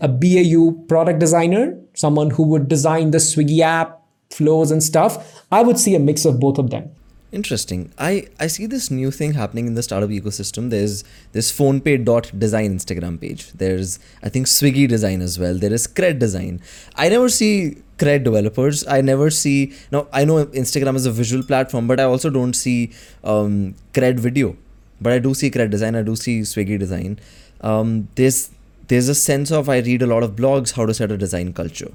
a 0.00 0.08
bau 0.08 0.72
product 0.88 1.18
designer 1.18 1.78
someone 1.94 2.30
who 2.30 2.42
would 2.42 2.68
design 2.68 3.10
the 3.10 3.18
swiggy 3.18 3.60
app 3.60 4.00
flows 4.30 4.70
and 4.70 4.82
stuff 4.82 5.42
i 5.50 5.62
would 5.62 5.78
see 5.78 5.94
a 5.94 5.98
mix 5.98 6.24
of 6.24 6.38
both 6.38 6.58
of 6.58 6.70
them 6.70 6.90
Interesting. 7.30 7.92
I, 7.98 8.28
I 8.40 8.46
see 8.46 8.64
this 8.64 8.90
new 8.90 9.10
thing 9.10 9.34
happening 9.34 9.66
in 9.66 9.74
the 9.74 9.82
startup 9.82 10.08
ecosystem. 10.08 10.70
There's 10.70 11.04
this 11.32 11.50
design 11.50 12.78
Instagram 12.78 13.20
page. 13.20 13.52
There's, 13.52 13.98
I 14.22 14.30
think, 14.30 14.46
Swiggy 14.46 14.88
design 14.88 15.20
as 15.20 15.38
well. 15.38 15.54
There 15.54 15.72
is 15.72 15.86
Cred 15.86 16.18
design. 16.18 16.62
I 16.96 17.10
never 17.10 17.28
see 17.28 17.82
Cred 17.98 18.24
developers. 18.24 18.86
I 18.86 19.02
never 19.02 19.28
see. 19.28 19.74
Now, 19.92 20.06
I 20.10 20.24
know 20.24 20.46
Instagram 20.46 20.96
is 20.96 21.04
a 21.04 21.12
visual 21.12 21.44
platform, 21.44 21.86
but 21.86 22.00
I 22.00 22.04
also 22.04 22.30
don't 22.30 22.54
see 22.54 22.92
um, 23.22 23.74
Cred 23.92 24.18
video. 24.18 24.56
But 24.98 25.12
I 25.12 25.18
do 25.18 25.34
see 25.34 25.50
Cred 25.50 25.68
design. 25.68 25.96
I 25.96 26.02
do 26.02 26.16
see 26.16 26.40
Swiggy 26.40 26.78
design. 26.78 27.18
Um, 27.60 28.08
there's 28.14 28.50
there's 28.88 29.08
a 29.08 29.14
sense 29.14 29.50
of 29.50 29.68
I 29.68 29.78
read 29.78 30.02
a 30.02 30.06
lot 30.06 30.22
of 30.22 30.36
blogs 30.36 30.72
how 30.72 30.86
to 30.86 30.94
set 30.94 31.10
a 31.10 31.16
design 31.16 31.52
culture. 31.52 31.92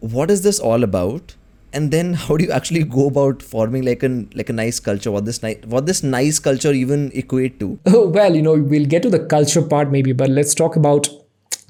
What 0.00 0.30
is 0.30 0.42
this 0.42 0.58
all 0.60 0.82
about? 0.82 1.36
and 1.72 1.90
then 1.90 2.12
how 2.14 2.36
do 2.36 2.44
you 2.44 2.52
actually 2.52 2.84
go 2.84 3.06
about 3.06 3.42
forming 3.42 3.84
like 3.84 4.02
an 4.02 4.30
like 4.34 4.48
a 4.48 4.52
nice 4.52 4.78
culture 4.78 5.10
what 5.10 5.24
this 5.24 5.42
nice 5.42 5.58
what 5.66 5.86
this 5.86 6.02
nice 6.02 6.38
culture 6.38 6.72
even 6.72 7.10
equate 7.14 7.58
to 7.58 7.78
oh 7.86 8.08
well 8.08 8.34
you 8.36 8.42
know 8.42 8.54
we'll 8.54 8.86
get 8.86 9.02
to 9.02 9.10
the 9.10 9.24
culture 9.34 9.62
part 9.62 9.90
maybe 9.90 10.12
but 10.12 10.28
let's 10.28 10.54
talk 10.54 10.76
about 10.76 11.08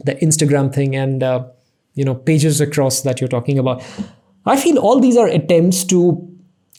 the 0.05 0.15
instagram 0.17 0.73
thing 0.75 0.97
and 0.97 1.23
uh, 1.23 1.45
you 1.95 2.05
know 2.05 2.15
pages 2.15 2.61
across 2.61 3.03
that 3.03 3.21
you're 3.21 3.29
talking 3.37 3.59
about 3.59 3.83
i 4.47 4.57
feel 4.57 4.79
all 4.79 5.01
these 5.01 5.17
are 5.17 5.29
attempts 5.29 5.85
to 5.85 6.29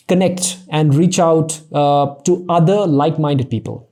connect 0.07 0.57
and 0.69 0.93
reach 0.95 1.17
out 1.17 1.61
uh, 1.71 2.13
to 2.25 2.45
other 2.49 2.85
like-minded 2.85 3.49
people 3.49 3.89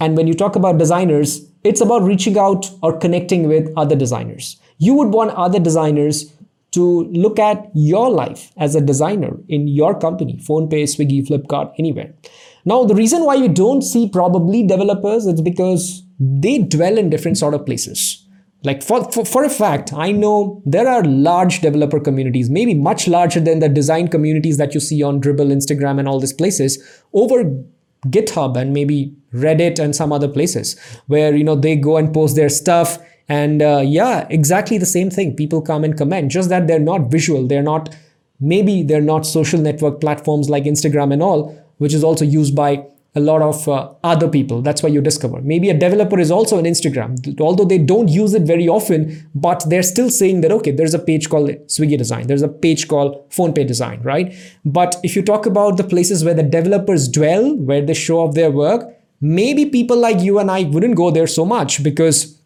and 0.00 0.16
when 0.16 0.26
you 0.26 0.34
talk 0.34 0.56
about 0.56 0.78
designers 0.78 1.40
it's 1.64 1.80
about 1.80 2.02
reaching 2.02 2.38
out 2.38 2.70
or 2.82 2.96
connecting 2.98 3.48
with 3.48 3.72
other 3.76 3.96
designers 3.96 4.60
you 4.78 4.94
would 4.94 5.08
want 5.08 5.30
other 5.32 5.58
designers 5.58 6.32
to 6.72 7.04
look 7.04 7.38
at 7.38 7.70
your 7.74 8.10
life 8.10 8.50
as 8.56 8.74
a 8.74 8.80
designer 8.80 9.38
in 9.48 9.68
your 9.68 9.98
company, 9.98 10.40
PhonePe, 10.42 10.82
Swiggy, 10.84 11.26
Flipkart, 11.26 11.72
anywhere. 11.78 12.12
Now, 12.64 12.84
the 12.84 12.96
reason 12.96 13.24
why 13.24 13.34
you 13.34 13.48
don't 13.48 13.82
see 13.82 14.08
probably 14.08 14.66
developers 14.66 15.26
is 15.26 15.40
because 15.40 16.02
they 16.18 16.58
dwell 16.58 16.98
in 16.98 17.10
different 17.10 17.38
sort 17.38 17.54
of 17.54 17.64
places. 17.64 18.26
Like 18.64 18.82
for, 18.82 19.04
for, 19.12 19.24
for 19.24 19.44
a 19.44 19.50
fact, 19.50 19.92
I 19.92 20.10
know 20.10 20.62
there 20.64 20.88
are 20.88 21.04
large 21.04 21.60
developer 21.60 22.00
communities, 22.00 22.48
maybe 22.50 22.74
much 22.74 23.06
larger 23.06 23.38
than 23.38 23.60
the 23.60 23.68
design 23.68 24.08
communities 24.08 24.56
that 24.56 24.74
you 24.74 24.80
see 24.80 25.02
on 25.02 25.20
Dribbble, 25.20 25.52
Instagram, 25.52 25.98
and 25.98 26.08
all 26.08 26.18
these 26.18 26.32
places 26.32 26.82
over 27.12 27.44
GitHub 28.06 28.56
and 28.56 28.72
maybe 28.72 29.14
Reddit 29.32 29.78
and 29.78 29.94
some 29.96 30.12
other 30.12 30.28
places 30.28 30.78
where 31.06 31.34
you 31.34 31.44
know 31.44 31.56
they 31.56 31.76
go 31.76 31.96
and 31.96 32.12
post 32.12 32.36
their 32.36 32.48
stuff 32.48 32.98
and 33.28 33.62
uh, 33.62 33.82
yeah, 33.84 34.26
exactly 34.30 34.78
the 34.78 34.86
same 34.86 35.10
thing. 35.10 35.34
People 35.34 35.62
come 35.62 35.84
and 35.84 35.96
comment, 35.96 36.30
just 36.30 36.48
that 36.50 36.66
they're 36.66 36.78
not 36.78 37.10
visual. 37.10 37.46
They're 37.46 37.62
not, 37.62 37.94
maybe 38.40 38.82
they're 38.82 39.00
not 39.00 39.26
social 39.26 39.60
network 39.60 40.00
platforms 40.00 40.50
like 40.50 40.64
Instagram 40.64 41.12
and 41.12 41.22
all, 41.22 41.58
which 41.78 41.94
is 41.94 42.04
also 42.04 42.24
used 42.24 42.54
by 42.54 42.86
a 43.16 43.20
lot 43.20 43.42
of 43.42 43.68
uh, 43.68 43.92
other 44.02 44.28
people. 44.28 44.60
That's 44.60 44.82
why 44.82 44.88
you 44.88 45.00
discover. 45.00 45.40
Maybe 45.40 45.70
a 45.70 45.78
developer 45.78 46.18
is 46.18 46.30
also 46.30 46.58
on 46.58 46.64
Instagram, 46.64 47.40
although 47.40 47.64
they 47.64 47.78
don't 47.78 48.08
use 48.08 48.34
it 48.34 48.42
very 48.42 48.68
often, 48.68 49.30
but 49.34 49.64
they're 49.68 49.84
still 49.84 50.10
saying 50.10 50.40
that, 50.40 50.50
okay, 50.50 50.72
there's 50.72 50.94
a 50.94 50.98
page 50.98 51.28
called 51.28 51.50
Swiggy 51.68 51.96
Design, 51.96 52.26
there's 52.26 52.42
a 52.42 52.48
page 52.48 52.88
called 52.88 53.30
PhonePe 53.30 53.66
Design, 53.66 54.00
right? 54.02 54.34
But 54.64 54.96
if 55.04 55.14
you 55.14 55.22
talk 55.22 55.46
about 55.46 55.76
the 55.76 55.84
places 55.84 56.24
where 56.24 56.34
the 56.34 56.42
developers 56.42 57.08
dwell, 57.08 57.56
where 57.56 57.80
they 57.80 57.94
show 57.94 58.20
off 58.20 58.34
their 58.34 58.50
work, 58.50 58.82
maybe 59.20 59.66
people 59.66 59.96
like 59.96 60.20
you 60.20 60.38
and 60.38 60.50
I 60.50 60.64
wouldn't 60.64 60.96
go 60.96 61.10
there 61.10 61.28
so 61.28 61.44
much 61.44 61.82
because 61.82 62.40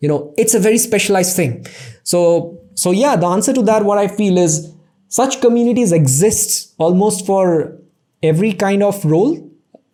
you 0.00 0.08
know 0.08 0.32
it's 0.36 0.54
a 0.54 0.58
very 0.58 0.78
specialized 0.78 1.34
thing 1.34 1.66
so 2.02 2.60
so 2.74 2.90
yeah 2.90 3.16
the 3.16 3.26
answer 3.26 3.52
to 3.52 3.62
that 3.62 3.84
what 3.84 3.98
i 3.98 4.06
feel 4.06 4.38
is 4.38 4.72
such 5.08 5.40
communities 5.40 5.92
exist 5.92 6.74
almost 6.78 7.26
for 7.26 7.76
every 8.22 8.52
kind 8.52 8.82
of 8.82 9.04
role 9.04 9.47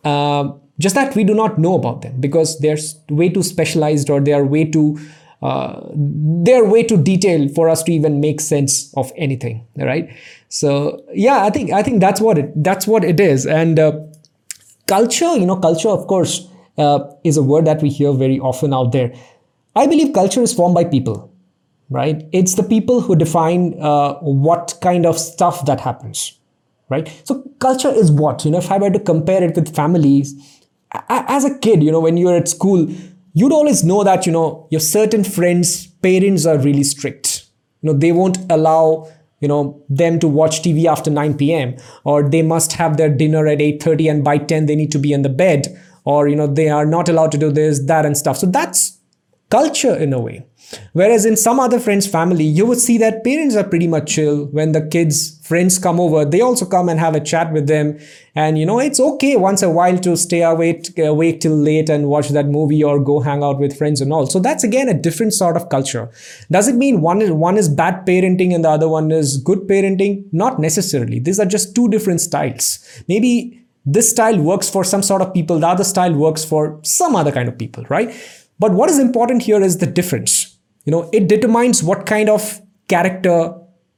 uh, 0.04 0.52
just 0.78 0.94
that 0.94 1.14
we 1.14 1.24
do 1.24 1.34
not 1.34 1.58
know 1.58 1.74
about 1.74 2.02
them 2.02 2.20
because 2.20 2.58
they're 2.60 2.78
way 3.10 3.28
too 3.28 3.42
specialized 3.42 4.10
or 4.10 4.20
they 4.20 4.32
are 4.32 4.44
way 4.44 4.64
too 4.64 4.98
uh, 5.42 5.80
they're 5.94 6.64
way 6.64 6.82
too 6.82 6.96
detailed 7.02 7.54
for 7.54 7.68
us 7.68 7.82
to 7.82 7.92
even 7.92 8.20
make 8.20 8.40
sense 8.40 8.92
of 8.94 9.12
anything 9.16 9.66
right? 9.76 10.08
So 10.48 11.04
yeah 11.12 11.44
i 11.44 11.50
think 11.50 11.72
i 11.72 11.82
think 11.82 12.00
that's 12.00 12.20
what 12.20 12.38
it 12.38 12.62
that's 12.62 12.86
what 12.86 13.04
it 13.04 13.20
is. 13.20 13.46
And 13.46 13.78
uh, 13.78 14.00
culture 14.86 15.36
you 15.36 15.46
know 15.46 15.56
culture 15.56 15.88
of 15.88 16.06
course 16.06 16.48
uh, 16.78 17.00
is 17.24 17.36
a 17.36 17.42
word 17.42 17.66
that 17.66 17.82
we 17.82 17.88
hear 17.88 18.12
very 18.12 18.38
often 18.40 18.74
out 18.74 18.92
there. 18.92 19.12
I 19.76 19.86
believe 19.86 20.12
culture 20.12 20.42
is 20.42 20.52
formed 20.52 20.74
by 20.74 20.84
people, 20.84 21.32
right? 21.90 22.22
It's 22.32 22.54
the 22.54 22.62
people 22.62 23.00
who 23.00 23.16
define 23.16 23.80
uh, 23.80 24.14
what 24.20 24.74
kind 24.80 25.06
of 25.06 25.18
stuff 25.18 25.64
that 25.66 25.80
happens, 25.80 26.38
right? 26.94 27.20
So 27.24 27.42
culture 27.58 27.92
is 27.92 28.10
what, 28.10 28.44
you 28.44 28.50
know, 28.50 28.58
if 28.58 28.70
I 28.70 28.78
were 28.78 28.90
to 28.90 29.00
compare 29.00 29.42
it 29.42 29.54
with 29.54 29.74
families, 29.74 30.34
as 31.08 31.44
a 31.44 31.58
kid, 31.58 31.82
you 31.82 31.90
know, 31.90 32.00
when 32.00 32.16
you're 32.16 32.36
at 32.36 32.48
school, 32.48 32.88
you'd 33.32 33.52
always 33.52 33.82
know 33.82 34.04
that, 34.04 34.26
you 34.26 34.32
know, 34.32 34.68
your 34.70 34.80
certain 34.80 35.24
friends' 35.24 35.86
parents 35.86 36.46
are 36.46 36.58
really 36.58 36.84
strict. 36.84 37.46
You 37.82 37.92
know, 37.92 37.98
they 37.98 38.12
won't 38.12 38.38
allow 38.50 39.10
you 39.40 39.48
know 39.48 39.84
them 39.90 40.18
to 40.20 40.26
watch 40.26 40.62
tv 40.62 40.86
after 40.86 41.10
9 41.10 41.36
p.m 41.36 41.76
or 42.04 42.26
they 42.34 42.40
must 42.40 42.72
have 42.74 42.96
their 42.96 43.10
dinner 43.10 43.46
at 43.46 43.58
8.30 43.58 44.10
and 44.10 44.24
by 44.24 44.38
10 44.38 44.66
they 44.66 44.76
need 44.76 44.92
to 44.92 44.98
be 44.98 45.12
in 45.12 45.20
the 45.20 45.28
bed 45.28 45.66
or 46.04 46.28
you 46.28 46.36
know 46.36 46.46
they 46.46 46.70
are 46.70 46.86
not 46.86 47.10
allowed 47.10 47.32
to 47.32 47.36
do 47.42 47.50
this 47.52 47.84
that 47.90 48.06
and 48.06 48.16
stuff 48.16 48.38
so 48.38 48.46
that's 48.46 48.98
culture 49.50 49.94
in 49.94 50.12
a 50.12 50.20
way. 50.20 50.46
Whereas 50.92 51.24
in 51.24 51.36
some 51.36 51.60
other 51.60 51.78
friends' 51.78 52.06
family, 52.06 52.44
you 52.44 52.66
would 52.66 52.80
see 52.80 52.98
that 52.98 53.22
parents 53.22 53.54
are 53.54 53.64
pretty 53.64 53.86
much 53.86 54.14
chill. 54.14 54.46
When 54.46 54.72
the 54.72 54.86
kids' 54.86 55.38
friends 55.46 55.78
come 55.78 56.00
over, 56.00 56.24
they 56.24 56.40
also 56.40 56.64
come 56.64 56.88
and 56.88 56.98
have 56.98 57.14
a 57.14 57.20
chat 57.20 57.52
with 57.52 57.66
them. 57.66 57.98
And 58.34 58.58
you 58.58 58.66
know, 58.66 58.80
it's 58.80 58.98
okay 58.98 59.36
once 59.36 59.62
a 59.62 59.70
while 59.70 59.98
to 59.98 60.16
stay 60.16 60.42
awake, 60.42 60.98
awake 60.98 61.40
till 61.40 61.56
late 61.56 61.88
and 61.88 62.08
watch 62.08 62.30
that 62.30 62.46
movie 62.46 62.82
or 62.82 62.98
go 62.98 63.20
hang 63.20 63.42
out 63.42 63.60
with 63.60 63.76
friends 63.76 64.00
and 64.00 64.12
all. 64.12 64.26
So 64.26 64.40
that's 64.40 64.64
again 64.64 64.88
a 64.88 64.94
different 64.94 65.34
sort 65.34 65.56
of 65.56 65.68
culture. 65.68 66.10
Does 66.50 66.66
it 66.66 66.76
mean 66.76 67.00
one 67.00 67.20
is 67.20 67.30
one 67.30 67.56
is 67.56 67.68
bad 67.68 68.06
parenting 68.06 68.54
and 68.54 68.64
the 68.64 68.70
other 68.70 68.88
one 68.88 69.10
is 69.10 69.36
good 69.36 69.60
parenting? 69.68 70.24
Not 70.32 70.58
necessarily. 70.58 71.18
These 71.18 71.38
are 71.38 71.46
just 71.46 71.74
two 71.74 71.88
different 71.88 72.20
styles. 72.20 72.78
Maybe 73.06 73.60
this 73.86 74.10
style 74.10 74.40
works 74.40 74.70
for 74.70 74.82
some 74.82 75.02
sort 75.02 75.20
of 75.20 75.34
people, 75.34 75.58
the 75.58 75.68
other 75.68 75.84
style 75.84 76.14
works 76.14 76.42
for 76.42 76.80
some 76.82 77.14
other 77.14 77.30
kind 77.30 77.48
of 77.48 77.58
people, 77.58 77.84
right? 77.90 78.14
But 78.58 78.72
what 78.72 78.90
is 78.90 78.98
important 78.98 79.42
here 79.42 79.60
is 79.60 79.78
the 79.78 79.86
difference. 79.86 80.56
You 80.84 80.90
know, 80.92 81.10
it 81.12 81.28
determines 81.28 81.82
what 81.82 82.06
kind 82.06 82.28
of 82.28 82.60
character 82.88 83.54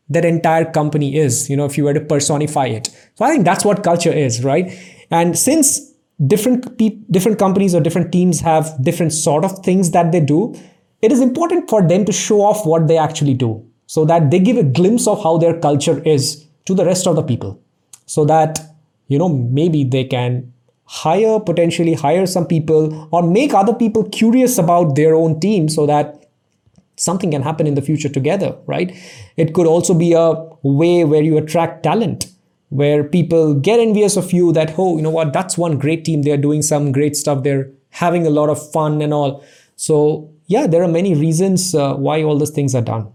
that 0.09 0.25
entire 0.25 0.65
company 0.65 1.17
is, 1.17 1.51
you 1.51 1.57
know, 1.57 1.65
if 1.65 1.77
you 1.77 1.85
were 1.85 1.95
to 1.95 2.01
personify 2.01 2.67
it. 2.67 2.89
So 3.17 3.25
I 3.25 3.31
think 3.31 3.45
that's 3.45 3.65
what 3.65 3.83
culture 3.83 4.13
is, 4.13 4.45
right? 4.45 4.73
And 5.11 5.37
since 5.37 5.93
different 6.25 6.79
pe- 6.79 7.01
different 7.11 7.39
companies 7.39 7.75
or 7.75 7.81
different 7.81 8.13
teams 8.13 8.41
have 8.41 8.83
different 8.83 9.13
sort 9.13 9.45
of 9.45 9.65
things 9.65 9.91
that 9.91 10.13
they 10.13 10.21
do, 10.21 10.55
it 11.03 11.13
is 11.13 11.21
important 11.21 11.69
for 11.69 11.87
them 11.87 12.05
to 12.05 12.13
show 12.13 12.41
off 12.41 12.65
what 12.65 12.89
they 12.89 12.97
actually 12.97 13.35
do 13.35 13.65
so 13.87 14.05
that 14.05 14.31
they 14.31 14.39
give 14.39 14.57
a 14.57 14.63
glimpse 14.63 15.07
of 15.07 15.23
how 15.23 15.37
their 15.39 15.59
culture 15.59 16.01
is 16.05 16.47
to 16.65 16.75
the 16.75 16.85
rest 16.85 17.07
of 17.07 17.17
the 17.17 17.23
people 17.23 17.61
so 18.07 18.25
that 18.25 18.61
you 19.09 19.19
know 19.19 19.29
maybe 19.29 19.85
they 19.85 20.05
can 20.05 20.53
hire 20.87 21.41
potentially 21.41 21.95
hire 21.95 22.27
some 22.27 22.47
people 22.47 23.09
or 23.11 23.23
make 23.23 23.53
other 23.53 23.75
people 23.75 24.09
curious 24.11 24.57
about 24.59 24.95
their 24.95 25.15
own 25.15 25.39
team 25.41 25.69
so 25.69 25.87
that 25.87 26.27
something 26.97 27.31
can 27.31 27.43
happen 27.43 27.67
in 27.67 27.75
the 27.75 27.83
future 27.83 28.09
together 28.09 28.57
right? 28.67 28.97
It 29.37 29.53
could 29.53 29.67
also 29.67 29.95
be 29.95 30.13
a 30.13 30.35
way 30.63 31.05
where 31.05 31.23
you 31.23 31.37
attract 31.37 31.83
talent 31.83 32.27
where 32.69 33.05
people 33.05 33.55
get 33.55 33.79
envious 33.79 34.17
of 34.17 34.33
you 34.33 34.53
that 34.53 34.75
oh 34.79 34.97
you 34.97 35.03
know 35.03 35.11
what? 35.11 35.33
That's 35.33 35.59
one 35.59 35.79
great 35.79 36.05
team. 36.05 36.23
They're 36.23 36.37
doing 36.37 36.63
some 36.63 36.93
great 36.93 37.17
stuff. 37.17 37.43
They're 37.43 37.71
having 37.91 38.27
a 38.27 38.31
lot 38.31 38.49
of 38.49 38.73
fun 38.73 39.03
and 39.03 39.13
all. 39.13 39.45
So 39.77 40.31
yeah 40.47 40.67
there 40.67 40.83
are 40.83 40.89
many 40.89 41.15
reasons 41.15 41.75
uh, 41.75 41.95
why 41.95 42.23
all 42.23 42.39
these 42.39 42.51
things 42.51 42.75
are 42.75 42.83
done 42.83 43.13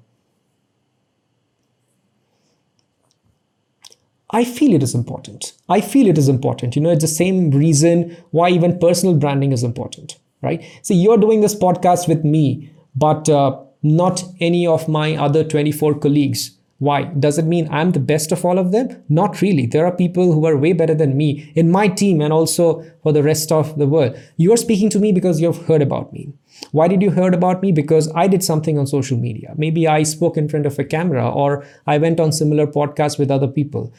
I 4.34 4.46
feel 4.46 4.74
it 4.74 4.84
is 4.84 4.96
important. 4.96 5.54
I 5.68 5.82
feel 5.82 6.08
it 6.08 6.18
is 6.18 6.30
important. 6.30 6.76
You 6.76 6.82
know, 6.82 6.92
it's 6.92 7.04
the 7.04 7.08
same 7.08 7.52
reason 7.52 8.16
why 8.32 8.50
even 8.50 8.80
personal 8.80 9.16
branding 9.16 9.52
is 9.52 9.64
important, 9.64 10.18
right? 10.42 10.64
So 10.84 10.94
you're 10.94 11.18
doing 11.18 11.42
this 11.42 11.56
podcast 11.56 12.08
with 12.08 12.24
me, 12.24 12.72
but 12.96 13.28
uh, 13.28 13.60
not 13.84 14.24
any 14.40 14.66
of 14.66 14.88
my 14.88 15.18
other 15.18 15.44
24 15.44 15.96
colleagues. 16.00 16.58
Why? 16.80 17.04
Does 17.04 17.38
it 17.38 17.46
mean 17.46 17.68
I'm 17.72 17.92
the 17.92 18.00
best 18.00 18.32
of 18.32 18.44
all 18.44 18.58
of 18.58 18.72
them? 18.72 19.04
Not 19.08 19.42
really. 19.42 19.68
There 19.68 19.86
are 19.86 19.96
people 19.96 20.34
who 20.34 20.48
are 20.48 20.58
way 20.58 20.74
better 20.74 20.96
than 20.96 21.16
me 21.16 21.52
in 21.56 21.70
my 21.70 21.88
team 21.88 22.22
and 22.22 22.34
also 22.34 22.84
for 23.04 23.14
the 23.14 23.22
rest 23.22 23.52
of 23.52 23.78
the 23.78 23.86
world. 23.86 24.18
You 24.38 24.52
are 24.54 24.58
speaking 24.58 24.90
to 24.92 25.00
me 25.00 25.12
because 25.12 25.40
you've 25.40 25.68
heard 25.68 25.84
about 25.84 26.12
me. 26.12 26.34
Why 26.72 26.88
did 26.88 27.04
you 27.04 27.12
heard 27.12 27.36
about 27.36 27.62
me? 27.62 27.72
Because 27.72 28.12
I 28.16 28.28
did 28.28 28.44
something 28.44 28.80
on 28.80 28.88
social 28.88 29.18
media. 29.18 29.54
Maybe 29.58 29.88
I 29.88 30.02
spoke 30.04 30.38
in 30.38 30.50
front 30.50 30.66
of 30.66 30.80
a 30.80 30.84
camera 30.84 31.30
or 31.30 31.64
I 31.86 32.00
went 32.00 32.20
on 32.20 32.32
similar 32.32 32.66
podcasts 32.66 33.20
with 33.20 33.30
other 33.30 33.48
people 33.48 33.94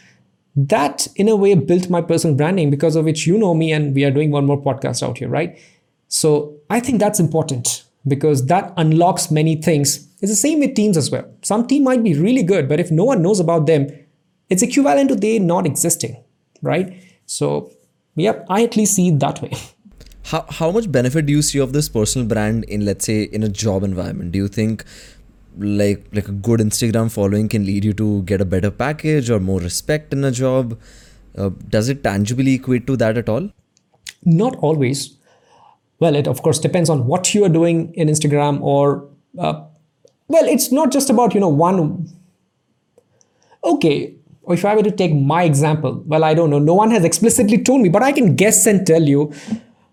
that 0.54 1.06
in 1.16 1.28
a 1.28 1.36
way 1.36 1.54
built 1.54 1.88
my 1.88 2.02
personal 2.02 2.36
branding 2.36 2.70
because 2.70 2.96
of 2.96 3.04
which 3.04 3.26
you 3.26 3.38
know 3.38 3.54
me 3.54 3.72
and 3.72 3.94
we 3.94 4.04
are 4.04 4.10
doing 4.10 4.30
one 4.30 4.44
more 4.44 4.60
podcast 4.60 5.02
out 5.02 5.18
here 5.18 5.28
right? 5.28 5.58
So 6.08 6.56
i 6.70 6.80
think 6.80 7.00
that's 7.00 7.20
important 7.20 7.84
because 8.06 8.46
that 8.46 8.72
unlocks 8.76 9.30
many 9.30 9.56
things. 9.56 10.08
It's 10.20 10.30
the 10.30 10.36
same 10.36 10.60
with 10.60 10.74
teams 10.74 10.96
as 10.96 11.10
well. 11.10 11.24
Some 11.42 11.66
team 11.66 11.84
might 11.84 12.02
be 12.02 12.14
really 12.14 12.42
good 12.42 12.68
but 12.68 12.80
if 12.80 12.90
no 12.90 13.04
one 13.04 13.22
knows 13.22 13.40
about 13.40 13.66
them 13.66 13.88
it's 14.50 14.62
equivalent 14.62 15.08
to 15.08 15.16
they 15.16 15.38
not 15.38 15.66
existing 15.66 16.22
right? 16.60 17.02
So 17.26 17.70
yep 18.14 18.46
i 18.48 18.62
at 18.62 18.76
least 18.76 18.94
see 18.94 19.08
it 19.08 19.20
that 19.20 19.40
way. 19.40 19.52
How, 20.24 20.46
how 20.48 20.70
much 20.70 20.90
benefit 20.90 21.26
do 21.26 21.32
you 21.32 21.42
see 21.42 21.58
of 21.58 21.72
this 21.72 21.88
personal 21.88 22.28
brand 22.28 22.62
in 22.64 22.84
let's 22.84 23.04
say 23.04 23.24
in 23.24 23.42
a 23.42 23.48
job 23.48 23.82
environment? 23.82 24.30
Do 24.30 24.38
you 24.38 24.46
think 24.46 24.84
like 25.58 26.06
like 26.12 26.28
a 26.28 26.32
good 26.32 26.60
Instagram 26.60 27.10
following 27.10 27.48
can 27.48 27.64
lead 27.64 27.84
you 27.84 27.92
to 27.94 28.22
get 28.22 28.40
a 28.40 28.44
better 28.44 28.70
package 28.70 29.30
or 29.30 29.40
more 29.40 29.60
respect 29.60 30.12
in 30.12 30.24
a 30.24 30.30
job. 30.30 30.78
Uh, 31.36 31.50
does 31.68 31.88
it 31.88 32.02
tangibly 32.04 32.54
equate 32.54 32.86
to 32.86 32.96
that 32.96 33.16
at 33.16 33.28
all? 33.28 33.50
Not 34.24 34.56
always. 34.56 35.16
Well, 35.98 36.14
it 36.14 36.26
of 36.26 36.42
course 36.42 36.58
depends 36.58 36.90
on 36.90 37.06
what 37.06 37.34
you 37.34 37.44
are 37.44 37.48
doing 37.48 37.94
in 37.94 38.08
Instagram 38.08 38.60
or 38.60 39.08
uh, 39.38 39.64
well, 40.28 40.44
it's 40.44 40.72
not 40.72 40.92
just 40.92 41.10
about 41.10 41.34
you 41.34 41.40
know 41.40 41.48
one. 41.48 42.08
Okay, 43.64 44.14
if 44.48 44.64
I 44.64 44.74
were 44.74 44.82
to 44.82 44.90
take 44.90 45.14
my 45.14 45.44
example, 45.44 46.02
well, 46.06 46.24
I 46.24 46.34
don't 46.34 46.50
know. 46.50 46.58
No 46.58 46.74
one 46.74 46.90
has 46.90 47.04
explicitly 47.04 47.62
told 47.62 47.80
me, 47.82 47.88
but 47.88 48.02
I 48.02 48.12
can 48.12 48.34
guess 48.34 48.66
and 48.66 48.86
tell 48.86 49.02
you. 49.02 49.32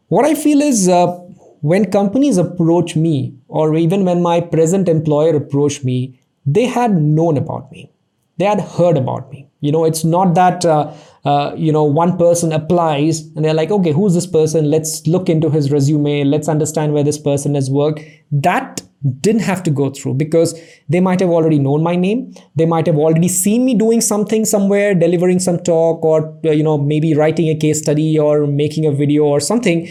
What 0.07 0.25
I 0.25 0.33
feel 0.33 0.59
is 0.59 0.89
uh, 0.89 1.19
when 1.61 1.91
companies 1.91 2.37
approach 2.37 2.95
me, 2.95 3.35
or 3.47 3.75
even 3.75 4.05
when 4.05 4.21
my 4.21 4.41
present 4.41 4.87
employer 4.87 5.35
approached 5.35 5.83
me, 5.83 6.19
they 6.45 6.65
had 6.65 6.93
known 6.93 7.37
about 7.37 7.71
me. 7.71 7.91
They 8.37 8.45
had 8.45 8.61
heard 8.61 8.97
about 8.97 9.29
me. 9.31 9.47
You 9.59 9.73
know, 9.73 9.83
it's 9.83 10.05
not 10.05 10.35
that, 10.35 10.63
uh, 10.63 10.93
uh, 11.25 11.53
you 11.57 11.73
know, 11.73 11.83
one 11.83 12.17
person 12.17 12.53
applies 12.53 13.21
and 13.35 13.43
they're 13.43 13.53
like, 13.53 13.71
okay, 13.71 13.91
who's 13.91 14.13
this 14.13 14.25
person? 14.25 14.71
Let's 14.71 15.05
look 15.05 15.27
into 15.27 15.49
his 15.49 15.69
resume. 15.69 16.23
Let's 16.23 16.47
understand 16.47 16.93
where 16.93 17.03
this 17.03 17.17
person 17.17 17.55
has 17.55 17.69
worked. 17.69 17.99
That 18.31 18.81
didn't 19.21 19.41
have 19.41 19.63
to 19.63 19.71
go 19.71 19.89
through 19.89 20.13
because 20.13 20.59
they 20.89 20.99
might 20.99 21.19
have 21.21 21.29
already 21.29 21.57
known 21.57 21.81
my 21.81 21.95
name 21.95 22.33
they 22.55 22.65
might 22.65 22.85
have 22.85 22.97
already 22.97 23.29
seen 23.29 23.63
me 23.63 23.73
doing 23.73 24.01
something 24.01 24.43
somewhere 24.43 24.93
delivering 24.93 25.39
some 25.39 25.57
talk 25.57 26.03
or 26.03 26.37
uh, 26.43 26.51
you 26.51 26.61
know 26.61 26.77
maybe 26.77 27.13
writing 27.15 27.47
a 27.47 27.55
case 27.55 27.79
study 27.79 28.19
or 28.19 28.45
making 28.45 28.85
a 28.85 28.91
video 28.91 29.23
or 29.23 29.39
something 29.39 29.87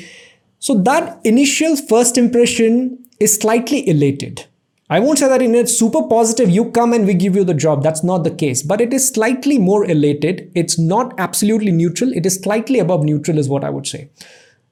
so 0.59 0.75
that 0.83 1.21
initial 1.25 1.77
first 1.77 2.19
impression 2.19 3.05
is 3.21 3.35
slightly 3.35 3.89
elated. 3.89 4.47
I 4.91 5.01
won't 5.01 5.19
say 5.19 5.29
that 5.29 5.43
in 5.43 5.55
it's 5.55 5.79
super 5.79 6.03
positive, 6.09 6.49
you 6.49 6.71
come 6.71 6.95
and 6.95 7.07
we 7.07 7.13
give 7.13 7.37
you 7.37 7.45
the 7.45 7.53
job. 7.55 7.83
That's 7.83 8.03
not 8.03 8.25
the 8.25 8.31
case, 8.31 8.63
but 8.63 8.81
it 8.81 8.95
is 8.95 9.07
slightly 9.07 9.59
more 9.59 9.85
elated. 9.85 10.51
It's 10.55 10.79
not 10.79 11.13
absolutely 11.19 11.73
neutral. 11.73 12.11
It 12.13 12.25
is 12.25 12.37
slightly 12.37 12.79
above 12.79 13.05
neutral, 13.05 13.39
is 13.39 13.51
what 13.51 13.65
I 13.65 13.71
would 13.71 13.87
say. 13.87 14.11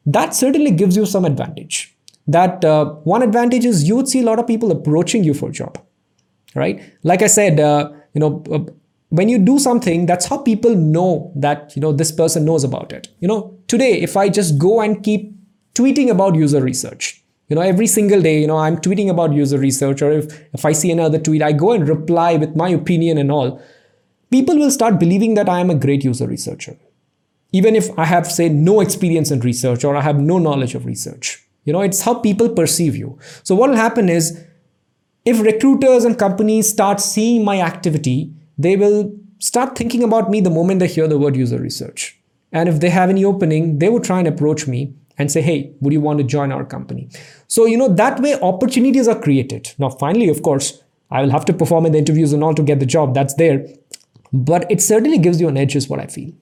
That 0.07 0.35
certainly 0.35 0.71
gives 0.71 0.97
you 0.97 1.05
some 1.05 1.27
advantage. 1.27 1.95
That 2.27 2.65
uh, 2.65 2.87
one 3.05 3.23
advantage 3.23 3.65
is 3.67 3.87
you 3.87 3.97
would 3.97 4.09
see 4.09 4.21
a 4.21 4.25
lot 4.25 4.39
of 4.39 4.47
people 4.47 4.73
approaching 4.73 5.23
you 5.23 5.35
for 5.35 5.51
a 5.51 5.53
job, 5.53 5.79
right? 6.55 6.83
Like 7.03 7.23
I 7.23 7.27
said, 7.27 7.61
uh, 7.61 7.93
you 8.15 8.21
know, 8.21 8.43
uh, 8.51 8.61
when 9.11 9.29
you 9.29 9.39
do 9.39 9.59
something, 9.59 10.07
that's 10.07 10.27
how 10.27 10.39
people 10.39 10.75
know 10.75 11.31
that 11.37 11.73
you 11.77 11.83
know 11.83 11.93
this 11.93 12.11
person 12.11 12.45
knows 12.45 12.65
about 12.65 12.93
it. 12.93 13.09
You 13.21 13.29
know, 13.29 13.59
today 13.69 14.01
if 14.01 14.17
I 14.17 14.29
just 14.29 14.59
go 14.59 14.81
and 14.81 15.03
keep 15.03 15.36
tweeting 15.77 16.11
about 16.11 16.35
user 16.35 16.63
research. 16.63 17.23
You 17.49 17.55
know 17.55 17.63
every 17.63 17.87
single 17.87 18.21
day 18.21 18.41
you 18.41 18.47
know 18.49 18.57
i'm 18.59 18.77
tweeting 18.77 19.09
about 19.09 19.33
user 19.33 19.59
research 19.59 20.03
or 20.03 20.11
if 20.11 20.33
if 20.53 20.65
i 20.65 20.73
see 20.73 20.91
another 20.91 21.19
tweet 21.27 21.43
i 21.49 21.53
go 21.53 21.71
and 21.73 21.89
reply 21.89 22.37
with 22.37 22.57
my 22.57 22.69
opinion 22.71 23.19
and 23.19 23.31
all. 23.31 23.61
People 24.31 24.57
will 24.59 24.73
start 24.73 24.99
believing 24.99 25.35
that 25.35 25.49
i 25.49 25.61
am 25.61 25.71
a 25.71 25.77
great 25.85 26.03
user 26.03 26.27
researcher. 26.27 26.77
Even 27.53 27.77
if 27.77 27.91
i 27.99 28.05
have 28.05 28.27
say 28.39 28.49
no 28.49 28.81
experience 28.81 29.31
in 29.31 29.47
research 29.51 29.85
or 29.85 29.95
i 29.95 30.03
have 30.09 30.19
no 30.33 30.39
knowledge 30.39 30.75
of 30.75 30.87
research. 30.87 31.37
You 31.65 31.73
know 31.73 31.83
it's 31.83 32.03
how 32.09 32.15
people 32.15 32.49
perceive 32.49 32.97
you. 32.97 33.17
So 33.45 33.55
what 33.55 33.71
will 33.71 33.77
happen 33.85 34.09
is 34.09 34.45
if 35.25 35.41
recruiters 35.41 36.05
and 36.05 36.19
companies 36.19 36.69
start 36.69 37.01
seeing 37.01 37.45
my 37.45 37.61
activity 37.61 38.19
they 38.59 38.77
will 38.77 39.01
start 39.39 39.79
thinking 39.79 40.03
about 40.03 40.31
me 40.31 40.41
the 40.41 40.57
moment 40.59 40.81
they 40.81 40.89
hear 40.89 41.07
the 41.07 41.19
word 41.19 41.37
user 41.37 41.61
research. 41.61 42.19
And 42.51 42.69
if 42.69 42.81
they 42.81 42.91
have 42.91 43.09
any 43.09 43.25
opening 43.25 43.79
they 43.79 43.89
would 43.89 44.13
try 44.13 44.19
and 44.19 44.27
approach 44.37 44.67
me 44.67 44.95
and 45.19 45.31
say, 45.31 45.41
hey, 45.41 45.73
would 45.81 45.93
you 45.93 46.01
want 46.01 46.19
to 46.19 46.25
join 46.25 46.53
our 46.53 46.65
company? 46.65 47.09
So, 47.49 47.67
you 47.67 47.77
know, 47.77 47.89
that 47.89 48.21
way 48.21 48.39
opportunities 48.41 49.09
are 49.09 49.21
created. 49.21 49.73
Now, 49.79 49.91
finally, 49.91 50.29
of 50.29 50.43
course, 50.43 50.83
I 51.11 51.23
will 51.23 51.31
have 51.31 51.45
to 51.47 51.53
perform 51.53 51.87
in 51.87 51.93
the 51.93 51.99
interviews 51.99 52.33
and 52.33 52.43
all 52.43 52.55
to 52.55 52.63
get 52.63 52.81
the 52.81 52.87
job. 52.87 53.15
That's 53.15 53.35
there. 53.35 53.67
But 54.33 54.71
it 54.71 54.83
certainly 54.83 55.19
gives 55.19 55.41
you 55.41 55.49
an 55.49 55.57
edge, 55.57 55.77
is 55.77 55.89
what 55.89 56.01
I 56.01 56.07
feel. 56.07 56.33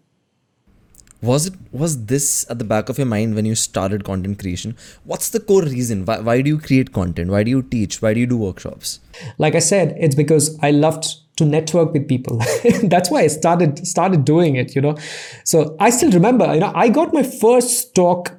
Was 1.22 1.46
it 1.46 1.54
was 1.72 2.04
this 2.04 2.44
at 2.50 2.58
the 2.58 2.64
back 2.64 2.90
of 2.90 2.98
your 2.98 3.06
mind 3.06 3.34
when 3.34 3.46
you 3.46 3.54
started 3.54 4.04
content 4.04 4.38
creation? 4.38 4.76
What's 5.04 5.30
the 5.30 5.40
core 5.40 5.62
reason? 5.62 6.04
Why, 6.04 6.20
why 6.20 6.42
do 6.42 6.50
you 6.50 6.58
create 6.58 6.92
content? 6.92 7.30
Why 7.30 7.42
do 7.44 7.50
you 7.50 7.62
teach? 7.62 8.02
Why 8.02 8.12
do 8.12 8.20
you 8.20 8.26
do 8.26 8.36
workshops? 8.36 9.00
Like 9.38 9.54
I 9.54 9.60
said, 9.60 9.96
it's 9.98 10.14
because 10.14 10.58
I 10.60 10.70
loved 10.70 11.06
to 11.36 11.46
network 11.46 11.94
with 11.94 12.06
people. 12.08 12.42
That's 12.82 13.10
why 13.10 13.22
I 13.22 13.28
started 13.28 13.86
started 13.86 14.26
doing 14.26 14.56
it, 14.56 14.74
you 14.74 14.82
know. 14.82 14.96
So 15.44 15.76
I 15.80 15.88
still 15.88 16.10
remember, 16.10 16.52
you 16.52 16.60
know, 16.60 16.72
I 16.74 16.90
got 16.90 17.14
my 17.14 17.22
first 17.22 17.94
talk 17.94 18.32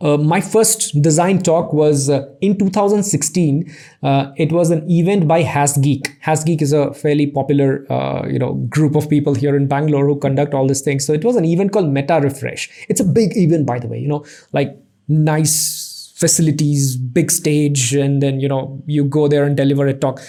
uh, 0.00 0.16
my 0.16 0.40
first 0.40 1.00
design 1.02 1.42
talk 1.42 1.72
was 1.72 2.08
uh, 2.08 2.28
in 2.40 2.56
2016. 2.56 3.74
Uh, 4.02 4.32
it 4.36 4.52
was 4.52 4.70
an 4.70 4.88
event 4.88 5.26
by 5.26 5.42
HasGeek. 5.42 6.20
HasGeek 6.22 6.62
is 6.62 6.72
a 6.72 6.94
fairly 6.94 7.26
popular, 7.26 7.84
uh, 7.92 8.24
you 8.28 8.38
know, 8.38 8.54
group 8.68 8.94
of 8.94 9.10
people 9.10 9.34
here 9.34 9.56
in 9.56 9.66
Bangalore 9.66 10.06
who 10.06 10.16
conduct 10.16 10.54
all 10.54 10.68
these 10.68 10.82
things. 10.82 11.04
So 11.04 11.12
it 11.12 11.24
was 11.24 11.34
an 11.34 11.44
event 11.44 11.72
called 11.72 11.92
Meta 11.92 12.20
Refresh. 12.22 12.70
It's 12.88 13.00
a 13.00 13.04
big 13.04 13.36
event, 13.36 13.66
by 13.66 13.80
the 13.80 13.88
way. 13.88 13.98
You 13.98 14.08
know, 14.08 14.24
like 14.52 14.76
nice 15.08 16.12
facilities, 16.14 16.96
big 16.96 17.30
stage, 17.30 17.92
and 17.94 18.22
then 18.22 18.38
you 18.38 18.48
know 18.48 18.80
you 18.86 19.04
go 19.04 19.26
there 19.26 19.44
and 19.44 19.56
deliver 19.56 19.86
a 19.86 19.94
talk. 19.94 20.20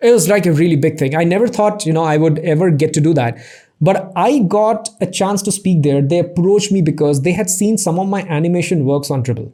It 0.00 0.12
was 0.12 0.28
like 0.28 0.46
a 0.46 0.52
really 0.52 0.76
big 0.76 0.98
thing. 0.98 1.14
I 1.14 1.24
never 1.24 1.48
thought 1.48 1.84
you 1.84 1.92
know 1.92 2.04
I 2.04 2.16
would 2.16 2.38
ever 2.38 2.70
get 2.70 2.94
to 2.94 3.00
do 3.00 3.12
that. 3.14 3.38
But 3.80 4.12
I 4.16 4.40
got 4.40 4.88
a 5.00 5.06
chance 5.06 5.42
to 5.42 5.52
speak 5.52 5.82
there. 5.82 6.02
They 6.02 6.18
approached 6.18 6.72
me 6.72 6.82
because 6.82 7.22
they 7.22 7.32
had 7.32 7.48
seen 7.48 7.78
some 7.78 7.98
of 7.98 8.08
my 8.08 8.22
animation 8.22 8.84
works 8.84 9.10
on 9.10 9.22
Dribbble. 9.22 9.52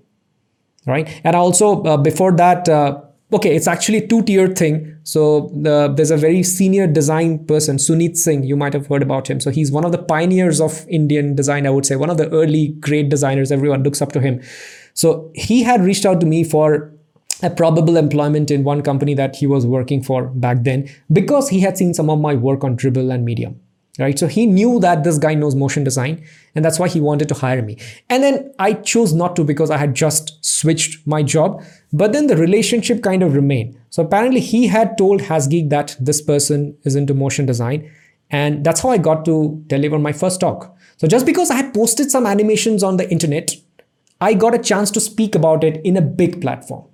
Right. 0.87 1.09
And 1.25 1.35
also, 1.35 1.83
uh, 1.85 1.97
before 1.97 2.33
that, 2.33 2.69
uh, 2.69 3.01
okay, 3.33 3.55
it's 3.55 3.67
actually 3.67 3.99
a 3.99 4.07
two 4.07 4.23
tier 4.23 4.49
thing. 4.49 4.97
So 5.03 5.51
the, 5.55 5.93
there's 5.95 6.11
a 6.11 6.17
very 6.17 6.43
senior 6.43 6.87
design 6.87 7.45
person, 7.47 7.77
Sunit 7.77 8.17
Singh. 8.17 8.45
You 8.45 8.57
might 8.57 8.73
have 8.73 8.87
heard 8.87 9.03
about 9.03 9.29
him. 9.29 9.41
So 9.41 9.51
he's 9.51 9.71
one 9.73 9.85
of 9.85 9.93
the 9.93 9.99
pioneers 10.03 10.61
of 10.61 10.87
Indian 10.89 11.35
design, 11.35 11.67
I 11.67 11.71
would 11.71 11.87
say, 11.87 11.97
one 11.97 12.11
of 12.11 12.17
the 12.17 12.31
early 12.31 12.69
great 12.69 13.09
designers. 13.09 13.51
Everyone 13.51 13.83
looks 13.83 14.01
up 14.01 14.13
to 14.13 14.21
him. 14.21 14.43
So 14.95 15.31
he 15.35 15.63
had 15.63 15.81
reached 15.83 16.07
out 16.07 16.21
to 16.21 16.27
me 16.27 16.45
for 16.45 16.93
a 17.43 17.51
probable 17.51 17.97
employment 17.97 18.51
in 18.51 18.65
one 18.65 18.81
company 18.83 19.15
that 19.15 19.37
he 19.37 19.47
was 19.47 19.67
working 19.67 20.03
for 20.03 20.27
back 20.29 20.63
then 20.63 20.89
because 21.13 21.49
he 21.49 21.61
had 21.61 21.77
seen 21.77 21.93
some 21.93 22.09
of 22.09 22.21
my 22.21 22.35
work 22.35 22.63
on 22.63 22.77
Dribbble 22.77 23.13
and 23.13 23.25
Medium 23.25 23.61
right? 23.99 24.19
So 24.19 24.27
he 24.27 24.47
knew 24.47 24.81
that 24.81 25.05
this 25.05 25.19
guy 25.19 25.35
knows 25.35 25.55
motion 25.55 25.85
design 25.85 26.25
and 26.55 26.65
that's 26.65 26.79
why 26.79 26.89
he 26.89 27.01
wanted 27.01 27.29
to 27.29 27.35
hire 27.35 27.63
me. 27.63 27.79
And 28.09 28.23
then 28.23 28.53
i 28.59 28.73
chose 28.73 29.13
not 29.13 29.37
to 29.37 29.45
because 29.45 29.71
i 29.71 29.77
had 29.77 29.95
just 29.95 30.45
switched 30.45 31.07
my 31.07 31.23
job 31.23 31.63
but 31.93 32.13
then 32.13 32.27
the 32.27 32.37
relationship 32.37 33.03
kind 33.03 33.23
of 33.23 33.35
remained. 33.35 33.79
So 33.91 34.03
apparently 34.03 34.41
he 34.41 34.67
had 34.67 34.99
told 34.99 35.23
hasgeek 35.23 35.71
that 35.71 35.97
this 36.01 36.21
person 36.21 36.77
is 36.83 36.97
into 36.97 37.15
motion 37.15 37.47
design 37.47 37.91
and 38.31 38.65
that's 38.65 38.81
how 38.81 38.91
i 38.91 38.99
got 38.99 39.25
to 39.27 39.63
deliver 39.67 39.99
my 39.99 40.13
first 40.13 40.41
talk. 40.41 40.77
So 40.97 41.07
just 41.07 41.27
because 41.27 41.51
i 41.51 41.55
had 41.55 41.75
posted 41.75 42.11
some 42.11 42.27
animations 42.27 42.83
on 42.83 42.97
the 42.97 43.09
internet 43.11 43.55
i 44.21 44.33
got 44.35 44.55
a 44.55 44.59
chance 44.59 44.91
to 44.93 45.01
speak 45.01 45.35
about 45.35 45.63
it 45.65 45.81
in 45.85 45.97
a 45.97 46.03
big 46.03 46.41
platform. 46.41 46.85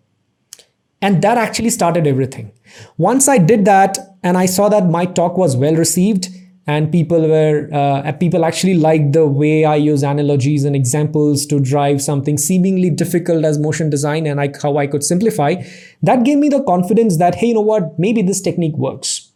And 1.03 1.23
that 1.23 1.39
actually 1.39 1.71
started 1.71 2.07
everything. 2.07 2.53
Once 2.99 3.27
i 3.29 3.39
did 3.39 3.65
that 3.65 3.99
and 4.23 4.37
i 4.37 4.45
saw 4.45 4.69
that 4.69 4.87
my 4.99 5.07
talk 5.07 5.39
was 5.39 5.57
well 5.57 5.75
received 5.75 6.29
and 6.67 6.93
people 6.93 7.29
were 7.29 7.69
uh, 7.73 8.13
people 8.13 8.45
actually 8.45 8.75
liked 8.75 9.13
the 9.13 9.27
way 9.27 9.65
I 9.65 9.77
use 9.77 10.03
analogies 10.03 10.65
and 10.65 10.77
examples 10.77 11.47
to 11.47 11.59
drive 11.59 12.03
something 12.03 12.39
seemingly 12.39 12.91
difficult 12.91 13.45
as 13.45 13.59
motion 13.59 13.91
design 13.91 14.27
and 14.27 14.41
I, 14.41 14.53
how 14.63 14.77
I 14.77 14.87
could 14.87 15.03
simplify. 15.03 15.63
That 16.03 16.25
gave 16.25 16.39
me 16.39 16.49
the 16.49 16.63
confidence 16.63 17.17
that 17.19 17.35
hey, 17.37 17.49
you 17.49 17.55
know 17.55 17.61
what, 17.61 17.99
maybe 17.99 18.23
this 18.23 18.41
technique 18.41 18.77
works. 18.77 19.31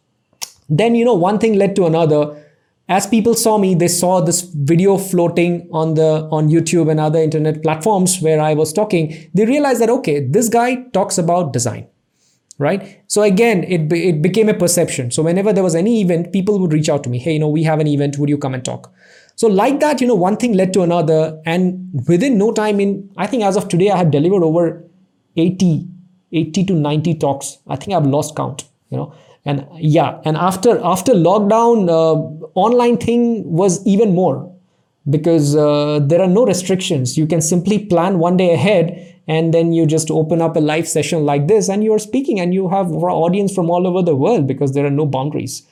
Then 0.69 0.95
you 0.95 1.05
know 1.05 1.13
one 1.13 1.39
thing 1.39 1.55
led 1.55 1.75
to 1.77 1.85
another. 1.85 2.41
as 2.87 3.07
people 3.07 3.33
saw 3.33 3.57
me 3.57 3.73
they 3.73 3.87
saw 3.87 4.21
this 4.21 4.41
video 4.71 4.95
floating 4.97 5.53
on 5.71 5.95
the 5.99 6.09
on 6.31 6.49
youtube 6.49 6.91
and 6.91 6.99
other 6.99 7.21
internet 7.27 7.61
platforms 7.63 8.21
where 8.25 8.39
i 8.47 8.53
was 8.53 8.73
talking 8.79 9.07
they 9.33 9.45
realized 9.45 9.81
that 9.81 9.89
okay 9.89 10.19
this 10.35 10.49
guy 10.49 10.75
talks 10.97 11.17
about 11.17 11.51
design 11.51 11.87
right? 12.57 13.01
So 13.07 13.21
again 13.21 13.63
it, 13.63 13.91
it 13.91 14.21
became 14.21 14.49
a 14.49 14.53
perception. 14.53 15.11
So 15.11 15.23
whenever 15.23 15.53
there 15.53 15.63
was 15.63 15.75
any 15.75 16.01
event 16.01 16.31
people 16.31 16.59
would 16.59 16.73
reach 16.73 16.89
out 16.89 17.03
to 17.03 17.09
me 17.09 17.19
hey 17.19 17.33
you 17.33 17.39
know 17.39 17.49
we 17.49 17.63
have 17.63 17.79
an 17.79 17.87
event 17.87 18.17
would 18.17 18.29
you 18.29 18.37
come 18.37 18.53
and 18.53 18.63
talk? 18.63 18.91
So 19.35 19.47
like 19.47 19.79
that 19.81 20.01
you 20.01 20.07
know 20.07 20.15
one 20.15 20.37
thing 20.37 20.53
led 20.53 20.73
to 20.73 20.81
another 20.81 21.41
and 21.45 21.89
within 22.07 22.37
no 22.37 22.53
time 22.53 22.79
in 22.79 23.09
i 23.17 23.27
think 23.27 23.43
as 23.43 23.57
of 23.57 23.67
today 23.67 23.89
i 23.89 23.97
have 23.97 24.09
delivered 24.09 24.43
over 24.43 24.81
80 25.35 25.87
80 26.31 26.63
to 26.65 26.73
90 26.73 27.15
talks. 27.15 27.57
I 27.67 27.75
think 27.75 27.95
i've 27.95 28.05
lost 28.05 28.35
count 28.35 28.65
you 28.89 28.97
know? 28.97 29.13
And 29.43 29.67
yeah 29.77 30.21
and 30.23 30.37
after 30.37 30.79
after 30.83 31.13
lockdown 31.13 31.89
uh, 31.89 32.13
online 32.55 32.97
thing 32.97 33.43
was 33.51 33.85
even 33.85 34.15
more 34.15 34.51
because 35.09 35.55
uh, 35.55 35.99
there 36.01 36.21
are 36.21 36.27
no 36.27 36.45
restrictions. 36.45 37.17
You 37.17 37.27
can 37.27 37.41
simply 37.41 37.85
plan 37.85 38.19
one 38.19 38.37
day 38.37 38.53
ahead 38.53 39.04
and 39.27 39.53
then 39.53 39.73
you 39.73 39.85
just 39.85 40.11
open 40.11 40.41
up 40.41 40.55
a 40.55 40.59
live 40.59 40.87
session 40.87 41.25
like 41.25 41.47
this 41.47 41.69
and 41.69 41.83
you're 41.83 41.99
speaking 41.99 42.39
and 42.39 42.53
you 42.53 42.69
have 42.69 42.91
audience 42.91 43.53
from 43.53 43.69
all 43.69 43.87
over 43.87 44.01
the 44.01 44.15
world 44.15 44.47
because 44.47 44.73
there 44.73 44.85
are 44.85 44.91
no 44.91 45.05
boundaries. 45.05 45.63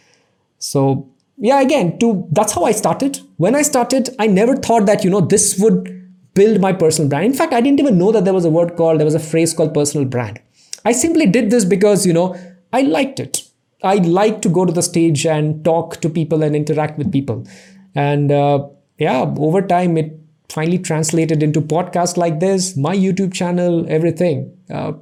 So 0.59 1.09
yeah 1.37 1.61
again 1.61 1.97
to 1.99 2.27
that's 2.31 2.53
how 2.53 2.63
i 2.63 2.71
started. 2.71 3.19
When 3.37 3.55
i 3.55 3.61
started 3.61 4.09
i 4.19 4.27
never 4.27 4.55
thought 4.55 4.85
that 4.85 5.03
you 5.03 5.09
know 5.09 5.21
this 5.21 5.57
would 5.59 5.89
build 6.33 6.61
my 6.61 6.73
personal 6.73 7.09
brand. 7.09 7.25
In 7.25 7.33
fact 7.33 7.53
i 7.53 7.61
didn't 7.61 7.79
even 7.79 7.97
know 7.97 8.11
that 8.11 8.25
there 8.25 8.33
was 8.33 8.45
a 8.45 8.49
word 8.49 8.75
called 8.75 8.99
there 8.99 9.05
was 9.05 9.15
a 9.15 9.19
phrase 9.19 9.53
called 9.53 9.73
personal 9.73 10.07
brand. 10.07 10.39
I 10.85 10.91
simply 10.91 11.25
did 11.25 11.49
this 11.51 11.65
because 11.65 12.05
you 12.05 12.13
know 12.13 12.35
i 12.71 12.81
liked 12.81 13.19
it. 13.19 13.43
I 13.83 13.95
like 13.95 14.41
to 14.43 14.49
go 14.49 14.65
to 14.65 14.71
the 14.71 14.81
stage 14.81 15.25
and 15.25 15.63
talk 15.65 15.99
to 16.01 16.09
people 16.09 16.41
and 16.41 16.55
interact 16.55 16.97
with 16.97 17.11
people. 17.11 17.45
And 17.93 18.31
uh, 18.31 18.67
yeah, 18.97 19.21
over 19.37 19.61
time, 19.61 19.97
it 19.97 20.17
finally 20.53 20.77
translated 20.77 21.41
into 21.41 21.61
podcasts 21.61 22.15
like 22.15 22.39
this, 22.39 22.77
my 22.77 22.95
YouTube 22.95 23.33
channel, 23.33 23.85
everything. 23.89 24.55
Uh, 24.69 24.93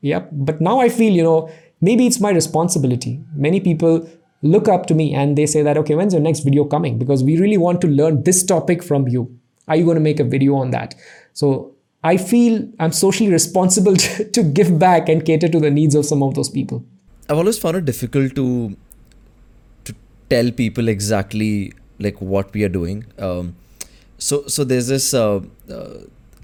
yeah, 0.00 0.20
but 0.30 0.60
now 0.60 0.80
I 0.80 0.88
feel, 0.88 1.12
you 1.12 1.22
know, 1.22 1.50
maybe 1.80 2.06
it's 2.06 2.20
my 2.20 2.30
responsibility. 2.30 3.20
Many 3.34 3.60
people 3.60 4.08
look 4.42 4.68
up 4.68 4.86
to 4.86 4.94
me 4.94 5.14
and 5.14 5.36
they 5.36 5.46
say 5.46 5.62
that, 5.62 5.78
okay, 5.78 5.94
when's 5.94 6.12
your 6.12 6.22
next 6.22 6.40
video 6.40 6.64
coming? 6.64 6.98
Because 6.98 7.24
we 7.24 7.38
really 7.38 7.56
want 7.56 7.80
to 7.80 7.88
learn 7.88 8.22
this 8.24 8.44
topic 8.44 8.82
from 8.82 9.08
you. 9.08 9.34
Are 9.66 9.76
you 9.76 9.84
going 9.84 9.96
to 9.96 10.00
make 10.00 10.20
a 10.20 10.24
video 10.24 10.54
on 10.54 10.70
that? 10.70 10.94
So 11.32 11.74
I 12.04 12.16
feel 12.16 12.68
I'm 12.78 12.92
socially 12.92 13.30
responsible 13.30 13.96
to, 14.04 14.30
to 14.30 14.42
give 14.42 14.78
back 14.78 15.08
and 15.08 15.24
cater 15.24 15.48
to 15.48 15.60
the 15.60 15.70
needs 15.70 15.94
of 15.94 16.04
some 16.04 16.22
of 16.22 16.34
those 16.34 16.48
people. 16.48 16.84
I've 17.28 17.38
always 17.38 17.58
found 17.58 17.76
it 17.76 17.84
difficult 17.84 18.34
to 18.36 18.76
to 19.84 19.94
tell 20.30 20.50
people 20.50 20.88
exactly 20.88 21.72
like 21.98 22.20
what 22.20 22.52
we 22.54 22.64
are 22.64 22.70
doing. 22.76 23.04
Um, 23.18 23.54
so 24.18 24.46
so 24.46 24.64
there's 24.64 24.88
this. 24.88 25.14
Uh, 25.14 25.40
uh, 25.70 25.94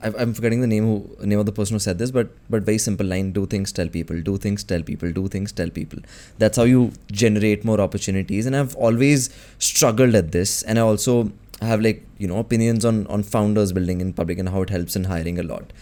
I'm 0.03 0.35
forgetting 0.35 0.61
the 0.61 0.67
name 0.67 0.85
who 0.85 1.27
name 1.27 1.39
of 1.39 1.47
the 1.47 1.53
person 1.53 1.75
who 1.75 1.79
said 1.79 1.99
this, 1.99 2.11
but 2.11 2.29
but 2.51 2.63
very 2.63 2.79
simple 2.79 3.07
line: 3.07 3.33
do 3.33 3.47
things, 3.47 3.73
tell 3.73 3.89
people, 3.89 4.21
do 4.21 4.37
things, 4.37 4.63
tell 4.63 4.83
people, 4.83 5.11
do 5.13 5.29
things, 5.29 5.51
tell 5.53 5.71
people. 5.71 6.01
That's 6.39 6.59
how 6.59 6.65
you 6.65 6.93
generate 7.11 7.65
more 7.65 7.81
opportunities. 7.81 8.47
And 8.47 8.55
I've 8.55 8.77
always 8.77 9.31
struggled 9.59 10.15
at 10.15 10.33
this, 10.33 10.63
and 10.63 10.79
I 10.79 10.83
also 10.83 11.33
have 11.63 11.81
like 11.81 12.05
you 12.19 12.29
know 12.29 12.39
opinions 12.39 12.85
on 12.85 13.07
on 13.07 13.23
founders 13.23 13.73
building 13.73 14.01
in 14.01 14.13
public 14.13 14.39
and 14.39 14.51
how 14.51 14.63
it 14.63 14.71
helps 14.71 14.95
in 14.95 15.05
hiring 15.05 15.39
a 15.39 15.43
lot. 15.43 15.73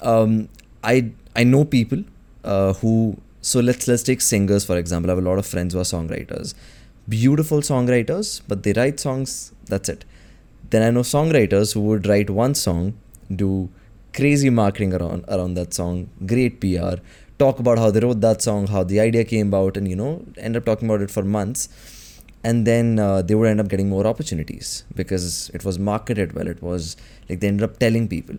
Um, 0.00 0.48
I 0.82 1.10
I 1.36 1.44
know 1.44 1.64
people 1.64 2.04
uh, 2.44 2.72
who 2.74 3.18
so 3.42 3.60
let's 3.60 3.86
let's 3.86 4.02
take 4.02 4.20
singers 4.22 4.64
for 4.64 4.78
example. 4.78 5.10
I 5.10 5.14
have 5.14 5.24
a 5.24 5.28
lot 5.28 5.38
of 5.38 5.46
friends 5.46 5.74
who 5.74 5.80
are 5.80 5.90
songwriters, 5.92 6.54
beautiful 7.08 7.60
songwriters, 7.60 8.40
but 8.48 8.62
they 8.62 8.72
write 8.72 8.98
songs. 8.98 9.52
That's 9.66 9.88
it. 9.88 10.04
Then 10.72 10.82
I 10.82 10.90
know 10.90 11.00
songwriters 11.00 11.74
who 11.74 11.80
would 11.82 12.06
write 12.06 12.30
one 12.30 12.54
song, 12.54 12.94
do 13.42 13.48
crazy 14.14 14.50
marketing 14.50 14.94
around 14.94 15.24
around 15.28 15.54
that 15.54 15.74
song, 15.74 16.08
great 16.32 16.60
PR, 16.62 16.94
talk 17.38 17.58
about 17.64 17.78
how 17.82 17.90
they 17.90 18.00
wrote 18.00 18.20
that 18.22 18.40
song, 18.48 18.66
how 18.74 18.82
the 18.92 19.00
idea 19.00 19.24
came 19.32 19.48
about, 19.48 19.76
and 19.76 19.88
you 19.92 19.96
know 19.96 20.12
end 20.38 20.56
up 20.56 20.64
talking 20.70 20.88
about 20.88 21.02
it 21.02 21.10
for 21.16 21.24
months. 21.38 21.68
And 22.44 22.66
then 22.66 22.98
uh, 22.98 23.22
they 23.22 23.36
would 23.36 23.48
end 23.48 23.60
up 23.60 23.68
getting 23.68 23.88
more 23.88 24.06
opportunities 24.12 24.84
because 25.00 25.50
it 25.50 25.64
was 25.64 25.78
marketed 25.78 26.32
well. 26.32 26.48
It 26.48 26.62
was 26.70 26.96
like 27.28 27.40
they 27.40 27.48
ended 27.48 27.68
up 27.68 27.78
telling 27.78 28.08
people. 28.08 28.38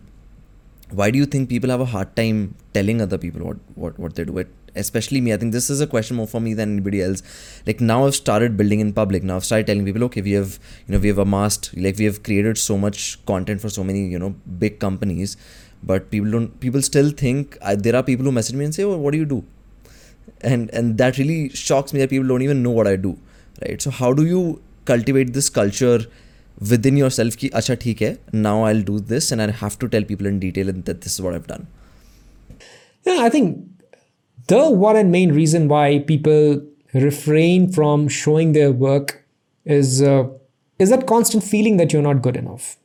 Why 0.90 1.10
do 1.10 1.18
you 1.18 1.26
think 1.26 1.48
people 1.48 1.70
have 1.70 1.80
a 1.80 1.86
hard 1.86 2.14
time 2.14 2.54
telling 2.72 3.00
other 3.00 3.18
people 3.18 3.42
what, 3.46 3.56
what, 3.74 3.98
what 3.98 4.14
they 4.14 4.24
do? 4.24 4.38
It 4.38 4.48
especially 4.76 5.20
me 5.20 5.32
i 5.32 5.36
think 5.36 5.52
this 5.52 5.70
is 5.70 5.80
a 5.80 5.86
question 5.86 6.16
more 6.16 6.26
for 6.26 6.40
me 6.40 6.52
than 6.52 6.72
anybody 6.72 7.00
else. 7.00 7.22
Like 7.66 7.80
now 7.80 8.06
i've 8.06 8.14
started 8.14 8.56
building 8.56 8.80
in 8.80 8.92
public. 8.92 9.22
Now 9.22 9.36
i've 9.36 9.44
started 9.44 9.66
telling 9.68 9.84
people 9.84 10.04
okay 10.04 10.20
we 10.20 10.32
have 10.32 10.58
you 10.86 10.94
know 10.94 10.98
we 10.98 11.08
have 11.08 11.18
amassed 11.18 11.70
like 11.76 11.96
we 11.96 12.04
have 12.04 12.22
created 12.22 12.58
so 12.58 12.76
much 12.76 13.24
content 13.24 13.60
for 13.60 13.68
so 13.68 13.84
many 13.84 14.06
you 14.06 14.18
know 14.18 14.30
big 14.58 14.80
companies. 14.80 15.36
But 15.82 16.10
people 16.10 16.30
don't 16.30 16.58
people 16.60 16.82
still 16.82 17.10
think 17.10 17.56
I, 17.62 17.76
there 17.76 17.94
are 17.94 18.02
people 18.02 18.24
who 18.24 18.32
message 18.32 18.56
me 18.56 18.64
and 18.64 18.74
say 18.74 18.82
oh 18.82 18.96
what 18.96 19.12
do 19.12 19.18
you 19.18 19.24
do? 19.24 19.44
And 20.40 20.70
and 20.74 20.98
that 20.98 21.18
really 21.18 21.50
shocks 21.50 21.92
me 21.92 22.00
that 22.00 22.10
people 22.10 22.26
don't 22.26 22.42
even 22.42 22.62
know 22.62 22.70
what 22.70 22.86
i 22.86 22.96
do 22.96 23.16
right? 23.62 23.80
So 23.80 23.90
how 23.90 24.12
do 24.12 24.26
you 24.26 24.60
cultivate 24.84 25.32
this 25.32 25.48
culture 25.48 26.00
within 26.60 26.96
yourself 26.96 27.36
ki 27.36 27.50
acha 27.60 27.76
theek 27.84 28.02
hai 28.06 28.16
now 28.32 28.56
i'll 28.64 28.82
do 28.82 28.98
this 29.12 29.30
and 29.32 29.42
i 29.42 29.50
have 29.62 29.78
to 29.78 29.88
tell 29.88 30.04
people 30.04 30.26
in 30.26 30.38
detail 30.38 30.72
that 30.72 31.00
this 31.00 31.14
is 31.14 31.20
what 31.20 31.34
i've 31.34 31.46
done. 31.46 31.66
Yeah 33.06 33.18
i 33.20 33.28
think 33.28 33.58
the 34.48 34.70
one 34.70 34.96
and 34.96 35.10
main 35.10 35.32
reason 35.32 35.68
why 35.68 35.98
people 36.06 36.62
refrain 36.94 37.70
from 37.72 38.08
showing 38.08 38.52
their 38.52 38.72
work 38.72 39.26
is 39.64 40.02
uh, 40.02 40.24
is 40.78 40.90
that 40.90 41.06
constant 41.06 41.44
feeling 41.44 41.76
that 41.78 41.92
you're 41.92 42.02
not 42.02 42.22
good 42.22 42.36
enough. 42.36 42.76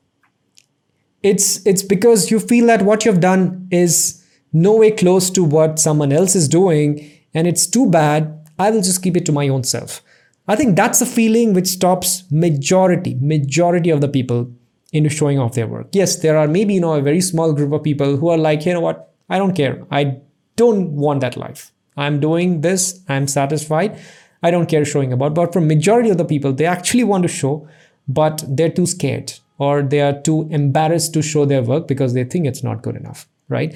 It's 1.21 1.65
it's 1.65 1.83
because 1.83 2.31
you 2.31 2.39
feel 2.39 2.67
that 2.67 2.81
what 2.83 3.05
you've 3.05 3.19
done 3.19 3.67
is 3.71 4.19
no 4.53 4.75
way 4.75 4.91
close 4.91 5.29
to 5.29 5.43
what 5.43 5.79
someone 5.79 6.11
else 6.11 6.35
is 6.35 6.47
doing 6.47 7.09
and 7.33 7.47
it's 7.47 7.67
too 7.67 7.89
bad 7.89 8.49
i 8.57 8.71
will 8.71 8.81
just 8.81 9.03
keep 9.03 9.15
it 9.15 9.25
to 9.25 9.31
my 9.31 9.47
own 9.47 9.63
self 9.63 10.01
i 10.49 10.55
think 10.55 10.75
that's 10.75 11.01
a 11.01 11.09
feeling 11.17 11.53
which 11.53 11.67
stops 11.67 12.23
majority 12.45 13.15
majority 13.33 13.89
of 13.89 14.01
the 14.01 14.07
people 14.07 14.47
into 14.91 15.09
showing 15.09 15.39
off 15.39 15.53
their 15.53 15.67
work 15.67 15.87
yes 16.01 16.17
there 16.23 16.37
are 16.37 16.47
maybe 16.47 16.73
you 16.73 16.81
know 16.85 16.93
a 16.93 17.01
very 17.01 17.21
small 17.21 17.53
group 17.53 17.71
of 17.71 17.83
people 17.83 18.17
who 18.17 18.29
are 18.29 18.37
like 18.37 18.65
you 18.65 18.73
know 18.73 18.85
what 18.87 19.13
i 19.29 19.37
don't 19.37 19.55
care 19.61 19.75
i 19.91 20.03
don't 20.59 20.91
want 20.91 21.21
that 21.21 21.37
life. 21.37 21.71
I'm 21.95 22.19
doing 22.19 22.61
this, 22.61 23.01
I'm 23.07 23.27
satisfied. 23.27 23.97
I 24.43 24.51
don't 24.51 24.67
care 24.67 24.85
showing 24.85 25.13
about. 25.13 25.33
But 25.33 25.53
for 25.53 25.61
majority 25.61 26.09
of 26.09 26.17
the 26.17 26.25
people, 26.25 26.53
they 26.53 26.65
actually 26.65 27.05
want 27.05 27.23
to 27.23 27.29
show, 27.29 27.67
but 28.07 28.43
they're 28.47 28.75
too 28.79 28.85
scared 28.85 29.33
or 29.57 29.81
they 29.81 30.01
are 30.01 30.21
too 30.21 30.47
embarrassed 30.51 31.13
to 31.13 31.21
show 31.21 31.45
their 31.45 31.61
work 31.61 31.87
because 31.87 32.13
they 32.13 32.25
think 32.25 32.45
it's 32.45 32.63
not 32.63 32.81
good 32.81 32.95
enough, 32.95 33.27
right? 33.47 33.75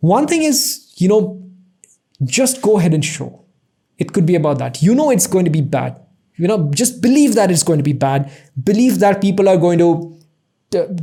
One 0.00 0.26
thing 0.26 0.42
is, 0.42 0.92
you 0.96 1.08
know, 1.08 1.42
just 2.24 2.62
go 2.62 2.78
ahead 2.78 2.94
and 2.94 3.04
show. 3.04 3.44
It 3.98 4.12
could 4.12 4.26
be 4.26 4.34
about 4.34 4.58
that. 4.58 4.82
You 4.82 4.94
know 4.94 5.10
it's 5.10 5.26
going 5.26 5.44
to 5.44 5.50
be 5.50 5.60
bad. 5.60 6.00
You 6.36 6.46
know, 6.46 6.70
just 6.74 7.00
believe 7.00 7.34
that 7.34 7.50
it's 7.50 7.62
going 7.62 7.78
to 7.78 7.82
be 7.82 7.94
bad. 7.94 8.30
Believe 8.62 8.98
that 8.98 9.22
people 9.22 9.48
are 9.48 9.56
going 9.56 9.78
to 9.78 10.16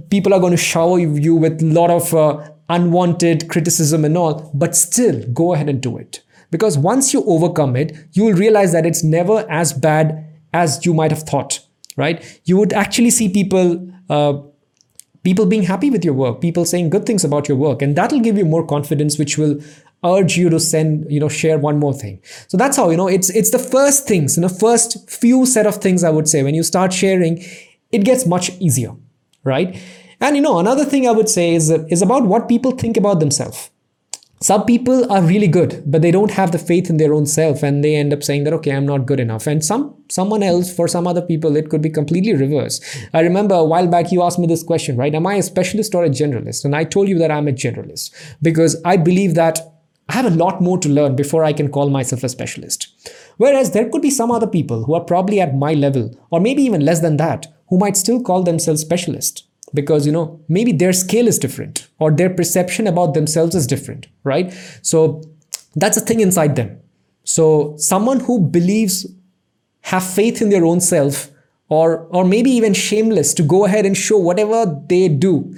people 0.09 0.33
are 0.33 0.39
going 0.39 0.51
to 0.51 0.57
shower 0.57 0.99
you 0.99 1.35
with 1.35 1.61
a 1.61 1.65
lot 1.65 1.89
of 1.89 2.13
uh, 2.13 2.49
unwanted 2.69 3.49
criticism 3.49 4.05
and 4.05 4.17
all, 4.17 4.51
but 4.53 4.75
still 4.75 5.23
go 5.33 5.53
ahead 5.53 5.69
and 5.69 5.81
do 5.81 5.97
it. 5.97 6.21
Because 6.51 6.77
once 6.77 7.13
you 7.13 7.23
overcome 7.25 7.75
it, 7.75 7.95
you 8.11 8.25
will 8.25 8.33
realize 8.33 8.71
that 8.73 8.85
it's 8.85 9.03
never 9.03 9.45
as 9.49 9.73
bad 9.73 10.29
as 10.53 10.85
you 10.85 10.93
might 10.93 11.11
have 11.11 11.23
thought, 11.23 11.59
right? 11.97 12.41
You 12.45 12.57
would 12.57 12.73
actually 12.73 13.09
see 13.09 13.29
people. 13.29 13.89
Uh, 14.09 14.41
people 15.23 15.45
being 15.45 15.63
happy 15.63 15.89
with 15.89 16.03
your 16.03 16.13
work 16.13 16.41
people 16.41 16.65
saying 16.65 16.89
good 16.89 17.05
things 17.05 17.23
about 17.23 17.47
your 17.47 17.55
work 17.55 17.81
and 17.81 17.95
that'll 17.95 18.19
give 18.19 18.37
you 18.37 18.43
more 18.43 18.67
confidence 18.67 19.17
which 19.17 19.37
will 19.37 19.57
urge 20.05 20.37
you 20.37 20.49
to 20.49 20.59
send 20.59 21.09
you 21.09 21.19
know 21.19 21.29
share 21.29 21.57
one 21.57 21.79
more 21.79 21.93
thing 21.93 22.21
so 22.47 22.57
that's 22.57 22.77
how 22.77 22.89
you 22.89 22.97
know 22.97 23.07
it's 23.07 23.29
it's 23.29 23.51
the 23.51 23.59
first 23.59 24.07
things 24.07 24.37
you 24.37 24.41
know 24.41 24.49
first 24.49 25.09
few 25.09 25.45
set 25.45 25.65
of 25.65 25.75
things 25.75 26.03
i 26.03 26.09
would 26.09 26.27
say 26.27 26.43
when 26.43 26.55
you 26.55 26.63
start 26.63 26.91
sharing 26.91 27.43
it 27.91 28.03
gets 28.03 28.25
much 28.25 28.51
easier 28.59 28.91
right 29.43 29.77
and 30.23 30.37
you 30.37 30.41
know, 30.41 30.57
another 30.57 30.85
thing 30.85 31.05
I 31.05 31.11
would 31.11 31.27
say 31.27 31.53
is, 31.53 31.69
is 31.69 32.01
about 32.01 32.23
what 32.23 32.47
people 32.47 32.71
think 32.71 32.95
about 32.95 33.19
themselves. 33.19 33.69
Some 34.39 34.65
people 34.65 35.11
are 35.11 35.21
really 35.21 35.47
good, 35.47 35.83
but 35.85 36.01
they 36.01 36.11
don't 36.11 36.31
have 36.31 36.53
the 36.53 36.59
faith 36.59 36.89
in 36.89 36.95
their 36.95 37.13
own 37.13 37.25
self 37.25 37.61
and 37.61 37.83
they 37.83 37.95
end 37.95 38.13
up 38.13 38.23
saying 38.23 38.45
that, 38.45 38.53
okay, 38.53 38.71
I'm 38.71 38.85
not 38.85 39.05
good 39.05 39.19
enough. 39.19 39.47
And 39.47 39.63
some 39.63 39.95
someone 40.09 40.41
else, 40.41 40.73
for 40.73 40.87
some 40.87 41.07
other 41.07 41.21
people, 41.21 41.57
it 41.57 41.69
could 41.69 41.81
be 41.81 41.89
completely 41.89 42.33
reverse. 42.33 42.79
I 43.13 43.19
remember 43.19 43.55
a 43.55 43.65
while 43.65 43.87
back 43.87 44.13
you 44.13 44.23
asked 44.23 44.39
me 44.39 44.47
this 44.47 44.63
question, 44.63 44.95
right? 44.95 45.13
Am 45.13 45.27
I 45.27 45.35
a 45.35 45.43
specialist 45.43 45.93
or 45.93 46.05
a 46.05 46.09
generalist? 46.09 46.63
And 46.63 46.73
I 46.73 46.85
told 46.85 47.09
you 47.09 47.17
that 47.19 47.31
I'm 47.31 47.49
a 47.49 47.53
generalist 47.53 48.11
because 48.41 48.81
I 48.85 48.95
believe 48.95 49.35
that 49.35 49.59
I 50.09 50.13
have 50.13 50.25
a 50.25 50.35
lot 50.35 50.61
more 50.61 50.77
to 50.79 50.89
learn 50.89 51.15
before 51.15 51.43
I 51.43 51.53
can 51.53 51.69
call 51.69 51.89
myself 51.89 52.23
a 52.23 52.29
specialist. 52.29 52.87
Whereas 53.37 53.71
there 53.71 53.89
could 53.89 54.01
be 54.01 54.09
some 54.09 54.31
other 54.31 54.47
people 54.47 54.83
who 54.83 54.93
are 54.93 55.03
probably 55.03 55.39
at 55.39 55.55
my 55.55 55.73
level, 55.73 56.11
or 56.29 56.39
maybe 56.39 56.61
even 56.63 56.85
less 56.85 56.99
than 56.99 57.17
that, 57.17 57.47
who 57.69 57.77
might 57.77 57.97
still 57.97 58.21
call 58.21 58.43
themselves 58.43 58.81
specialist. 58.81 59.45
Because 59.73 60.05
you 60.05 60.11
know 60.11 60.39
maybe 60.47 60.71
their 60.71 60.93
scale 60.93 61.27
is 61.27 61.39
different 61.39 61.87
or 61.97 62.11
their 62.11 62.29
perception 62.29 62.85
about 62.85 63.15
themselves 63.15 63.55
is 63.55 63.65
different 63.65 64.05
right? 64.23 64.53
So 64.83 65.21
that's 65.75 65.97
a 65.97 66.01
thing 66.01 66.19
inside 66.19 66.55
them. 66.55 66.79
So 67.23 67.75
someone 67.77 68.19
who 68.19 68.39
believes 68.39 69.07
have 69.81 70.03
faith 70.03 70.41
in 70.41 70.49
their 70.49 70.65
own 70.65 70.79
self 70.79 71.31
or 71.69 72.07
or 72.11 72.23
maybe 72.23 72.51
even 72.51 72.73
shameless 72.73 73.33
to 73.35 73.43
go 73.43 73.65
ahead 73.65 73.85
and 73.85 73.97
show 73.97 74.17
whatever 74.17 74.79
they 74.89 75.07
do 75.07 75.55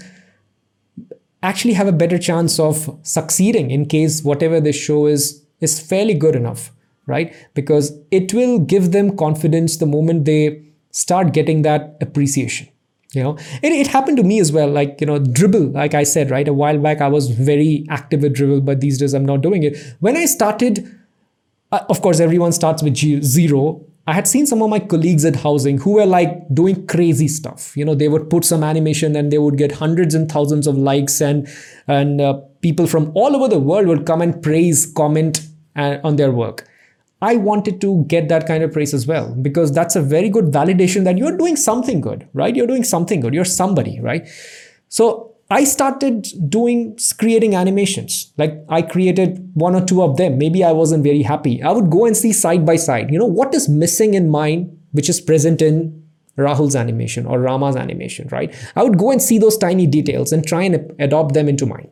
actually 1.50 1.74
have 1.74 1.88
a 1.88 1.98
better 2.04 2.18
chance 2.18 2.60
of 2.60 2.84
succeeding 3.04 3.72
in 3.72 3.86
case 3.96 4.22
whatever 4.24 4.60
they 4.60 4.72
show 4.72 5.02
is 5.16 5.28
is 5.70 5.80
fairly 5.92 6.14
good 6.26 6.36
enough 6.36 6.72
right? 7.08 7.36
Because 7.54 7.98
it 8.12 8.34
will 8.34 8.60
give 8.60 8.92
them 8.92 9.16
confidence 9.16 9.78
the 9.78 9.86
moment 9.86 10.26
they 10.26 10.64
start 10.92 11.34
getting 11.34 11.62
that 11.62 11.98
appreciation 12.02 12.68
you 13.12 13.24
know? 13.24 13.38
It, 13.64 13.72
it 13.72 13.88
happened 13.88 14.18
to 14.18 14.24
me 14.24 14.40
as 14.40 14.52
well 14.52 14.70
like 14.70 14.98
you 15.00 15.08
know 15.08 15.20
Dribbble 15.20 15.74
like 15.74 15.94
i 15.94 16.04
said 16.04 16.32
right 16.32 16.48
a 16.48 16.54
while 16.54 16.78
back 16.78 17.02
i 17.02 17.08
was 17.08 17.30
very 17.30 17.86
active 17.90 18.22
with 18.22 18.36
Dribbble 18.36 18.64
but 18.64 18.82
these 18.82 18.98
days 18.98 19.14
i'm 19.14 19.26
not 19.26 19.42
doing 19.42 19.64
it. 19.64 19.78
When 20.00 20.18
i 20.18 20.26
started 20.26 20.90
uh, 21.72 21.84
of 21.90 22.02
course 22.02 22.20
everyone 22.20 22.52
starts 22.52 22.84
with 22.84 22.96
zero 22.96 23.86
I 24.08 24.14
had 24.14 24.28
seen 24.28 24.46
some 24.46 24.62
of 24.62 24.70
my 24.70 24.80
colleagues 24.80 25.26
at 25.26 25.38
housing 25.38 25.80
who 25.80 25.94
were 25.94 26.06
like 26.06 26.48
doing 26.54 26.86
crazy 26.86 27.28
stuff. 27.28 27.76
You 27.76 27.86
know, 27.86 27.96
they 27.96 28.08
would 28.08 28.30
put 28.30 28.46
some 28.46 28.64
animation 28.64 29.16
and 29.16 29.32
they 29.32 29.40
would 29.40 29.58
get 29.58 29.72
hundreds 29.72 30.14
and 30.14 30.32
thousands 30.32 30.68
of 30.68 30.78
likes, 30.78 31.22
and 31.22 31.48
and 31.88 32.22
uh, 32.22 32.40
people 32.62 32.86
from 32.86 33.12
all 33.16 33.36
over 33.36 33.48
the 33.48 33.60
world 33.60 33.88
would 33.88 34.06
come 34.06 34.22
and 34.22 34.42
praise, 34.44 34.86
comment 34.86 35.42
uh, 35.76 35.98
on 36.04 36.18
their 36.18 36.32
work. 36.32 36.68
I 37.22 37.38
wanted 37.38 37.82
to 37.82 38.04
get 38.08 38.30
that 38.30 38.46
kind 38.46 38.64
of 38.64 38.72
praise 38.72 38.94
as 38.94 39.08
well 39.08 39.34
because 39.34 39.72
that's 39.72 39.96
a 39.96 40.02
very 40.02 40.30
good 40.30 40.46
validation 40.46 41.06
that 41.06 41.18
you're 41.18 41.36
doing 41.36 41.56
something 41.56 42.02
good, 42.02 42.28
right? 42.34 42.56
You're 42.56 42.68
doing 42.68 42.84
something 42.84 43.22
good. 43.22 43.34
You're 43.34 43.46
somebody, 43.46 44.00
right? 44.00 44.28
So 44.90 45.35
I 45.50 45.64
started 45.64 46.28
doing 46.50 46.98
creating 47.20 47.56
animations. 47.56 48.34
Like 48.38 48.64
I 48.68 48.82
created 48.82 49.52
one 49.54 49.76
or 49.76 49.86
two 49.86 50.02
of 50.02 50.18
them. 50.18 50.38
Maybe 50.40 50.64
I 50.64 50.72
wasn't 50.72 51.04
very 51.04 51.22
happy. 51.22 51.62
I 51.62 51.72
would 51.72 51.92
go 51.92 52.06
and 52.06 52.18
see 52.18 52.34
side 52.34 52.66
by 52.66 52.78
side, 52.78 53.12
you 53.12 53.20
know, 53.20 53.26
what 53.26 53.54
is 53.54 53.70
missing 53.70 54.16
in 54.16 54.30
mine, 54.30 54.76
which 54.92 55.08
is 55.08 55.22
present 55.22 55.62
in 55.62 56.04
Rahul's 56.38 56.76
animation 56.76 57.26
or 57.26 57.40
Rama's 57.40 57.76
animation, 57.76 58.28
right? 58.32 58.54
I 58.76 58.84
would 58.84 58.98
go 58.98 59.12
and 59.12 59.22
see 59.22 59.38
those 59.38 59.58
tiny 59.58 59.88
details 59.88 60.34
and 60.34 60.46
try 60.46 60.64
and 60.64 60.94
adopt 61.00 61.34
them 61.34 61.48
into 61.48 61.66
mine. 61.66 61.90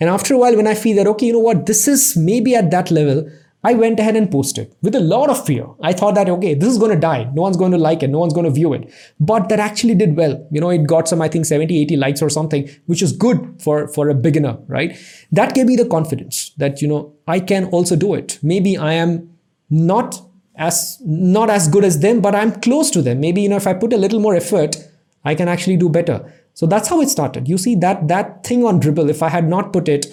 And 0.00 0.08
after 0.08 0.34
a 0.34 0.38
while, 0.38 0.56
when 0.56 0.66
I 0.66 0.74
feel 0.74 0.96
that, 0.96 1.06
okay, 1.06 1.26
you 1.26 1.32
know 1.32 1.38
what, 1.38 1.66
this 1.66 1.86
is 1.86 2.16
maybe 2.16 2.54
at 2.54 2.70
that 2.70 2.90
level, 2.90 3.28
I 3.64 3.74
went 3.74 4.00
ahead 4.00 4.16
and 4.16 4.30
posted 4.30 4.74
with 4.82 4.94
a 4.96 5.00
lot 5.00 5.30
of 5.30 5.46
fear. 5.46 5.66
I 5.82 5.92
thought 5.92 6.16
that, 6.16 6.28
okay, 6.28 6.54
this 6.54 6.68
is 6.68 6.78
going 6.78 6.90
to 6.90 6.98
die. 6.98 7.30
No 7.32 7.42
one's 7.42 7.56
going 7.56 7.70
to 7.70 7.78
like 7.78 8.02
it. 8.02 8.10
No 8.10 8.18
one's 8.18 8.32
going 8.32 8.44
to 8.44 8.50
view 8.50 8.72
it. 8.72 8.92
But 9.20 9.48
that 9.50 9.60
actually 9.60 9.94
did 9.94 10.16
well. 10.16 10.44
You 10.50 10.60
know, 10.60 10.70
it 10.70 10.86
got 10.86 11.06
some, 11.06 11.22
I 11.22 11.28
think 11.28 11.46
70, 11.46 11.80
80 11.82 11.96
likes 11.96 12.22
or 12.22 12.28
something, 12.28 12.68
which 12.86 13.02
is 13.02 13.12
good 13.12 13.60
for, 13.62 13.86
for 13.88 14.08
a 14.08 14.14
beginner, 14.14 14.58
right? 14.66 14.98
That 15.30 15.54
gave 15.54 15.66
me 15.66 15.76
the 15.76 15.86
confidence 15.86 16.50
that, 16.56 16.82
you 16.82 16.88
know, 16.88 17.14
I 17.28 17.38
can 17.38 17.66
also 17.66 17.94
do 17.94 18.14
it. 18.14 18.40
Maybe 18.42 18.76
I 18.76 18.94
am 18.94 19.32
not 19.70 20.20
as, 20.56 20.98
not 21.04 21.48
as 21.48 21.68
good 21.68 21.84
as 21.84 22.00
them, 22.00 22.20
but 22.20 22.34
I'm 22.34 22.52
close 22.60 22.90
to 22.90 23.02
them. 23.02 23.20
Maybe, 23.20 23.42
you 23.42 23.48
know, 23.48 23.56
if 23.56 23.68
I 23.68 23.74
put 23.74 23.92
a 23.92 23.96
little 23.96 24.18
more 24.18 24.34
effort, 24.34 24.76
I 25.24 25.36
can 25.36 25.46
actually 25.46 25.76
do 25.76 25.88
better. 25.88 26.32
So 26.54 26.66
that's 26.66 26.88
how 26.88 27.00
it 27.00 27.08
started. 27.08 27.48
You 27.48 27.58
see 27.58 27.76
that, 27.76 28.08
that 28.08 28.44
thing 28.44 28.64
on 28.64 28.80
Dribbble, 28.80 29.08
if 29.08 29.22
I 29.22 29.28
had 29.28 29.48
not 29.48 29.72
put 29.72 29.88
it, 29.88 30.06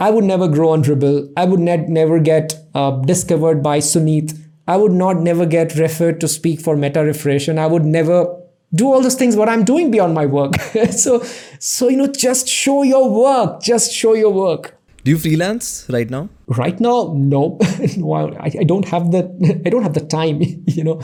I 0.00 0.10
would 0.10 0.24
never 0.24 0.48
grow 0.48 0.70
on 0.70 0.82
Dribbble. 0.82 1.32
I 1.36 1.44
would 1.44 1.60
ne- 1.60 1.86
never 1.88 2.18
get 2.18 2.54
uh, 2.74 2.92
discovered 3.02 3.62
by 3.62 3.78
Suneet. 3.78 4.38
I 4.66 4.76
would 4.76 4.92
not 4.92 5.20
never 5.20 5.46
get 5.46 5.76
referred 5.76 6.20
to 6.20 6.28
speak 6.28 6.60
for 6.60 6.76
Meta 6.76 7.04
Refresh, 7.04 7.48
and 7.48 7.58
I 7.60 7.66
would 7.66 7.84
never 7.84 8.38
do 8.74 8.86
all 8.86 9.02
those 9.02 9.14
things 9.14 9.36
what 9.36 9.48
I'm 9.48 9.64
doing 9.64 9.90
beyond 9.90 10.14
my 10.14 10.26
work. 10.26 10.54
so, 10.90 11.22
so 11.58 11.88
you 11.88 11.96
know, 11.96 12.06
just 12.06 12.48
show 12.48 12.82
your 12.82 13.10
work. 13.10 13.62
Just 13.62 13.92
show 13.92 14.14
your 14.14 14.30
work. 14.30 14.76
Do 15.04 15.10
you 15.10 15.18
freelance 15.18 15.86
right 15.88 16.08
now? 16.08 16.28
Right 16.46 16.78
now, 16.78 17.12
no. 17.16 17.58
well, 17.98 18.36
I, 18.38 18.52
I, 18.60 18.64
don't 18.64 18.86
have 18.86 19.10
the 19.10 19.62
I 19.66 19.68
don't 19.68 19.82
have 19.82 19.94
the 19.94 20.06
time. 20.06 20.40
You 20.66 20.84
know, 20.84 21.02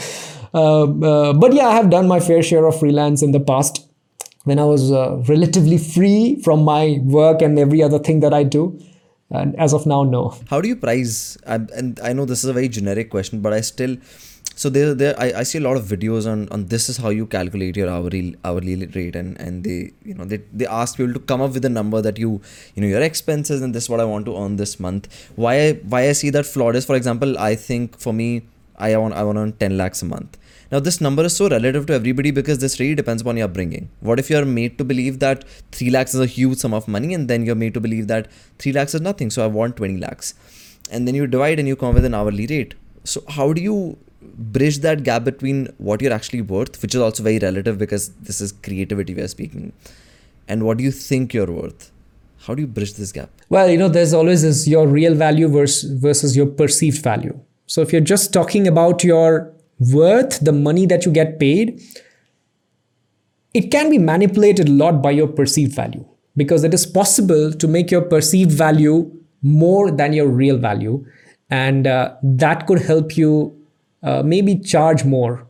um, 0.55 1.03
uh, 1.03 1.33
but 1.33 1.53
yeah, 1.53 1.69
I 1.69 1.75
have 1.75 1.91
done 1.91 2.07
my 2.07 2.21
fair 2.21 2.43
share 2.43 2.65
of 2.65 2.79
freelance 2.79 3.23
in 3.23 3.33
the 3.33 3.41
past 3.41 3.88
when 4.49 4.59
I 4.59 4.65
was 4.65 4.91
uh, 4.91 5.23
relatively 5.29 5.79
free 5.79 6.41
from 6.43 6.65
my 6.65 7.01
work 7.03 7.43
and 7.43 7.59
every 7.59 7.83
other 7.83 7.99
thing 7.99 8.21
that 8.21 8.35
I 8.35 8.45
do. 8.45 8.79
And 9.31 9.55
as 9.57 9.75
of 9.75 9.85
now, 9.87 10.05
no. 10.05 10.23
How 10.49 10.63
do 10.63 10.69
you 10.69 10.77
price? 10.77 11.37
and 11.45 12.01
I 12.03 12.15
know 12.15 12.25
this 12.25 12.45
is 12.45 12.51
a 12.51 12.55
very 12.55 12.69
generic 12.69 13.11
question, 13.11 13.43
but 13.43 13.53
I 13.53 13.61
still. 13.61 13.99
So 14.55 14.71
there, 14.71 14.93
there, 14.93 15.15
I, 15.21 15.27
I 15.41 15.43
see 15.45 15.59
a 15.59 15.61
lot 15.61 15.77
of 15.77 15.85
videos 15.85 16.27
on, 16.31 16.49
on 16.49 16.67
this 16.67 16.89
is 16.89 16.97
how 16.97 17.11
you 17.11 17.27
calculate 17.27 17.77
your 17.77 17.89
hourly 17.89 18.37
hourly 18.45 18.87
rate, 18.87 19.15
and, 19.15 19.39
and 19.41 19.63
they, 19.63 19.93
you 20.03 20.15
know, 20.15 20.25
they, 20.25 20.39
they 20.53 20.67
ask 20.67 20.97
people 20.97 21.13
to 21.13 21.21
come 21.21 21.41
up 21.41 21.53
with 21.53 21.65
a 21.65 21.69
number 21.69 22.01
that 22.03 22.19
you, 22.19 22.41
you 22.75 22.83
know, 22.83 22.89
your 22.89 23.03
expenses 23.03 23.63
and 23.63 23.73
this 23.75 23.85
is 23.85 23.91
what 23.91 24.01
I 24.01 24.05
want 24.05 24.27
to 24.27 24.37
earn 24.37 24.57
this 24.57 24.81
month. 24.81 25.31
Why 25.37 25.55
I, 25.61 25.73
why 25.93 26.09
I 26.09 26.13
see 26.13 26.31
that 26.31 26.47
flawed 26.47 26.75
is, 26.75 26.87
for 26.87 26.97
example, 26.97 27.39
I 27.39 27.55
think 27.55 28.01
for 28.01 28.13
me, 28.13 28.47
I 28.77 28.97
want 28.97 29.15
I 29.15 29.23
want 29.23 29.37
to 29.37 29.43
earn 29.43 29.53
10 29.53 29.77
lakhs 29.77 30.03
a 30.03 30.07
month 30.07 30.39
now, 30.71 30.81
this 30.81 31.01
number 31.01 31.25
is 31.25 31.35
so 31.35 31.49
relative 31.49 31.87
to 31.87 31.95
everybody 31.95 32.31
because 32.31 32.59
this 32.59 32.79
really 32.79 32.95
depends 32.95 33.23
upon 33.23 33.39
your 33.39 33.47
upbringing. 33.47 33.89
What 34.01 34.19
if 34.19 34.29
you're 34.29 34.45
made 34.45 34.77
to 34.77 34.85
believe 34.85 35.19
that 35.21 35.45
3 35.73 35.89
lakhs 35.91 36.15
is 36.15 36.21
a 36.21 36.27
huge 36.27 36.59
sum 36.59 36.75
of 36.75 36.87
money 36.87 37.15
and 37.15 37.27
then 37.27 37.47
you're 37.47 37.55
made 37.55 37.73
to 37.75 37.81
believe 37.81 38.09
that 38.09 38.29
3 38.59 38.73
lakhs 38.73 38.95
is 38.95 39.01
nothing, 39.01 39.31
so 39.31 39.43
I 39.43 39.47
want 39.47 39.77
20 39.77 39.97
lakhs. 39.97 40.35
And 40.91 41.09
then 41.09 41.15
you 41.15 41.27
divide 41.27 41.59
and 41.59 41.67
you 41.67 41.75
come 41.75 41.95
with 41.95 42.05
an 42.05 42.15
hourly 42.15 42.47
rate. 42.47 42.75
So, 43.05 43.23
how 43.29 43.55
do 43.55 43.63
you 43.63 43.97
bridge 44.21 44.79
that 44.79 45.05
gap 45.05 45.25
between 45.25 45.69
what 45.79 46.03
you're 46.03 46.13
actually 46.13 46.43
worth, 46.43 46.83
which 46.83 46.95
is 46.95 47.01
also 47.01 47.23
very 47.23 47.39
relative 47.39 47.79
because 47.79 48.11
this 48.29 48.41
is 48.43 48.53
creativity 48.53 49.15
we 49.15 49.23
are 49.23 49.29
speaking, 49.29 49.73
and 50.49 50.65
what 50.65 50.77
do 50.77 50.85
you 50.85 50.91
think 50.91 51.33
you're 51.33 51.51
worth? 51.51 51.91
How 52.41 52.55
do 52.55 52.63
you 52.63 52.69
bridge 52.69 52.95
this 52.95 53.13
gap? 53.13 53.31
Well, 53.49 53.71
you 53.71 53.79
know, 53.79 53.89
there's 53.89 54.13
always 54.13 54.43
this 54.43 54.67
your 54.69 54.87
real 54.87 55.15
value 55.15 55.49
versus, 55.49 55.91
versus 55.91 56.37
your 56.37 56.47
perceived 56.47 57.03
value. 57.03 57.39
So 57.67 57.81
if 57.81 57.93
you're 57.93 58.01
just 58.03 58.33
talking 58.33 58.67
about 58.67 59.05
your 59.05 59.53
worth, 59.79 60.41
the 60.41 60.53
money 60.53 60.87
that 60.87 61.07
you 61.07 61.13
get 61.13 61.39
paid, 61.39 61.83
it 63.55 63.71
can 63.71 63.91
be 63.91 63.99
manipulated 63.99 64.69
a 64.69 64.73
lot 64.73 65.03
by 65.03 65.11
your 65.11 65.29
perceived 65.29 65.75
value 65.75 66.05
because 66.37 66.65
it 66.65 66.75
is 66.75 66.87
possible 66.87 67.53
to 67.53 67.69
make 67.69 67.91
your 67.91 68.03
perceived 68.03 68.53
value 68.53 69.11
more 69.43 69.91
than 69.91 70.13
your 70.13 70.29
real 70.29 70.59
value. 70.59 71.05
And 71.51 71.87
uh, 71.87 72.15
that 72.23 72.67
could 72.67 72.83
help 72.83 73.17
you 73.17 73.57
uh, 74.03 74.23
maybe 74.23 74.59
charge 74.59 75.05
more 75.05 75.47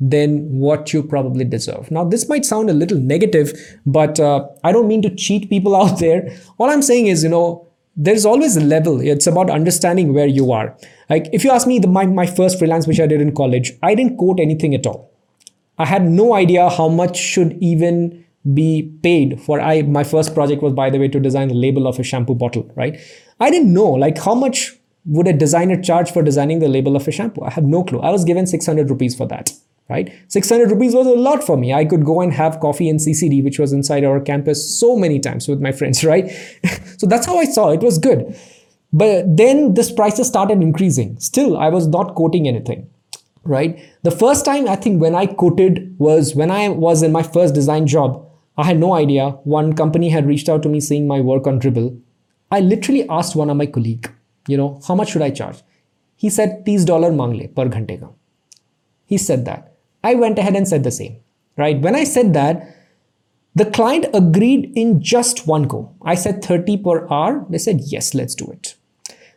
than 0.00 0.58
what 0.58 0.92
you 0.92 1.02
probably 1.02 1.44
deserve. 1.44 1.90
Now, 1.90 2.04
this 2.04 2.28
might 2.28 2.44
sound 2.44 2.70
a 2.70 2.72
little 2.72 2.98
negative, 2.98 3.52
but 3.86 4.18
uh, 4.20 4.46
I 4.62 4.72
don't 4.72 4.88
mean 4.88 5.02
to 5.02 5.14
cheat 5.14 5.48
people 5.48 5.74
out 5.80 5.98
there. 5.98 6.36
All 6.58 6.70
I'm 6.70 6.82
saying 6.82 7.06
is, 7.06 7.22
you 7.22 7.30
know, 7.30 7.68
there's 7.96 8.24
always 8.24 8.56
a 8.56 8.60
level. 8.60 9.00
It's 9.00 9.26
about 9.26 9.50
understanding 9.50 10.12
where 10.12 10.26
you 10.26 10.52
are. 10.52 10.76
Like 11.08 11.28
if 11.32 11.44
you 11.44 11.50
ask 11.50 11.66
me, 11.66 11.78
the, 11.78 11.88
my, 11.88 12.06
my 12.06 12.26
first 12.26 12.58
freelance 12.58 12.86
which 12.86 13.00
I 13.00 13.06
did 13.06 13.20
in 13.20 13.34
college, 13.34 13.72
I 13.82 13.94
didn't 13.94 14.16
quote 14.16 14.40
anything 14.40 14.74
at 14.74 14.86
all. 14.86 15.10
I 15.78 15.86
had 15.86 16.04
no 16.04 16.34
idea 16.34 16.68
how 16.68 16.88
much 16.88 17.16
should 17.16 17.58
even 17.60 18.24
be 18.52 18.92
paid 19.02 19.40
for 19.40 19.58
I 19.58 19.80
my 19.82 20.04
first 20.04 20.34
project 20.34 20.62
was 20.62 20.74
by 20.74 20.90
the 20.90 20.98
way 20.98 21.08
to 21.08 21.18
design 21.18 21.48
the 21.48 21.54
label 21.54 21.86
of 21.86 21.98
a 21.98 22.02
shampoo 22.02 22.34
bottle, 22.34 22.70
right? 22.76 23.00
I 23.40 23.50
didn't 23.50 23.72
know 23.72 23.90
like 23.90 24.18
how 24.18 24.34
much 24.34 24.76
would 25.06 25.26
a 25.26 25.32
designer 25.32 25.80
charge 25.80 26.10
for 26.10 26.22
designing 26.22 26.58
the 26.58 26.68
label 26.68 26.94
of 26.94 27.08
a 27.08 27.10
shampoo? 27.10 27.42
I 27.42 27.50
have 27.50 27.64
no 27.64 27.82
clue. 27.82 28.00
I 28.00 28.10
was 28.10 28.24
given 28.24 28.46
600 28.46 28.90
rupees 28.90 29.16
for 29.16 29.26
that 29.28 29.52
right? 29.88 30.12
600 30.28 30.70
rupees 30.70 30.94
was 30.94 31.06
a 31.06 31.10
lot 31.10 31.44
for 31.44 31.56
me. 31.56 31.72
I 31.72 31.84
could 31.84 32.04
go 32.04 32.20
and 32.20 32.32
have 32.32 32.60
coffee 32.60 32.88
in 32.88 32.96
ccd 32.96 33.44
which 33.44 33.58
was 33.58 33.72
inside 33.72 34.04
our 34.04 34.20
campus 34.20 34.78
so 34.78 34.96
many 34.96 35.20
times 35.20 35.48
with 35.48 35.60
my 35.60 35.72
friends 35.72 36.04
right? 36.12 36.30
So 36.98 37.06
that's 37.06 37.26
how 37.26 37.38
i 37.38 37.44
saw 37.44 37.70
it 37.70 37.80
was 37.80 37.98
good. 37.98 38.36
But 38.92 39.36
then 39.36 39.74
this 39.74 39.90
prices 39.90 40.28
started 40.28 40.62
increasing. 40.62 41.18
Still 41.18 41.56
i 41.56 41.68
was 41.68 41.86
not 41.86 42.14
quoting 42.14 42.48
anything 42.48 42.90
right? 43.46 43.78
The 44.04 44.10
first 44.10 44.44
time 44.44 44.68
i 44.68 44.76
think 44.76 45.00
when 45.02 45.14
i 45.14 45.26
quoted 45.26 45.94
was 45.98 46.34
when 46.34 46.50
i 46.50 46.68
was 46.68 47.02
in 47.02 47.12
my 47.12 47.22
first 47.22 47.54
design 47.54 47.86
job. 47.86 48.20
I 48.56 48.64
had 48.64 48.78
no 48.78 48.94
idea. 48.94 49.30
One 49.42 49.72
company 49.74 50.10
had 50.10 50.26
reached 50.26 50.48
out 50.48 50.62
to 50.62 50.68
me 50.68 50.80
seeing 50.80 51.08
my 51.08 51.20
work 51.20 51.48
on 51.48 51.58
dribble. 51.58 51.98
I 52.52 52.60
literally 52.60 53.08
asked 53.08 53.34
one 53.34 53.50
of 53.50 53.56
my 53.56 53.66
colleague 53.66 54.10
you 54.48 54.56
know 54.56 54.80
how 54.86 54.94
much 54.94 55.10
should 55.10 55.22
i 55.22 55.30
charge? 55.30 55.62
He 56.16 56.30
said 56.30 56.64
$30 56.64 57.16
mangle 57.16 57.48
per 57.48 57.68
ghante 57.68 58.00
ka. 58.00 58.10
He 59.06 59.18
said 59.18 59.44
that 59.44 59.73
I 60.04 60.14
went 60.14 60.38
ahead 60.38 60.54
and 60.54 60.68
said 60.68 60.84
the 60.84 60.92
same, 60.92 61.16
right? 61.56 61.80
When 61.80 61.96
I 61.96 62.04
said 62.04 62.34
that, 62.34 62.76
the 63.56 63.64
client 63.64 64.06
agreed 64.12 64.72
in 64.76 65.00
just 65.02 65.46
one 65.46 65.64
go. 65.64 65.94
I 66.02 66.14
said 66.14 66.44
30 66.44 66.76
per 66.78 67.08
hour. 67.10 67.46
They 67.48 67.58
said, 67.58 67.80
yes, 67.80 68.14
let's 68.14 68.34
do 68.34 68.50
it. 68.52 68.74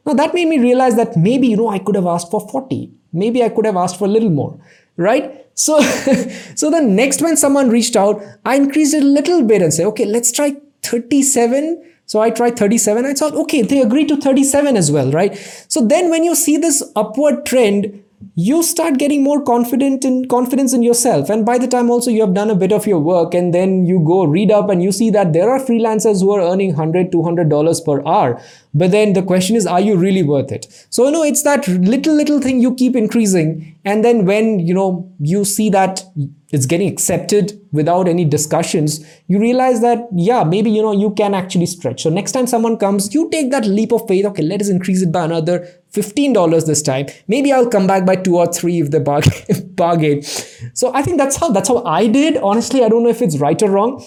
Now 0.05 0.13
that 0.13 0.34
made 0.34 0.47
me 0.47 0.59
realize 0.59 0.95
that 0.97 1.15
maybe, 1.15 1.47
you 1.47 1.57
know, 1.57 1.70
I 1.70 1.80
could 1.80 1.95
have 1.95 2.05
asked 2.05 2.32
for 2.32 2.41
40. 2.49 2.91
Maybe 3.13 3.43
I 3.43 3.49
could 3.49 3.65
have 3.65 3.78
asked 3.78 3.97
for 3.97 4.05
a 4.05 4.11
little 4.11 4.30
more, 4.30 4.59
right? 4.97 5.45
So, 5.53 5.80
so 6.55 6.70
the 6.70 6.82
next 6.82 7.22
when 7.22 7.38
someone 7.38 7.70
reached 7.70 7.95
out, 7.95 8.22
I 8.45 8.55
increased 8.55 8.93
it 8.93 9.03
a 9.03 9.05
little 9.05 9.43
bit 9.43 9.61
and 9.61 9.74
said, 9.74 9.86
okay, 9.88 10.05
let's 10.05 10.32
try 10.32 10.55
37. 10.84 11.84
So 12.05 12.22
I 12.22 12.30
tried 12.30 12.57
37. 12.57 13.05
I 13.05 13.13
thought, 13.13 13.36
okay, 13.36 13.61
they 13.61 13.82
agreed 13.82 14.07
to 14.07 14.18
37 14.18 14.78
as 14.78 14.91
well, 14.91 15.11
right? 15.11 15.38
So 15.68 15.86
then 15.86 16.09
when 16.09 16.24
you 16.24 16.36
see 16.36 16.57
this 16.57 16.84
upward 16.95 17.45
trend, 17.45 18.03
you 18.36 18.63
start 18.63 18.97
getting 18.97 19.24
more 19.24 19.43
confident 19.43 20.03
in 20.03 20.28
confidence 20.28 20.74
in 20.74 20.82
yourself. 20.82 21.30
And 21.30 21.45
by 21.45 21.57
the 21.57 21.68
time 21.68 21.89
also 21.89 22.09
you 22.09 22.22
have 22.22 22.34
done 22.34 22.49
a 22.49 22.55
bit 22.55 22.72
of 22.72 22.88
your 22.88 22.99
work 22.99 23.34
and 23.34 23.53
then 23.53 23.86
you 23.86 23.99
go 23.99 24.26
read 24.26 24.51
up 24.51 24.70
and 24.70 24.82
you 24.82 24.91
see 24.91 25.09
that 25.11 25.34
there 25.34 25.49
are 25.49 25.59
freelancers 25.59 26.22
who 26.22 26.32
are 26.32 26.41
earning 26.41 26.70
100 26.70 27.11
200 27.11 27.49
dollars 27.49 27.80
per 27.82 28.03
hour. 28.05 28.41
But 28.74 28.91
then 28.91 29.13
the 29.13 29.24
question 29.24 29.55
is 29.55 29.68
are 29.68 29.82
you 29.82 29.95
really 29.95 30.24
worth 30.24 30.51
it? 30.51 30.68
So 30.89 31.05
you 31.05 31.11
know 31.11 31.24
it's 31.24 31.43
that 31.43 31.68
little 31.68 32.15
little 32.15 32.41
thing 32.41 32.59
you 32.59 32.74
keep 32.76 32.95
increasing 32.95 33.76
and 33.88 34.03
then 34.03 34.25
when 34.25 34.59
you 34.67 34.73
know 34.73 34.88
you 35.19 35.45
see 35.45 35.69
that 35.69 36.03
it's 36.51 36.65
getting 36.65 36.89
accepted 36.91 37.53
without 37.71 38.09
any 38.13 38.25
discussions 38.25 38.95
you 39.27 39.39
realize 39.39 39.79
that 39.85 40.09
yeah 40.13 40.43
maybe 40.43 40.69
you 40.77 40.81
know 40.81 40.91
you 40.91 41.11
can 41.19 41.33
actually 41.33 41.65
stretch. 41.65 42.03
So 42.03 42.09
next 42.09 42.33
time 42.33 42.47
someone 42.47 42.77
comes 42.77 43.13
you 43.13 43.29
take 43.29 43.49
that 43.51 43.65
leap 43.65 43.93
of 43.93 44.05
faith 44.09 44.25
okay 44.31 44.43
let 44.43 44.61
us 44.61 44.69
increase 44.69 45.01
it 45.01 45.11
by 45.11 45.23
another 45.23 45.59
$15 45.93 46.65
this 46.65 46.81
time. 46.81 47.07
Maybe 47.27 47.53
i'll 47.53 47.69
come 47.69 47.88
back 47.88 48.05
by 48.05 48.17
two 48.17 48.38
or 48.38 48.51
three 48.59 48.81
if 48.81 48.91
the 48.91 48.99
bargain 48.99 49.71
bargain. 49.83 50.21
So 50.23 50.93
i 50.93 51.01
think 51.01 51.17
that's 51.17 51.38
how 51.38 51.49
that's 51.49 51.69
how 51.69 51.81
i 51.85 52.07
did. 52.07 52.38
Honestly 52.38 52.83
i 52.83 52.89
don't 52.89 53.03
know 53.03 53.15
if 53.17 53.21
it's 53.21 53.38
right 53.47 53.61
or 53.61 53.71
wrong. 53.71 54.05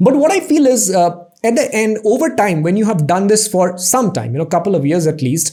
But 0.00 0.16
what 0.16 0.32
i 0.32 0.40
feel 0.40 0.66
is 0.66 0.90
uh, 0.90 1.10
at 1.44 1.54
the 1.54 1.68
end 1.72 1.98
over 2.04 2.34
time 2.34 2.62
when 2.62 2.78
you 2.78 2.86
have 2.86 3.06
done 3.06 3.26
this 3.26 3.46
for 3.56 3.76
some 3.76 4.12
time 4.12 4.32
you 4.32 4.38
know 4.38 4.46
couple 4.46 4.74
of 4.74 4.86
years 4.86 5.06
at 5.06 5.20
least 5.20 5.52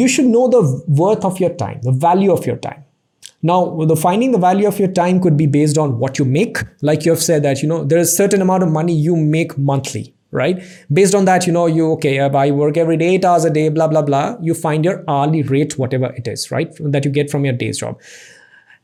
you 0.00 0.08
should 0.14 0.30
know 0.36 0.46
the 0.56 0.62
worth 1.02 1.24
of 1.30 1.40
your 1.44 1.54
time 1.64 1.80
the 1.90 1.96
value 2.06 2.32
of 2.38 2.46
your 2.50 2.58
time 2.68 2.82
now, 3.42 3.84
the 3.84 3.96
finding 3.96 4.30
the 4.30 4.38
value 4.38 4.68
of 4.68 4.78
your 4.78 4.88
time 4.88 5.20
could 5.20 5.36
be 5.36 5.46
based 5.46 5.76
on 5.76 5.98
what 5.98 6.18
you 6.18 6.24
make. 6.24 6.58
Like 6.80 7.04
you 7.04 7.10
have 7.10 7.22
said 7.22 7.42
that, 7.42 7.60
you 7.60 7.68
know, 7.68 7.82
there 7.82 7.98
is 7.98 8.16
certain 8.16 8.40
amount 8.40 8.62
of 8.62 8.70
money 8.70 8.94
you 8.94 9.16
make 9.16 9.58
monthly, 9.58 10.14
right? 10.30 10.62
Based 10.92 11.12
on 11.12 11.24
that, 11.24 11.44
you 11.44 11.52
know, 11.52 11.66
you, 11.66 11.90
okay, 11.94 12.20
I 12.20 12.50
work 12.52 12.76
every 12.76 12.96
day, 12.96 13.16
eight 13.16 13.24
hours 13.24 13.44
a 13.44 13.50
day, 13.50 13.68
blah, 13.68 13.88
blah, 13.88 14.02
blah. 14.02 14.36
You 14.40 14.54
find 14.54 14.84
your 14.84 15.02
hourly 15.08 15.42
rate, 15.42 15.76
whatever 15.76 16.14
it 16.14 16.28
is, 16.28 16.52
right? 16.52 16.72
That 16.78 17.04
you 17.04 17.10
get 17.10 17.30
from 17.30 17.44
your 17.44 17.54
day's 17.54 17.78
job. 17.78 18.00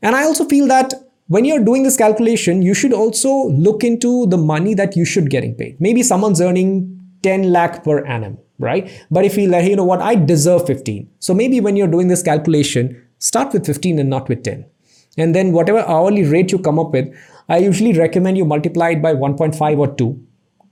And 0.01 0.13
I 0.13 0.23
also 0.23 0.43
feel 0.43 0.67
that 0.67 0.93
when 1.27 1.45
you're 1.45 1.63
doing 1.63 1.83
this 1.83 1.95
calculation, 1.95 2.61
you 2.61 2.73
should 2.73 2.91
also 2.91 3.47
look 3.49 3.85
into 3.85 4.25
the 4.27 4.37
money 4.37 4.73
that 4.73 4.97
you 4.97 5.05
should 5.05 5.29
getting 5.29 5.55
paid. 5.55 5.79
Maybe 5.79 6.03
someone's 6.03 6.41
earning 6.41 6.99
10 7.23 7.53
lakh 7.53 7.83
per 7.85 8.03
annum, 8.05 8.39
right? 8.59 9.05
But 9.09 9.25
if 9.25 9.35
you 9.37 9.47
like, 9.47 9.65
you 9.65 9.75
know 9.75 9.83
what, 9.83 10.01
I 10.01 10.15
deserve 10.15 10.67
15. 10.67 11.09
So 11.19 11.33
maybe 11.33 11.59
when 11.59 11.75
you're 11.75 11.87
doing 11.87 12.07
this 12.07 12.21
calculation, 12.21 13.05
Start 13.19 13.51
with 13.51 13.65
15 13.65 13.99
and 13.99 14.09
not 14.09 14.29
with 14.29 14.43
10. 14.43 14.65
And 15.17 15.35
then 15.35 15.51
whatever 15.51 15.79
hourly 15.79 16.23
rate 16.23 16.51
you 16.53 16.59
come 16.59 16.79
up 16.79 16.91
with, 16.91 17.13
I 17.49 17.57
usually 17.57 17.93
recommend 17.93 18.37
you 18.37 18.45
multiply 18.45 18.91
it 18.91 19.01
by 19.01 19.13
1.5 19.13 19.77
or 19.77 19.93
2 19.93 20.25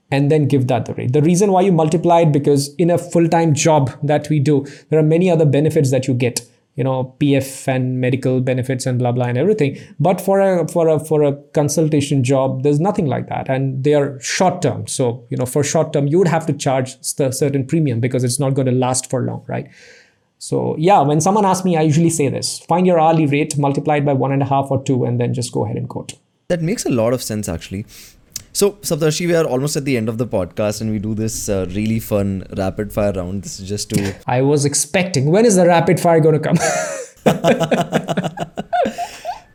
and 0.09 0.31
then 0.31 0.47
give 0.47 0.67
that 0.67 0.85
the 0.85 0.93
rate. 0.93 1.11
The 1.11 1.21
reason 1.21 1.51
why 1.51 1.61
you 1.61 1.73
multiply 1.73 2.21
it 2.21 2.31
because 2.31 2.73
in 2.75 2.89
a 2.89 2.97
full-time 2.97 3.53
job 3.53 3.91
that 4.01 4.29
we 4.29 4.39
do, 4.39 4.65
there 4.89 4.97
are 4.97 5.03
many 5.03 5.29
other 5.29 5.45
benefits 5.45 5.91
that 5.91 6.07
you 6.07 6.13
get 6.13 6.39
you 6.77 6.83
know 6.83 7.15
pf 7.19 7.67
and 7.67 7.99
medical 7.99 8.39
benefits 8.39 8.85
and 8.85 8.99
blah 8.99 9.11
blah 9.11 9.25
and 9.25 9.37
everything. 9.37 9.77
But 9.99 10.21
for 10.21 10.39
a 10.39 10.67
for 10.69 10.87
a 10.87 10.99
for 10.99 11.23
a 11.23 11.33
consultation 11.59 12.23
job 12.23 12.63
there's 12.63 12.79
nothing 12.79 13.07
like 13.07 13.27
that. 13.27 13.49
And 13.49 13.83
they 13.83 13.93
are 13.95 14.19
short 14.21 14.61
term. 14.61 14.87
So 14.87 15.25
you 15.29 15.37
know 15.37 15.45
for 15.45 15.63
short 15.63 15.91
term 15.93 16.07
you 16.07 16.17
would 16.19 16.27
have 16.29 16.45
to 16.45 16.53
charge 16.53 16.95
a 17.19 17.31
certain 17.33 17.65
premium 17.65 17.99
because 17.99 18.23
it's 18.23 18.39
not 18.39 18.53
going 18.53 18.67
to 18.67 18.71
last 18.71 19.09
for 19.09 19.23
long 19.23 19.43
right? 19.47 19.67
So 20.39 20.75
yeah, 20.77 21.01
when 21.01 21.19
someone 21.19 21.45
asks 21.45 21.65
me, 21.65 21.75
I 21.77 21.81
usually 21.81 22.11
say 22.11 22.29
this: 22.29 22.59
find 22.59 22.85
your 22.85 22.99
hourly 22.99 23.25
rate, 23.25 23.57
multiply 23.57 23.97
it 23.97 24.05
by 24.05 24.13
one 24.13 24.31
and 24.31 24.41
a 24.41 24.45
half 24.45 24.67
or 24.69 24.83
two, 24.83 25.03
and 25.03 25.19
then 25.19 25.33
just 25.33 25.51
go 25.51 25.65
ahead 25.65 25.77
and 25.77 25.89
quote. 25.89 26.13
That 26.47 26.61
makes 26.61 26.85
a 26.85 26.89
lot 26.89 27.13
of 27.13 27.23
sense, 27.23 27.49
actually. 27.49 27.85
So, 28.57 28.71
Saptarshi, 28.81 29.27
we 29.27 29.35
are 29.35 29.45
almost 29.45 29.75
at 29.75 29.85
the 29.85 29.97
end 29.97 30.09
of 30.09 30.17
the 30.17 30.25
podcast, 30.25 30.81
and 30.81 30.89
we 30.89 30.97
do 30.97 31.13
this 31.13 31.47
uh, 31.47 31.67
really 31.75 31.99
fun 31.99 32.43
rapid 32.57 32.91
fire 32.91 33.11
round. 33.11 33.43
This 33.43 33.59
is 33.59 33.69
just 33.69 33.91
to. 33.91 34.15
I 34.25 34.41
was 34.41 34.65
expecting. 34.65 35.27
When 35.27 35.45
is 35.45 35.57
the 35.57 35.67
rapid 35.67 35.99
fire 35.99 36.19
going 36.19 36.33
to 36.33 36.39
come? 36.39 36.57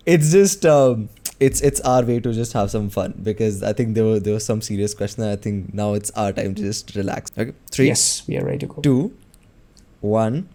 it's 0.06 0.30
just. 0.30 0.64
Um, 0.64 1.08
it's 1.40 1.60
it's 1.62 1.80
our 1.80 2.04
way 2.04 2.20
to 2.20 2.32
just 2.32 2.52
have 2.52 2.70
some 2.70 2.90
fun 2.90 3.14
because 3.24 3.64
I 3.64 3.72
think 3.72 3.96
there 3.96 4.04
were 4.04 4.20
there 4.20 4.34
were 4.34 4.46
some 4.46 4.62
serious 4.62 4.94
questions. 4.94 5.26
I 5.26 5.34
think 5.34 5.74
now 5.74 5.94
it's 5.94 6.12
our 6.12 6.32
time 6.32 6.54
to 6.54 6.62
just 6.62 6.94
relax. 6.94 7.32
Okay, 7.36 7.54
three. 7.72 7.88
Yes, 7.88 8.22
we 8.28 8.38
are 8.38 8.44
ready 8.44 8.58
to 8.58 8.66
go. 8.66 8.82
Two, 8.82 9.16
one. 10.00 10.48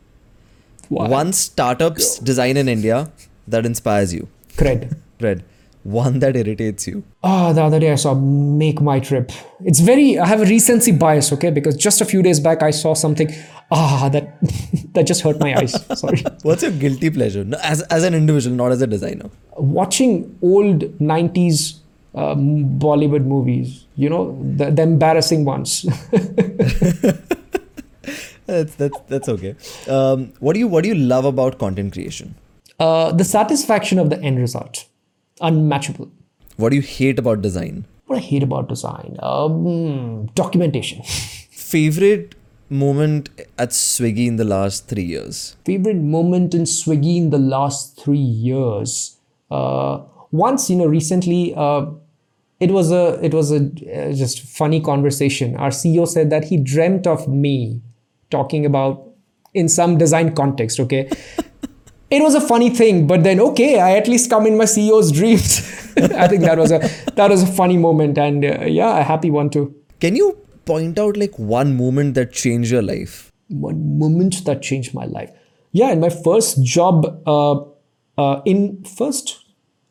One 0.87 1.33
startup's 1.33 2.17
design 2.19 2.55
in 2.55 2.69
India 2.69 3.11
that 3.45 3.65
inspires 3.65 4.13
you. 4.13 4.29
Cred. 4.55 4.95
Cred. 5.19 5.43
One 5.87 6.19
that 6.19 6.35
irritates 6.35 6.85
you. 6.85 7.05
Oh, 7.23 7.53
the 7.53 7.63
other 7.63 7.79
day 7.79 7.93
I 7.93 7.95
saw 7.95 8.13
Make 8.13 8.81
My 8.81 8.99
Trip. 8.99 9.31
It's 9.63 9.79
very, 9.79 10.19
I 10.19 10.25
have 10.25 10.41
a 10.41 10.45
recency 10.45 10.91
bias, 10.91 11.31
okay? 11.31 11.49
Because 11.49 11.77
just 11.77 12.01
a 12.01 12.05
few 12.05 12.21
days 12.21 12.41
back 12.41 12.61
I 12.61 12.71
saw 12.71 12.93
something, 12.93 13.29
ah, 13.71 14.09
that 14.11 14.37
that 14.93 15.07
just 15.07 15.21
hurt 15.21 15.39
my 15.39 15.55
eyes. 15.55 15.71
Sorry. 15.99 16.21
What's 16.41 16.63
your 16.63 16.71
guilty 16.71 17.09
pleasure? 17.09 17.49
As, 17.63 17.83
as 17.83 18.03
an 18.03 18.13
individual, 18.13 18.53
not 18.53 18.73
as 18.73 18.81
a 18.81 18.87
designer. 18.87 19.29
Watching 19.55 20.37
old 20.41 20.81
90s 20.99 21.79
um, 22.15 22.77
Bollywood 22.77 23.23
movies, 23.23 23.85
you 23.95 24.09
know, 24.09 24.37
the, 24.57 24.71
the 24.71 24.81
embarrassing 24.81 25.45
ones. 25.45 25.83
that's 28.45 28.75
that's 28.75 28.99
that's 29.07 29.29
okay. 29.29 29.55
Um, 29.87 30.33
what 30.39 30.51
do 30.51 30.59
you 30.59 30.67
what 30.67 30.83
do 30.83 30.89
you 30.89 30.95
love 30.95 31.23
about 31.23 31.59
content 31.59 31.93
creation? 31.93 32.35
Uh, 32.77 33.13
the 33.13 33.23
satisfaction 33.23 33.99
of 33.99 34.09
the 34.09 34.21
end 34.21 34.37
result, 34.37 34.85
unmatchable. 35.41 36.11
What 36.57 36.69
do 36.69 36.75
you 36.75 36.81
hate 36.81 37.19
about 37.19 37.41
design? 37.41 37.85
What 38.05 38.17
I 38.17 38.19
hate 38.19 38.43
about 38.43 38.69
design, 38.69 39.17
um, 39.21 40.27
documentation. 40.27 41.03
Favorite 41.03 42.35
moment 42.69 43.29
at 43.57 43.69
Swiggy 43.69 44.27
in 44.27 44.37
the 44.37 44.45
last 44.45 44.87
three 44.87 45.03
years? 45.03 45.55
Favorite 45.65 45.97
moment 45.97 46.53
in 46.53 46.63
Swiggy 46.63 47.17
in 47.17 47.29
the 47.29 47.37
last 47.37 47.99
three 47.99 48.17
years. 48.17 49.17
Uh, 49.51 50.03
once, 50.31 50.69
you 50.69 50.77
know, 50.77 50.85
recently, 50.85 51.53
uh, 51.55 51.85
it 52.59 52.71
was 52.71 52.91
a 52.91 53.23
it 53.23 53.33
was 53.33 53.51
a 53.51 53.57
uh, 53.57 54.13
just 54.13 54.41
funny 54.41 54.81
conversation. 54.81 55.55
Our 55.57 55.69
CEO 55.69 56.07
said 56.07 56.29
that 56.31 56.45
he 56.45 56.57
dreamt 56.57 57.05
of 57.05 57.27
me 57.27 57.81
talking 58.31 58.65
about 58.65 59.07
in 59.53 59.69
some 59.69 59.97
design 59.97 60.35
context 60.35 60.79
okay 60.79 61.09
it 62.09 62.21
was 62.21 62.35
a 62.35 62.41
funny 62.41 62.69
thing 62.69 63.05
but 63.07 63.23
then 63.23 63.39
okay 63.39 63.79
i 63.79 63.91
at 63.97 64.07
least 64.07 64.29
come 64.29 64.47
in 64.47 64.57
my 64.57 64.65
ceo's 64.65 65.11
dreams. 65.11 65.59
I 65.97 66.27
think 66.27 66.43
that 66.43 66.57
was 66.57 66.71
a 66.71 66.79
that 67.15 67.29
was 67.29 67.41
a 67.43 67.47
funny 67.47 67.77
moment 67.77 68.17
and 68.17 68.45
uh, 68.45 68.65
yeah 68.65 68.99
a 68.99 69.03
happy 69.03 69.31
one 69.31 69.49
too. 69.49 69.75
Can 69.99 70.15
you 70.15 70.37
point 70.65 70.99
out 70.99 71.17
like 71.17 71.37
one 71.39 71.75
moment 71.75 72.13
that 72.13 72.31
changed 72.31 72.71
your 72.71 72.83
life? 72.83 73.31
One 73.47 73.97
moment 73.97 74.45
that 74.45 74.61
changed 74.61 74.93
my 74.93 75.05
life. 75.05 75.31
Yeah 75.71 75.91
in 75.91 75.99
my 75.99 76.09
first 76.09 76.63
job 76.63 77.05
uh, 77.25 77.61
uh, 78.17 78.41
in 78.45 78.83
first 78.83 79.43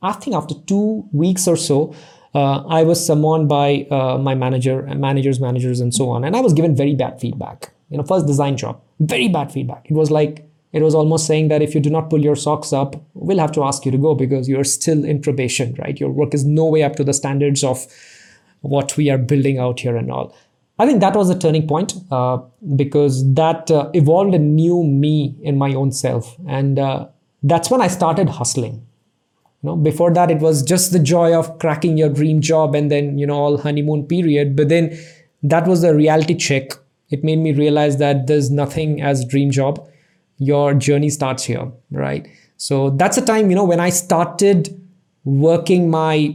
i 0.03 0.13
think 0.13 0.37
after 0.37 0.55
two 0.67 1.09
weeks 1.13 1.49
or 1.49 1.57
so 1.57 1.95
uh, 2.35 2.63
I 2.69 2.83
was 2.83 3.05
summoned 3.05 3.49
by 3.49 3.87
uh, 3.91 4.19
my 4.19 4.35
manager 4.35 4.85
and 4.85 5.01
managers, 5.01 5.41
managers, 5.41 5.81
and 5.81 5.95
so 5.95 6.11
on. 6.11 6.23
And 6.23 6.37
I 6.37 6.41
was 6.41 6.53
given 6.53 6.77
very 6.77 6.95
bad 6.95 7.19
feedback. 7.19 7.73
You 7.89 7.97
know 7.97 8.03
first 8.03 8.27
design 8.27 8.59
job 8.59 8.83
very 9.01 9.29
bad 9.29 9.53
feedback. 9.53 9.87
It 9.91 9.95
was 9.95 10.11
like 10.11 10.49
it 10.73 10.83
was 10.83 10.95
almost 10.95 11.27
saying 11.27 11.49
that 11.49 11.63
if 11.63 11.75
you 11.75 11.81
do 11.81 11.91
not 11.91 12.11
pull 12.11 12.23
your 12.23 12.37
socks 12.37 12.73
up 12.73 12.97
we'll 13.15 13.39
have 13.39 13.53
to 13.53 13.65
ask 13.65 13.85
you 13.85 13.93
to 13.93 13.99
go 13.99 14.15
because 14.15 14.49
you're 14.49 14.65
still 14.65 15.05
in 15.05 15.21
probation 15.21 15.75
right? 15.79 16.01
Your 16.01 16.11
work 16.11 16.35
is 16.35 16.45
no 16.45 16.67
way 16.67 16.83
up 16.83 16.97
to 16.97 17.05
the 17.05 17.13
standards 17.13 17.65
of 17.65 17.87
what 18.61 18.97
we 18.97 19.11
are 19.11 19.19
building 19.19 19.59
out 19.59 19.81
here 19.81 19.97
and 19.97 20.11
all. 20.11 20.35
I 20.79 20.87
think 20.87 21.01
that 21.01 21.17
was 21.17 21.31
a 21.31 21.39
turning 21.39 21.67
point 21.67 21.95
uh, 22.11 22.39
because 22.75 23.33
that 23.35 23.71
uh, 23.71 23.91
evolved 23.95 24.35
a 24.35 24.39
new 24.39 24.85
me 24.85 25.35
in 25.43 25.57
my 25.57 25.73
own 25.73 25.93
self. 25.93 26.37
And 26.47 26.79
uh, 26.79 27.09
that's 27.43 27.71
when 27.71 27.81
i 27.81 27.89
started 27.89 28.29
hustling. 28.29 28.87
You 29.63 29.71
know 29.71 29.77
before 29.77 30.13
that 30.13 30.31
it 30.31 30.41
was 30.41 30.63
just 30.63 30.93
the 30.93 30.99
joy 30.99 31.35
of 31.35 31.59
cracking 31.59 31.97
your 31.97 32.11
dream 32.11 32.41
job 32.43 32.75
and 32.75 32.91
then 32.91 33.19
you 33.19 33.27
know 33.27 33.35
all 33.35 33.59
honeymoon 33.59 34.07
period. 34.07 34.55
But 34.55 34.69
then 34.69 34.99
that 35.43 35.67
was 35.67 35.83
a 35.83 35.95
reality 35.95 36.35
check. 36.35 36.73
It 37.11 37.25
made 37.25 37.39
me 37.39 37.53
realize 37.53 37.97
that 37.99 38.27
there's 38.27 38.51
nothing 38.51 39.01
as 39.01 39.25
dream 39.25 39.51
job 39.51 39.87
your 40.39 40.75
journey 40.75 41.11
starts 41.11 41.45
here 41.45 41.71
right? 41.91 42.29
So 42.57 42.91
that's 42.91 43.19
a 43.19 43.25
time 43.25 43.51
you 43.51 43.57
know 43.57 43.65
when 43.65 43.81
i 43.81 43.91
started 43.91 44.81
working 45.25 45.91
my 45.91 46.35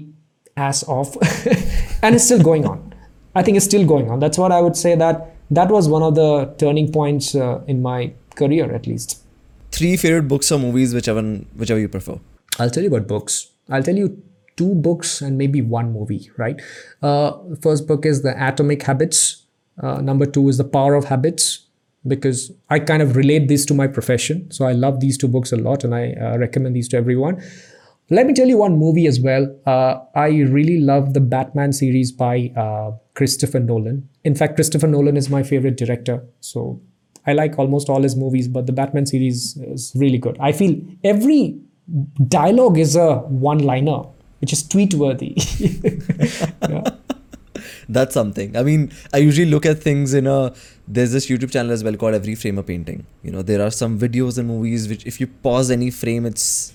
ass 0.57 0.83
off 0.87 1.15
and 2.03 2.15
it's 2.15 2.25
still 2.25 2.41
going 2.41 2.65
on. 2.65 2.93
I 3.33 3.43
think 3.43 3.55
it's 3.57 3.65
still 3.65 3.85
going 3.85 4.11
on. 4.11 4.19
That's 4.19 4.37
what 4.37 4.51
i 4.51 4.61
would 4.61 4.75
say 4.75 4.95
that 4.95 5.35
that 5.51 5.69
was 5.69 5.87
one 5.87 6.03
of 6.03 6.15
the 6.15 6.53
turning 6.57 6.91
points 6.91 7.35
uh, 7.35 7.61
in 7.67 7.81
my 7.81 8.13
career 8.35 8.73
at 8.73 8.87
least. 8.87 9.21
Three 9.71 9.97
favorite 9.97 10.27
books 10.27 10.51
or 10.51 10.59
movies 10.59 10.93
whichever 10.93 11.21
whichever 11.55 11.79
you 11.79 11.87
prefer? 11.89 12.19
I'll 12.59 12.69
tell 12.69 12.83
you 12.83 12.89
about 12.89 13.07
books. 13.07 13.47
I'll 13.69 13.83
tell 13.83 13.95
you 13.95 14.21
two 14.57 14.75
books 14.75 15.21
and 15.21 15.37
maybe 15.37 15.61
one 15.61 15.93
movie 15.93 16.29
right? 16.37 16.61
Uh, 17.01 17.33
first 17.61 17.87
book 17.87 18.05
is 18.05 18.21
the 18.21 18.33
atomic 18.47 18.83
habits. 18.83 19.45
Uh, 19.81 20.01
number 20.01 20.25
two 20.25 20.47
is 20.49 20.57
The 20.57 20.63
Power 20.63 20.95
of 20.95 21.05
Habits, 21.05 21.65
because 22.07 22.51
I 22.69 22.79
kind 22.79 23.01
of 23.01 23.15
relate 23.15 23.47
this 23.47 23.65
to 23.65 23.73
my 23.73 23.87
profession. 23.87 24.49
So 24.51 24.65
I 24.65 24.71
love 24.71 24.99
these 24.99 25.17
two 25.17 25.27
books 25.27 25.51
a 25.51 25.57
lot 25.57 25.83
and 25.83 25.93
I 25.93 26.13
uh, 26.13 26.37
recommend 26.37 26.75
these 26.75 26.87
to 26.89 26.97
everyone. 26.97 27.41
Let 28.09 28.27
me 28.27 28.33
tell 28.33 28.47
you 28.47 28.57
one 28.57 28.77
movie 28.77 29.07
as 29.07 29.19
well. 29.21 29.55
Uh, 29.65 29.99
I 30.15 30.27
really 30.27 30.81
love 30.81 31.13
the 31.13 31.21
Batman 31.21 31.71
series 31.71 32.11
by 32.11 32.51
uh, 32.57 32.91
Christopher 33.13 33.59
Nolan. 33.59 34.09
In 34.23 34.35
fact, 34.35 34.55
Christopher 34.55 34.87
Nolan 34.87 35.15
is 35.15 35.29
my 35.29 35.43
favorite 35.43 35.77
director. 35.77 36.23
So 36.41 36.81
I 37.25 37.33
like 37.33 37.57
almost 37.57 37.89
all 37.89 38.01
his 38.01 38.15
movies, 38.15 38.47
but 38.47 38.65
the 38.65 38.73
Batman 38.73 39.05
series 39.05 39.55
is 39.57 39.93
really 39.95 40.17
good. 40.17 40.37
I 40.39 40.51
feel 40.51 40.75
every 41.03 41.59
dialogue 42.27 42.77
is 42.77 42.95
a 42.95 43.17
one 43.19 43.59
liner, 43.59 44.03
which 44.39 44.51
is 44.51 44.67
tweet 44.67 44.93
worthy. 44.95 45.37
yeah 46.67 46.83
that's 47.97 48.13
something. 48.13 48.55
I 48.57 48.63
mean, 48.63 48.91
I 49.13 49.17
usually 49.17 49.49
look 49.53 49.65
at 49.65 49.79
things 49.87 50.13
in 50.13 50.27
a. 50.27 50.53
There's 50.87 51.11
this 51.17 51.27
YouTube 51.31 51.51
channel 51.51 51.71
as 51.71 51.83
well 51.83 51.95
called 51.95 52.13
Every 52.19 52.35
Frame 52.35 52.57
a 52.57 52.63
Painting. 52.63 53.05
You 53.23 53.31
know, 53.31 53.41
there 53.41 53.61
are 53.65 53.71
some 53.71 53.97
videos 53.99 54.37
and 54.37 54.47
movies 54.47 54.87
which, 54.93 55.05
if 55.05 55.19
you 55.23 55.27
pause 55.47 55.71
any 55.71 55.89
frame, 55.91 56.25
it's 56.25 56.73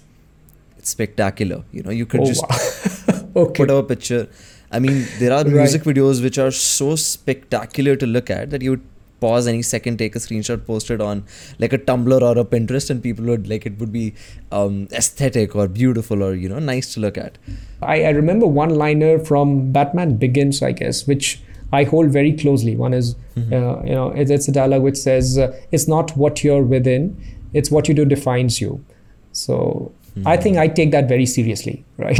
it's 0.79 0.91
spectacular. 0.91 1.63
You 1.73 1.83
know, 1.83 1.91
you 1.91 2.07
could 2.07 2.21
Oh, 2.21 2.27
just 2.27 2.43
wow. 2.49 3.21
okay. 3.45 3.65
put 3.65 3.71
up 3.71 3.85
a 3.85 3.89
picture. 3.95 4.29
I 4.71 4.79
mean, 4.79 5.07
there 5.21 5.33
are 5.33 5.45
Right. 5.45 5.55
music 5.63 5.83
videos 5.85 6.23
which 6.23 6.39
are 6.39 6.51
so 6.51 6.97
spectacular 6.97 7.97
to 7.97 8.07
look 8.07 8.31
at 8.31 8.51
that 8.51 8.63
you 8.63 8.71
would 8.77 8.87
pause 9.21 9.47
any 9.47 9.63
second, 9.63 9.99
take 9.99 10.17
a 10.17 10.19
screenshot, 10.19 10.65
post 10.67 10.91
it 10.91 11.01
on 11.01 11.25
like 11.59 11.73
a 11.73 11.79
Tumblr 11.79 12.21
or 12.21 12.39
a 12.39 12.45
Pinterest, 12.45 12.91
and 12.91 13.03
people 13.03 13.25
would 13.27 13.49
like 13.49 13.67
it 13.67 13.79
would 13.79 13.93
be 13.93 14.15
um, 14.53 14.89
aesthetic 14.93 15.57
or 15.57 15.69
beautiful 15.69 16.23
or 16.23 16.35
you 16.35 16.49
know 16.49 16.59
nice 16.59 16.95
to 16.95 17.01
look 17.01 17.19
at. 17.19 17.39
I, 17.83 18.05
I 18.05 18.11
remember 18.11 18.47
one 18.47 18.71
liner 18.71 19.19
from 19.19 19.73
Batman 19.73 20.17
Begins, 20.17 20.63
I 20.63 20.73
guess, 20.73 21.07
which 21.07 21.41
I 21.73 21.85
hold 21.85 22.11
very 22.11 22.33
closely. 22.33 22.77
One 22.77 22.95
is, 22.95 23.17
uh, 23.37 23.83
you 23.83 23.95
know, 23.95 24.13
it's, 24.15 24.31
it's 24.31 24.49
a 24.49 24.53
dialogue 24.53 24.83
which 24.83 24.97
says, 24.97 25.39
uh, 25.39 25.55
"It's 25.73 25.89
not 25.89 26.17
what 26.17 26.45
you're 26.45 26.63
within; 26.63 27.17
it's 27.53 27.71
what 27.71 27.89
you 27.89 27.95
do 27.95 28.05
defines 28.05 28.61
you." 28.61 28.85
So 29.33 29.93
I 30.25 30.37
think 30.37 30.57
I 30.57 30.69
take 30.69 30.93
that 30.93 31.09
very 31.09 31.27
seriously, 31.27 31.85
right? 31.99 32.19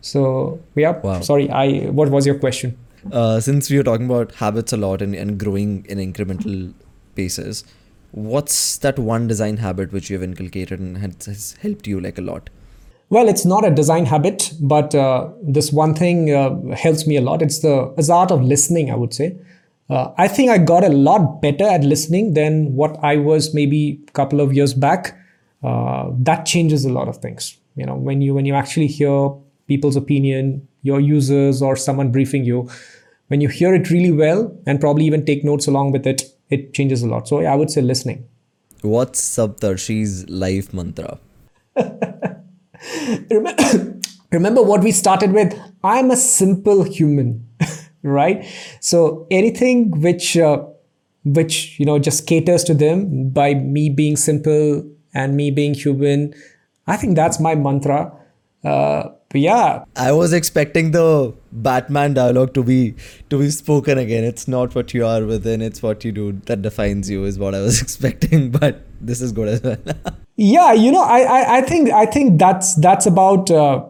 so 0.00 0.60
yeah. 0.74 0.98
Wow. 0.98 1.20
Sorry, 1.20 1.50
I. 1.50 1.90
What 1.90 2.10
was 2.10 2.26
your 2.26 2.38
question? 2.38 2.78
Uh, 3.12 3.40
since 3.40 3.70
we 3.70 3.78
are 3.78 3.82
talking 3.82 4.06
about 4.06 4.34
habits 4.36 4.72
a 4.72 4.76
lot 4.76 5.02
and, 5.02 5.14
and 5.14 5.38
growing 5.38 5.84
in 5.88 5.98
incremental 5.98 6.72
paces, 7.14 7.64
what's 8.12 8.78
that 8.78 8.98
one 8.98 9.26
design 9.26 9.58
habit 9.58 9.92
which 9.92 10.10
you 10.10 10.16
have 10.16 10.22
inculcated 10.22 10.80
and 10.80 10.98
has, 10.98 11.26
has 11.26 11.52
helped 11.60 11.86
you 11.86 12.00
like 12.00 12.18
a 12.18 12.22
lot? 12.22 12.50
Well, 13.10 13.28
it's 13.28 13.46
not 13.46 13.64
a 13.64 13.70
design 13.70 14.04
habit, 14.04 14.52
but 14.60 14.94
uh, 14.94 15.28
this 15.42 15.72
one 15.72 15.94
thing 15.94 16.34
uh, 16.34 16.74
helps 16.74 17.06
me 17.06 17.16
a 17.16 17.22
lot. 17.22 17.40
It's 17.40 17.60
the 17.60 17.94
it's 17.96 18.08
the 18.08 18.12
art 18.12 18.30
of 18.30 18.42
listening. 18.42 18.90
I 18.90 18.96
would 18.96 19.14
say. 19.14 19.38
Uh, 19.88 20.12
I 20.18 20.28
think 20.28 20.50
I 20.50 20.58
got 20.58 20.84
a 20.84 20.90
lot 20.90 21.40
better 21.40 21.64
at 21.64 21.82
listening 21.82 22.34
than 22.34 22.74
what 22.74 23.02
I 23.02 23.16
was 23.16 23.54
maybe 23.54 24.02
a 24.06 24.10
couple 24.12 24.42
of 24.42 24.52
years 24.52 24.74
back. 24.74 25.18
Uh, 25.62 26.10
that 26.18 26.44
changes 26.44 26.84
a 26.84 26.92
lot 26.92 27.08
of 27.08 27.16
things. 27.16 27.56
You 27.76 27.86
know, 27.86 27.94
when 27.94 28.20
you 28.20 28.34
when 28.34 28.44
you 28.44 28.54
actually 28.54 28.88
hear 28.88 29.30
people's 29.66 29.96
opinion, 29.96 30.67
your 30.82 31.00
users 31.00 31.62
or 31.62 31.76
someone 31.76 32.10
briefing 32.10 32.44
you, 32.44 32.68
when 33.28 33.40
you 33.40 33.48
hear 33.48 33.74
it 33.74 33.90
really 33.90 34.12
well 34.12 34.56
and 34.66 34.80
probably 34.80 35.04
even 35.04 35.24
take 35.24 35.44
notes 35.44 35.66
along 35.66 35.92
with 35.92 36.06
it, 36.06 36.22
it 36.50 36.72
changes 36.74 37.02
a 37.02 37.08
lot. 37.08 37.28
So 37.28 37.44
I 37.44 37.54
would 37.54 37.70
say 37.70 37.82
listening. 37.82 38.26
What's 38.82 39.20
Saptarshi's 39.20 40.28
life 40.30 40.72
mantra? 40.72 41.18
remember, 44.30 44.62
what 44.62 44.82
we 44.82 44.92
started 44.92 45.32
with 45.32 45.58
i'm 45.82 46.10
a 46.10 46.16
simple 46.16 46.82
human 46.82 47.46
right 48.02 48.46
so 48.80 49.26
anything 49.30 49.90
which 50.00 50.36
uh, 50.36 50.64
which 51.24 51.78
you 51.78 51.86
know 51.86 51.98
just 51.98 52.26
caters 52.26 52.64
to 52.64 52.74
them 52.74 53.30
by 53.30 53.54
me 53.54 53.90
being 53.90 54.16
simple 54.16 54.84
and 55.14 55.36
me 55.36 55.50
being 55.50 55.74
human 55.74 56.34
i 56.86 56.96
think 56.96 57.16
that's 57.16 57.40
my 57.40 57.54
mantra 57.54 58.12
uh, 58.64 59.08
yeah. 59.34 59.84
I 59.96 60.12
was 60.12 60.32
expecting 60.32 60.92
the 60.92 61.34
Batman 61.52 62.14
dialogue 62.14 62.54
to 62.54 62.62
be 62.62 62.94
to 63.30 63.38
be 63.38 63.50
spoken 63.50 63.98
again. 63.98 64.24
It's 64.24 64.48
not 64.48 64.74
what 64.74 64.94
you 64.94 65.04
are 65.06 65.24
within, 65.24 65.60
it's 65.60 65.82
what 65.82 66.04
you 66.04 66.12
do 66.12 66.32
that 66.46 66.62
defines 66.62 67.10
you 67.10 67.24
is 67.24 67.38
what 67.38 67.54
I 67.54 67.60
was 67.60 67.82
expecting, 67.86 68.50
but 68.50 68.82
this 69.00 69.20
is 69.20 69.32
good 69.32 69.48
as 69.48 69.62
well. 69.62 69.76
yeah 70.40 70.72
you 70.72 70.92
know 70.92 71.02
i 71.02 71.20
i, 71.22 71.56
I 71.58 71.60
think 71.62 71.90
i 71.90 72.06
think 72.06 72.38
that's 72.38 72.76
that's 72.76 73.06
about 73.06 73.50
uh, 73.50 73.84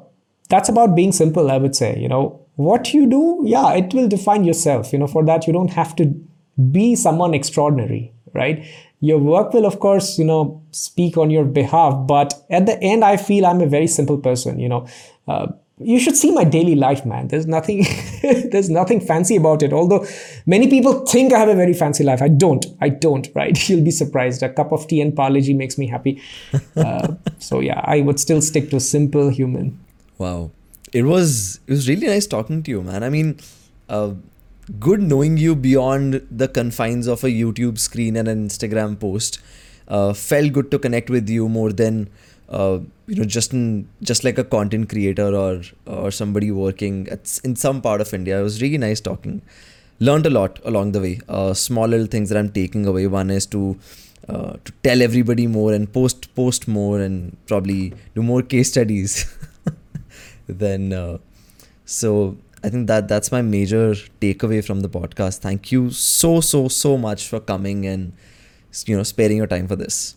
that's 0.49 0.70
about 0.70 0.95
being 0.97 1.12
simple 1.12 1.51
i 1.51 1.59
would 1.59 1.76
say 1.76 1.97
you 1.99 2.09
know. 2.09 2.45
What 2.57 2.93
you 2.93 3.07
do 3.09 3.43
yeah 3.45 3.74
it 3.74 3.95
will 3.95 4.09
define 4.09 4.43
yourself. 4.43 4.93
You 4.93 4.99
know 4.99 5.07
for 5.07 5.24
that 5.26 5.47
you 5.47 5.53
don't 5.53 5.70
have 5.74 5.95
to 5.95 6.07
be 6.72 6.97
someone 6.97 7.32
extraordinary 7.32 8.12
right? 8.34 8.64
Your 9.01 9.18
work 9.18 9.53
will 9.55 9.64
of 9.64 9.78
course 9.78 10.18
you 10.18 10.24
know 10.24 10.61
speak 10.72 11.16
on 11.16 11.30
your 11.30 11.45
behalf 11.45 11.95
but 12.09 12.34
at 12.51 12.66
the 12.66 12.76
end 12.82 13.05
i 13.05 13.16
feel 13.16 13.47
i'm 13.47 13.61
a 13.61 13.66
very 13.66 13.86
simple 13.86 14.18
person 14.18 14.59
you 14.59 14.68
know 14.68 14.89
uh, 15.29 15.49
you 15.81 15.99
should 16.01 16.16
see 16.16 16.33
my 16.33 16.45
daily 16.45 16.74
life 16.74 17.07
man. 17.07 17.29
There's 17.29 17.47
nothing 17.47 17.85
there's 18.51 18.70
nothing 18.70 19.01
fancy 19.01 19.37
about 19.37 19.62
it. 19.62 19.72
Although 19.72 20.07
many 20.47 20.68
people 20.68 21.07
think 21.07 21.33
i 21.33 21.39
have 21.39 21.49
a 21.49 21.55
very 21.55 21.74
fancy 21.74 22.05
life. 22.05 22.20
I 22.20 22.29
don't. 22.29 22.66
I 22.81 22.89
don't 22.89 23.29
right? 23.35 23.68
You'll 23.68 23.85
be 23.85 23.91
surprised. 23.91 24.43
A 24.43 24.49
cup 24.49 24.72
of 24.72 24.87
tea 24.89 25.01
and 25.01 25.14
Parle-G 25.14 25.55
makes 25.55 25.79
me 25.79 25.87
happy. 25.87 26.20
Uh, 26.76 27.14
so 27.39 27.61
yeah 27.61 27.81
i 27.85 28.01
would 28.01 28.18
still 28.18 28.43
stick 28.43 28.70
to 28.70 28.81
simple 28.81 29.29
human. 29.29 29.79
Wow. 30.18 30.51
It 30.93 31.03
was 31.03 31.61
it 31.66 31.72
was 31.72 31.89
really 31.89 32.07
nice 32.07 32.26
talking 32.26 32.62
to 32.62 32.70
you, 32.70 32.83
man. 32.83 33.03
I 33.03 33.11
mean, 33.11 33.39
uh, 33.89 34.14
good 34.79 35.03
knowing 35.03 35.37
you 35.37 35.55
beyond 35.55 36.26
the 36.31 36.49
confines 36.49 37.07
of 37.07 37.24
a 37.24 37.29
YouTube 37.29 37.79
screen 37.79 38.16
and 38.16 38.26
an 38.26 38.49
Instagram 38.49 38.99
post. 38.99 39.39
Uh, 39.87 40.12
felt 40.12 40.53
good 40.53 40.70
to 40.70 40.79
connect 40.79 41.09
with 41.09 41.29
you 41.31 41.49
more 41.49 41.72
than 41.72 42.11
uh, 42.49 42.78
you 43.07 43.16
know 43.16 43.24
just 43.24 43.53
in, 43.53 43.88
just 44.03 44.24
like 44.24 44.38
a 44.38 44.44
content 44.44 44.88
creator 44.88 45.34
or 45.34 45.62
or 45.86 46.11
somebody 46.11 46.51
working 46.51 47.09
at, 47.09 47.38
in 47.44 47.57
some 47.57 47.80
part 47.80 48.01
of 48.01 48.12
India. 48.14 48.38
It 48.40 48.42
was 48.42 48.61
really 48.62 48.78
nice 48.78 49.01
talking. 49.01 49.42
Learned 50.01 50.26
a 50.26 50.30
lot 50.30 50.61
along 50.64 50.92
the 50.92 51.01
way. 51.01 51.20
Uh, 51.28 51.55
small 51.55 51.88
little 51.88 52.07
things 52.07 52.28
that 52.28 52.38
I'm 52.38 52.51
taking 52.51 52.86
away. 52.86 53.07
One 53.07 53.30
is 53.30 53.46
to 53.46 53.78
uh, 54.28 54.53
to 54.64 54.72
tell 54.82 55.03
everybody 55.03 55.46
more 55.46 55.72
and 55.72 55.92
post 55.92 56.34
post 56.34 56.68
more 56.68 57.01
and 57.01 57.36
probably 57.46 57.94
do 58.14 58.22
more 58.22 58.42
case 58.42 58.70
studies. 58.70 59.26
then 60.49 60.92
uh, 60.92 61.18
so 61.84 62.36
i 62.64 62.68
think 62.68 62.86
that 62.86 63.07
that's 63.09 63.30
my 63.30 63.40
major 63.42 63.94
takeaway 64.20 64.64
from 64.64 64.80
the 64.80 64.88
podcast 64.88 65.38
thank 65.38 65.70
you 65.70 65.90
so 65.90 66.40
so 66.40 66.68
so 66.68 66.96
much 66.96 67.28
for 67.28 67.38
coming 67.38 67.86
and 67.86 68.12
you 68.86 68.96
know 68.96 69.03
sparing 69.03 69.36
your 69.36 69.46
time 69.46 69.68
for 69.68 69.76
this 69.76 70.16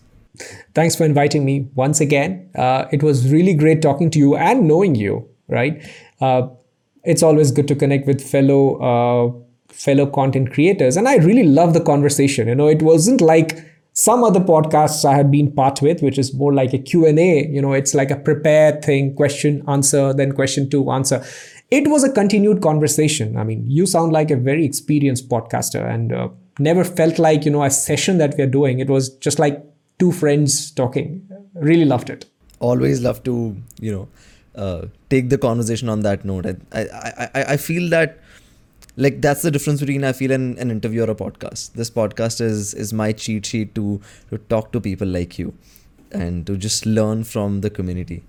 thanks 0.73 0.95
for 0.95 1.03
inviting 1.03 1.45
me 1.45 1.67
once 1.75 1.99
again. 2.01 2.49
Uh, 2.55 2.85
it 2.91 3.03
was 3.03 3.31
really 3.31 3.53
great 3.53 3.81
talking 3.81 4.09
to 4.11 4.19
you 4.19 4.35
and 4.35 4.67
knowing 4.67 4.95
you 4.95 5.27
right? 5.51 5.85
Uh, 6.19 6.47
it's 7.03 7.21
always 7.21 7.51
good 7.51 7.67
to 7.67 7.75
connect 7.75 8.07
with 8.07 8.21
fellow 8.21 8.77
uh, 8.77 9.73
fellow 9.73 10.05
content 10.05 10.51
creators 10.51 10.97
and 10.97 11.07
i 11.07 11.15
really 11.15 11.43
love 11.43 11.73
the 11.73 11.81
conversation. 11.81 12.47
You 12.47 12.55
know 12.55 12.67
it 12.67 12.81
wasn't 12.81 13.21
like 13.21 13.59
some 13.93 14.23
other 14.23 14.39
podcasts 14.39 15.03
i 15.03 15.13
had 15.13 15.29
been 15.29 15.51
part 15.51 15.81
with 15.81 16.01
which 16.01 16.17
is 16.17 16.33
more 16.33 16.53
like 16.53 16.73
a 16.73 16.77
q&a 16.77 17.45
you 17.49 17.61
know 17.61 17.73
it's 17.73 17.93
like 17.93 18.09
a 18.09 18.15
prepared 18.15 18.81
thing 18.85 19.13
question 19.15 19.61
answer 19.67 20.13
then 20.13 20.31
question 20.31 20.69
two 20.69 20.89
answer. 20.91 21.23
It 21.71 21.87
was 21.87 22.03
a 22.03 22.11
continued 22.11 22.61
conversation. 22.61 23.37
I 23.37 23.43
mean 23.43 23.65
you 23.69 23.85
sound 23.85 24.11
like 24.11 24.31
a 24.31 24.35
very 24.35 24.65
experienced 24.65 25.29
podcaster 25.29 25.83
and 25.89 26.13
uh, 26.13 26.29
never 26.59 26.83
felt 26.83 27.17
like 27.17 27.45
you 27.45 27.51
know 27.51 27.63
a 27.63 27.69
session 27.69 28.17
that 28.19 28.35
we're 28.37 28.47
doing. 28.47 28.79
It 28.79 28.89
was 28.89 29.09
just 29.17 29.39
like 29.39 29.63
two 30.01 30.11
friends 30.11 30.71
talking. 30.71 31.09
Really 31.53 31.85
loved 31.85 32.09
it. 32.09 32.25
Always 32.59 33.01
love 33.01 33.23
to 33.29 33.35
you 33.79 33.91
know 33.95 34.07
uh, 34.55 34.87
take 35.09 35.29
the 35.29 35.37
conversation 35.37 35.89
on 35.95 36.01
that 36.07 36.25
note. 36.31 36.45
I, 36.47 36.81
I 36.81 37.29
i 37.39 37.43
i 37.53 37.57
feel 37.57 37.89
that 37.95 38.17
like 39.05 39.21
that's 39.25 39.43
the 39.47 39.51
difference 39.55 39.83
between 39.83 40.03
i 40.09 40.11
feel 40.19 40.33
an, 40.37 40.47
an 40.65 40.71
interview 40.77 41.03
or 41.05 41.11
a 41.11 41.15
podcast. 41.23 41.73
This 41.83 41.93
podcast 41.99 42.41
is 42.49 42.73
is 42.85 42.93
my 43.03 43.11
cheat 43.25 43.53
sheet 43.53 43.75
to 43.81 43.87
to 44.31 44.43
talk 44.55 44.71
to 44.77 44.85
people 44.89 45.15
like 45.19 45.39
you 45.43 45.53
and 46.11 46.45
to 46.51 46.57
just 46.67 46.85
learn 46.99 47.23
from 47.35 47.61
the 47.61 47.69
community 47.81 48.23